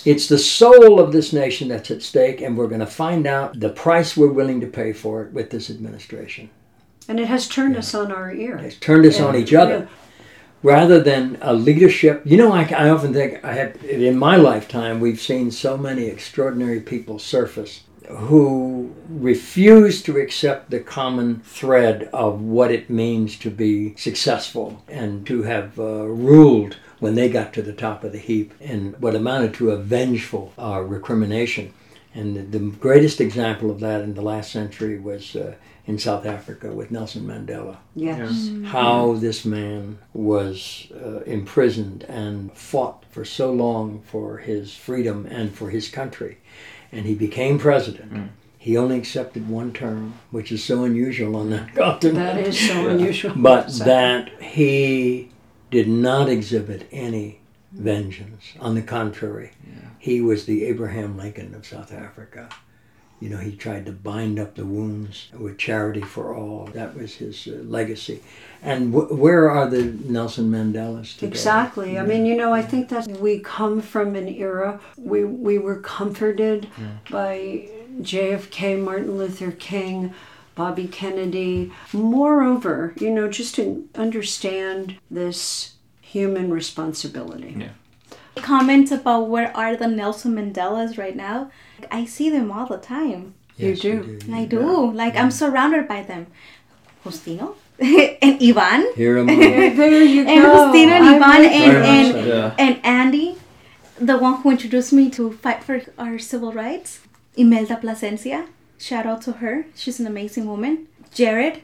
It's 0.06 0.28
the 0.28 0.38
soul 0.38 1.00
of 1.00 1.12
this 1.12 1.34
nation 1.34 1.68
that's 1.70 1.90
at 1.90 2.04
stake, 2.04 2.42
and 2.42 2.56
we're 2.58 2.68
going 2.68 2.80
to 2.82 2.86
find 3.06 3.26
out 3.26 3.60
the 3.60 3.70
price 3.70 4.16
we're 4.16 4.28
willing 4.40 4.62
to 4.62 4.68
pay 4.68 4.94
for 4.94 5.24
it 5.24 5.34
with 5.34 5.50
this 5.50 5.70
administration. 5.72 6.50
And 7.08 7.20
it 7.20 7.28
has 7.28 7.48
turned 7.48 7.76
us 7.76 7.96
on 7.96 8.12
our 8.12 8.32
ear. 8.32 8.58
It's 8.58 8.76
turned 8.76 9.06
us 9.08 9.20
on 9.20 9.36
each 9.36 9.54
other. 9.54 9.88
Rather 10.64 11.00
than 11.00 11.38
a 11.42 11.54
leadership. 11.54 12.22
You 12.26 12.38
know, 12.38 12.52
I, 12.52 12.64
I 12.64 12.90
often 12.90 13.14
think 13.14 13.44
I 13.44 13.54
have 13.54 13.84
in 13.84 14.18
my 14.18 14.36
lifetime 14.36 15.00
we've 15.00 15.22
seen 15.22 15.52
so 15.52 15.78
many 15.78 16.06
extraordinary 16.06 16.82
people 16.82 17.20
surface 17.20 17.84
who 18.10 18.94
refuse 19.08 20.02
to 20.02 20.18
accept 20.18 20.72
the 20.72 20.80
common 20.80 21.40
thread 21.42 22.10
of 22.12 22.42
what 22.42 22.72
it 22.72 22.90
means 22.90 23.38
to 23.38 23.52
be 23.52 23.96
successful 23.96 24.84
and 24.88 25.28
to 25.28 25.44
have 25.44 25.80
uh, 25.80 26.06
ruled 26.06 26.76
when 27.00 27.14
they 27.14 27.30
got 27.30 27.54
to 27.54 27.62
the 27.62 27.74
top 27.74 28.04
of 28.04 28.12
the 28.12 28.18
heap 28.18 28.52
and 28.60 29.00
what 29.00 29.16
amounted 29.16 29.54
to 29.54 29.72
a 29.72 29.78
vengeful 29.78 30.52
uh, 30.58 30.82
recrimination. 30.82 31.72
And 32.16 32.36
the, 32.36 32.58
the 32.58 32.72
greatest 32.78 33.22
example 33.22 33.70
of 33.70 33.80
that 33.82 34.02
in 34.02 34.16
the 34.16 34.24
last 34.24 34.52
century 34.52 35.00
was 35.00 35.36
uh, 35.36 35.54
in 35.90 35.98
South 35.98 36.24
Africa 36.24 36.72
with 36.72 36.92
Nelson 36.92 37.24
Mandela 37.26 37.78
Yes. 37.96 38.52
how 38.66 39.14
this 39.16 39.44
man 39.44 39.98
was 40.14 40.88
uh, 40.94 41.22
imprisoned 41.22 42.04
and 42.04 42.54
fought 42.54 43.04
for 43.10 43.26
so 43.26 43.52
long 43.52 44.04
for 44.04 44.38
his 44.38 44.76
freedom 44.76 45.26
and 45.26 45.52
for 45.52 45.72
his 45.72 45.90
country. 45.90 46.38
And 46.92 47.08
he 47.08 47.16
became 47.16 47.58
president. 47.58 48.30
He 48.60 48.78
only 48.78 48.98
accepted 49.00 49.50
one 49.50 49.74
term, 49.74 50.14
which 50.30 50.52
is 50.52 50.64
so 50.64 50.84
unusual 50.84 51.36
on 51.36 51.50
that 51.50 51.74
continent. 51.76 52.18
That 52.20 52.38
is 52.38 52.68
so 52.68 52.88
unusual. 52.90 53.34
But 53.36 53.72
So- 53.72 53.86
that 53.86 54.30
he 54.44 55.30
did 55.72 55.88
not 55.88 56.30
exhibit 56.30 56.88
any 56.92 57.40
vengeance. 57.72 58.54
On 58.60 58.76
the 58.76 58.82
contrary, 58.84 59.52
he 59.98 60.22
was 60.22 60.46
the 60.46 60.66
Abraham 60.66 61.18
Lincoln 61.18 61.56
of 61.56 61.66
South 61.66 61.92
Africa. 61.92 62.50
You 63.20 63.30
know, 63.30 63.38
he 63.38 63.56
tried 63.56 63.86
to 63.86 63.92
bind 63.92 64.40
up 64.40 64.56
the 64.56 64.66
wounds 64.66 65.28
with 65.38 65.58
charity 65.58 66.02
for 66.02 66.34
all. 66.34 66.70
That 66.74 66.96
was 66.96 67.16
his 67.16 67.48
uh, 67.48 67.58
legacy. 67.64 68.22
And 68.62 68.94
wh- 68.94 69.12
where 69.12 69.50
are 69.50 69.70
the 69.70 69.84
Nelson 69.84 70.50
Mandelas 70.50 71.16
today? 71.16 71.28
Exactly. 71.28 72.00
I 72.00 72.06
mean, 72.06 72.26
you 72.26 72.36
know, 72.38 72.54
I 72.54 72.62
think 72.62 72.90
that 72.90 73.08
we 73.08 73.40
come 73.40 73.82
from 73.82 74.16
an 74.16 74.28
era 74.30 74.80
we 74.98 75.24
we 75.26 75.58
were 75.58 75.80
comforted 75.80 76.70
by 77.10 77.70
JFK, 78.02 78.82
Martin 78.82 79.18
Luther 79.18 79.52
King, 79.52 80.14
Bobby 80.56 80.88
Kennedy. 80.88 81.72
Moreover, 81.94 82.94
you 83.00 83.12
know, 83.12 83.30
just 83.30 83.56
to 83.56 83.88
understand 83.96 84.98
this 85.12 85.74
human 86.02 86.52
responsibility. 86.52 87.56
Yeah. 87.58 87.70
Comment 88.36 88.90
about 88.92 89.28
where 89.30 89.56
are 89.56 89.76
the 89.76 89.88
Nelson 89.88 90.36
Mandelas 90.36 90.98
right 90.98 91.16
now? 91.16 91.52
I 91.92 92.06
see 92.06 92.30
them 92.30 92.52
all 92.52 92.66
the 92.66 92.78
time. 92.78 93.34
You 93.58 93.70
Yes, 93.70 93.80
do. 93.80 94.20
I 94.32 94.46
do. 94.46 94.92
Like 94.92 95.16
I'm 95.16 95.32
surrounded 95.32 95.88
by 95.88 96.02
them. 96.04 96.28
Justino 97.06 97.56
and 97.80 98.42
Ivan. 98.42 98.92
Here 98.96 99.18
am 99.20 99.30
I. 99.30 99.36
There 99.76 100.04
you 100.04 100.22
And 100.28 100.42
go. 100.44 100.72
Justino 100.72 100.92
and 100.98 101.06
I'm 101.06 101.24
Ivan 101.24 101.46
and, 101.46 101.78
and, 101.86 102.14
so. 102.14 102.24
Yeah. 102.26 102.56
and 102.58 102.80
Andy, 102.84 103.38
the 104.00 104.18
one 104.18 104.42
who 104.42 104.52
introduced 104.52 104.94
me 104.94 105.10
to 105.12 105.32
fight 105.34 105.64
for 105.64 105.82
our 105.98 106.18
civil 106.20 106.52
rights. 106.54 107.00
Imelda 107.36 107.78
Plasencia. 107.78 108.48
Shout 108.78 109.06
out 109.06 109.22
to 109.24 109.34
her. 109.44 109.66
She's 109.76 110.00
an 110.00 110.08
amazing 110.08 110.46
woman. 110.46 110.88
Jared, 111.14 111.62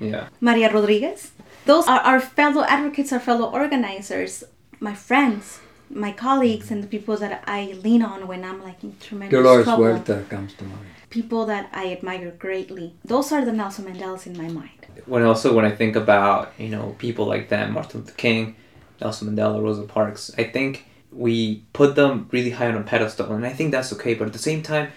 Yeah. 0.00 0.28
Maria 0.40 0.70
Rodriguez. 0.72 1.32
Those 1.64 1.86
are 1.86 2.00
our 2.00 2.18
fellow 2.20 2.64
advocates, 2.64 3.12
our 3.12 3.20
fellow 3.20 3.48
organizers, 3.50 4.42
my 4.80 4.94
friends, 4.94 5.60
my 5.92 6.12
colleagues, 6.12 6.70
and 6.70 6.82
the 6.82 6.86
people 6.86 7.16
that 7.18 7.44
I 7.46 7.74
lean 7.84 8.02
on 8.02 8.26
when 8.26 8.44
I'm 8.44 8.62
like 8.62 8.82
in 8.82 8.96
tremendous 8.98 9.38
Dolores 9.38 9.64
trouble. 9.64 9.84
Huerta 9.84 10.28
comes 10.28 10.54
to 10.54 10.64
mind. 10.64 10.86
People 11.10 11.44
that 11.46 11.68
I 11.72 11.92
admire 11.92 12.30
greatly. 12.30 12.94
Those 13.04 13.32
are 13.32 13.44
the 13.44 13.52
Nelson 13.52 13.84
Mandelas 13.84 14.26
in 14.26 14.36
my 14.36 14.48
mind. 14.48 14.86
when 15.06 15.22
also 15.22 15.54
when 15.54 15.64
I 15.64 15.70
think 15.70 15.96
about 15.96 16.52
you 16.58 16.68
know 16.68 16.96
people 16.98 17.26
like 17.26 17.48
them, 17.48 17.72
Martin 17.72 18.00
Luther 18.00 18.14
King, 18.14 18.56
Nelson 19.00 19.28
Mandela, 19.28 19.62
Rosa 19.62 19.82
Parks, 19.82 20.30
I 20.38 20.44
think 20.44 20.86
we 21.12 21.62
put 21.72 21.94
them 21.94 22.28
really 22.32 22.50
high 22.50 22.68
on 22.68 22.76
a 22.76 22.82
pedestal, 22.82 23.32
and 23.32 23.44
I 23.44 23.52
think 23.52 23.72
that's 23.72 23.92
okay. 23.94 24.14
But 24.14 24.28
at 24.28 24.32
the 24.32 24.38
same 24.38 24.62
time, 24.62 24.90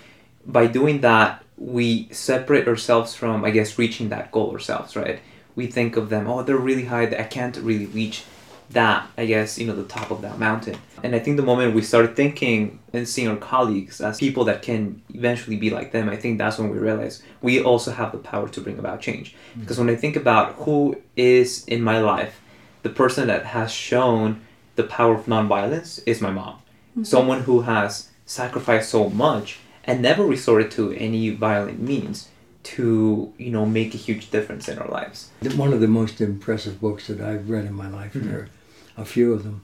by 0.45 0.67
doing 0.67 1.01
that, 1.01 1.43
we 1.57 2.07
separate 2.11 2.67
ourselves 2.67 3.15
from 3.15 3.43
I 3.43 3.51
guess 3.51 3.77
reaching 3.77 4.09
that 4.09 4.31
goal 4.31 4.51
ourselves, 4.51 4.95
right? 4.95 5.19
We 5.55 5.67
think 5.67 5.95
of 5.95 6.09
them, 6.09 6.27
oh, 6.27 6.43
they're 6.43 6.57
really 6.57 6.85
high. 6.85 7.03
I 7.03 7.23
can't 7.23 7.55
really 7.57 7.85
reach 7.85 8.23
that. 8.71 9.07
I 9.17 9.25
guess 9.25 9.57
you 9.57 9.67
know 9.67 9.75
the 9.75 9.83
top 9.83 10.11
of 10.11 10.21
that 10.21 10.39
mountain. 10.39 10.77
And 11.03 11.15
I 11.15 11.19
think 11.19 11.37
the 11.37 11.43
moment 11.43 11.75
we 11.75 11.81
start 11.81 12.15
thinking 12.15 12.79
and 12.93 13.07
seeing 13.07 13.27
our 13.27 13.35
colleagues 13.37 14.01
as 14.01 14.19
people 14.19 14.45
that 14.45 14.61
can 14.61 15.01
eventually 15.13 15.55
be 15.55 15.69
like 15.69 15.91
them, 15.91 16.09
I 16.09 16.17
think 16.17 16.37
that's 16.37 16.57
when 16.57 16.69
we 16.69 16.77
realize 16.77 17.21
we 17.41 17.61
also 17.61 17.91
have 17.91 18.11
the 18.11 18.17
power 18.17 18.47
to 18.49 18.61
bring 18.61 18.79
about 18.79 19.01
change. 19.01 19.35
Because 19.59 19.77
when 19.77 19.89
I 19.89 19.95
think 19.95 20.15
about 20.15 20.53
who 20.55 20.99
is 21.15 21.63
in 21.65 21.81
my 21.81 21.99
life, 21.99 22.41
the 22.81 22.89
person 22.89 23.27
that 23.27 23.45
has 23.45 23.71
shown 23.71 24.41
the 24.75 24.83
power 24.83 25.15
of 25.15 25.25
nonviolence 25.25 26.01
is 26.05 26.21
my 26.21 26.31
mom. 26.31 26.59
Someone 27.03 27.41
who 27.41 27.61
has 27.61 28.09
sacrificed 28.25 28.89
so 28.89 29.09
much 29.09 29.59
and 29.83 30.01
never 30.01 30.23
resorted 30.25 30.71
to 30.71 30.93
any 30.93 31.29
violent 31.29 31.79
means 31.81 32.29
to, 32.63 33.31
you 33.37 33.51
know, 33.51 33.65
make 33.65 33.93
a 33.93 33.97
huge 33.97 34.31
difference 34.31 34.67
in 34.67 34.79
our 34.79 34.87
lives. 34.87 35.29
One 35.55 35.71
of 35.73 35.81
the 35.81 35.87
most 35.87 36.19
impressive 36.21 36.81
books 36.81 37.07
that 37.07 37.21
I've 37.21 37.49
read 37.49 37.65
in 37.65 37.73
my 37.73 37.89
life, 37.89 38.13
Mm-hmm. 38.13 38.45
A 38.97 39.05
few 39.05 39.33
of 39.33 39.43
them, 39.43 39.61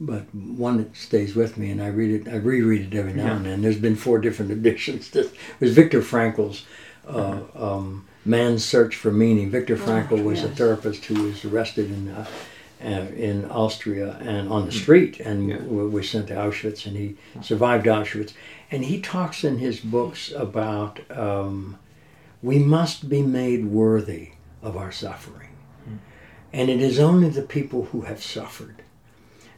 but 0.00 0.32
one 0.34 0.78
that 0.78 0.96
stays 0.96 1.34
with 1.34 1.56
me, 1.56 1.70
and 1.70 1.82
I 1.82 1.88
read 1.88 2.26
it, 2.26 2.32
I 2.32 2.36
reread 2.36 2.92
it 2.92 2.96
every 2.96 3.12
now 3.12 3.26
Yeah. 3.26 3.36
and 3.36 3.46
then. 3.46 3.62
There's 3.62 3.78
been 3.78 3.96
four 3.96 4.18
different 4.18 4.50
editions. 4.58 5.10
This 5.10 5.30
was 5.60 5.72
Viktor 5.74 6.00
Frankl's 6.00 6.64
uh, 7.08 7.40
um, 7.54 8.06
Man's 8.24 8.64
Search 8.64 8.96
for 8.96 9.10
Meaning. 9.10 9.50
Viktor 9.50 9.76
Frankl 9.76 10.22
was 10.22 10.42
a 10.44 10.48
therapist 10.48 11.04
who 11.06 11.22
was 11.24 11.44
arrested 11.44 11.90
in 11.90 12.08
uh, 12.10 12.26
uh, 12.82 13.06
in 13.14 13.44
Austria 13.50 14.16
and 14.22 14.48
on 14.48 14.64
the 14.66 14.72
street 14.72 15.20
and. 15.20 15.48
Yeah. 15.50 15.58
was 15.62 16.08
sent 16.08 16.28
to 16.28 16.34
Auschwitz, 16.34 16.86
and 16.86 16.96
he 16.96 17.16
survived 17.42 17.86
Auschwitz. 17.86 18.32
And 18.70 18.84
he 18.84 19.00
talks 19.00 19.42
in 19.44 19.58
his 19.58 19.80
books 19.80 20.30
about 20.32 21.00
um, 21.10 21.76
we 22.42 22.58
must 22.58 23.08
be 23.08 23.20
made 23.22 23.66
worthy 23.66 24.30
of 24.62 24.76
our 24.76 24.92
suffering. 24.92 25.49
And 26.52 26.68
it 26.68 26.80
is 26.80 26.98
only 26.98 27.28
the 27.28 27.42
people 27.42 27.86
who 27.86 28.02
have 28.02 28.22
suffered, 28.22 28.82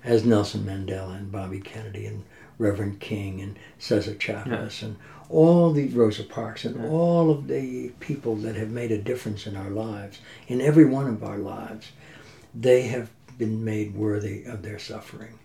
as 0.04 0.24
Nelson 0.24 0.64
Mandela 0.64 1.16
and 1.16 1.32
Bobby 1.32 1.60
Kennedy 1.60 2.06
and 2.06 2.24
Reverend 2.58 3.00
King 3.00 3.40
and 3.40 3.58
Cesar 3.78 4.14
Chavez 4.14 4.82
and 4.82 4.96
all 5.30 5.72
the 5.72 5.88
Rosa 5.88 6.22
Parks 6.24 6.64
and 6.64 6.84
all 6.86 7.30
of 7.30 7.48
the 7.48 7.90
people 8.00 8.36
that 8.36 8.56
have 8.56 8.70
made 8.70 8.92
a 8.92 8.98
difference 8.98 9.46
in 9.46 9.56
our 9.56 9.70
lives, 9.70 10.20
in 10.46 10.60
every 10.60 10.84
one 10.84 11.08
of 11.08 11.24
our 11.24 11.38
lives, 11.38 11.92
they 12.54 12.82
have 12.82 13.08
been 13.38 13.64
made 13.64 13.94
worthy 13.94 14.44
of 14.44 14.62
their 14.62 14.78
suffering. 14.78 15.38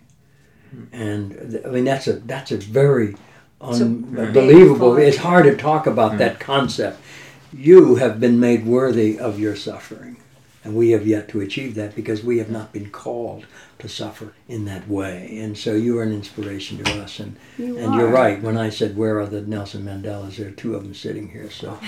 And 0.91 1.61
I 1.65 1.69
mean 1.69 1.85
that's 1.85 2.07
a 2.07 2.13
that's 2.13 2.51
a 2.51 2.57
very 2.57 3.15
unbelievable. 3.61 4.97
It's 4.97 5.17
hard 5.17 5.45
to 5.45 5.55
talk 5.55 5.87
about 5.87 6.17
that 6.17 6.41
concept. 6.41 6.99
You 7.53 7.95
have 7.95 8.19
been 8.19 8.39
made 8.39 8.65
worthy 8.65 9.17
of 9.17 9.39
your 9.39 9.55
suffering. 9.55 10.17
And 10.63 10.75
we 10.75 10.89
have 10.91 11.07
yet 11.07 11.29
to 11.29 11.39
achieve 11.41 11.75
that 11.75 11.95
because 11.95 12.23
we 12.23 12.39
have 12.39 12.49
not 12.49 12.73
been 12.73 12.89
called 12.89 13.45
to 13.79 13.87
suffer 13.87 14.33
in 14.49 14.65
that 14.65 14.87
way. 14.89 15.37
And 15.39 15.57
so 15.57 15.75
you 15.75 15.97
are 15.99 16.03
an 16.03 16.11
inspiration 16.11 16.83
to 16.83 17.01
us. 17.01 17.19
And, 17.19 17.37
You 17.57 17.77
and 17.77 17.93
you're 17.95 18.09
are. 18.09 18.13
right. 18.13 18.41
When 18.41 18.57
I 18.57 18.69
said, 18.69 18.97
Where 18.97 19.19
are 19.19 19.27
the 19.27 19.41
Nelson 19.41 19.83
Mandelas? 19.85 20.35
There 20.37 20.47
are 20.49 20.51
two 20.51 20.75
of 20.75 20.83
them 20.83 20.93
sitting 20.93 21.29
here. 21.29 21.49
So 21.49 21.77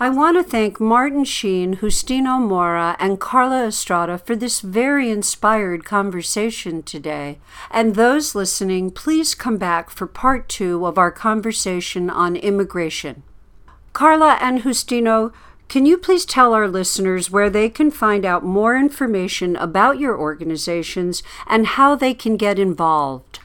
I 0.00 0.10
want 0.10 0.36
to 0.36 0.42
thank 0.42 0.80
Martin 0.80 1.24
Sheen, 1.24 1.76
Justino 1.76 2.40
Mora, 2.40 2.96
and 2.98 3.20
Carla 3.20 3.66
Estrada 3.66 4.18
for 4.18 4.34
this 4.34 4.60
very 4.60 5.10
inspired 5.10 5.84
conversation 5.84 6.82
today. 6.82 7.38
And 7.70 7.94
those 7.94 8.34
listening, 8.34 8.90
please 8.90 9.34
come 9.34 9.56
back 9.56 9.90
for 9.90 10.06
part 10.06 10.48
two 10.48 10.84
of 10.84 10.98
our 10.98 11.12
conversation 11.12 12.10
on 12.10 12.34
immigration. 12.36 13.22
Carla 13.92 14.36
and 14.40 14.62
Justino, 14.62 15.32
can 15.68 15.86
you 15.86 15.96
please 15.98 16.24
tell 16.24 16.52
our 16.52 16.68
listeners 16.68 17.30
where 17.30 17.50
they 17.50 17.68
can 17.68 17.90
find 17.90 18.24
out 18.24 18.44
more 18.44 18.76
information 18.76 19.56
about 19.56 19.98
your 19.98 20.16
organizations 20.18 21.22
and 21.46 21.66
how 21.66 21.94
they 21.94 22.14
can 22.14 22.36
get 22.36 22.58
involved? 22.58 23.40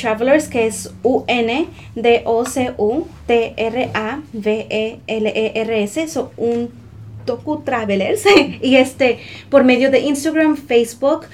Travelers, 0.01 0.47
que 0.49 0.65
es 0.67 0.93
U 1.03 1.23
N 1.27 1.67
D 1.95 2.23
O 2.25 2.45
C 2.45 2.73
U 2.77 3.05
T 3.25 3.53
R 3.55 3.91
A 3.93 4.19
V 4.33 4.67
E 4.69 4.99
L 5.07 5.29
E 5.33 5.61
R 5.61 5.83
S, 5.83 6.07
so 6.07 6.31
un 6.37 6.84
Docu 7.25 7.61
Travelers 7.63 8.23
y 8.61 8.75
este 8.77 9.19
por 9.49 9.63
medio 9.63 9.91
de 9.91 9.99
Instagram, 9.99 10.57
Facebook 10.57 11.25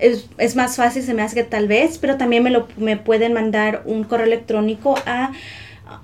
es, 0.00 0.26
es- 0.38 0.56
más 0.56 0.76
fácil 0.76 1.02
se 1.02 1.14
me 1.14 1.22
hace 1.22 1.36
que 1.36 1.44
tal 1.44 1.68
vez, 1.68 1.98
pero 1.98 2.16
también 2.16 2.42
me 2.42 2.50
lo 2.50 2.66
me 2.76 2.96
pueden 2.96 3.32
mandar 3.32 3.82
un 3.84 4.04
correo 4.04 4.26
electrónico 4.26 4.96
a 5.06 5.32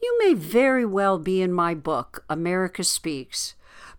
you 0.00 0.16
may 0.20 0.32
very 0.32 0.86
well 0.86 1.18
be 1.18 1.42
in 1.42 1.52
my 1.52 1.74
book, 1.74 2.22
America 2.30 2.84
Speaks. 2.84 3.55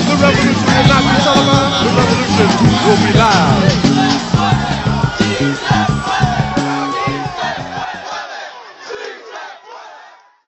The 0.07 0.15
revolution 0.21 0.65
will 0.65 0.87
not 0.87 1.03
be 1.03 1.15
televised. 3.13 3.84